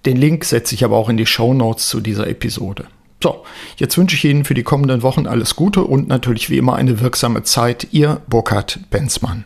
Den 0.05 0.17
Link 0.17 0.45
setze 0.45 0.75
ich 0.75 0.85
aber 0.85 0.97
auch 0.97 1.09
in 1.09 1.17
die 1.17 1.25
Show 1.25 1.53
Notes 1.53 1.87
zu 1.87 1.99
dieser 1.99 2.27
Episode. 2.27 2.85
So, 3.23 3.43
jetzt 3.77 3.97
wünsche 3.97 4.15
ich 4.15 4.25
Ihnen 4.25 4.45
für 4.45 4.53
die 4.53 4.63
kommenden 4.63 5.01
Wochen 5.01 5.25
alles 5.25 5.55
Gute 5.55 5.83
und 5.83 6.07
natürlich 6.07 6.51
wie 6.51 6.59
immer 6.59 6.75
eine 6.75 6.99
wirksame 6.99 7.41
Zeit. 7.41 7.87
Ihr 7.91 8.21
Burkhard 8.27 8.79
Benzmann. 8.91 9.45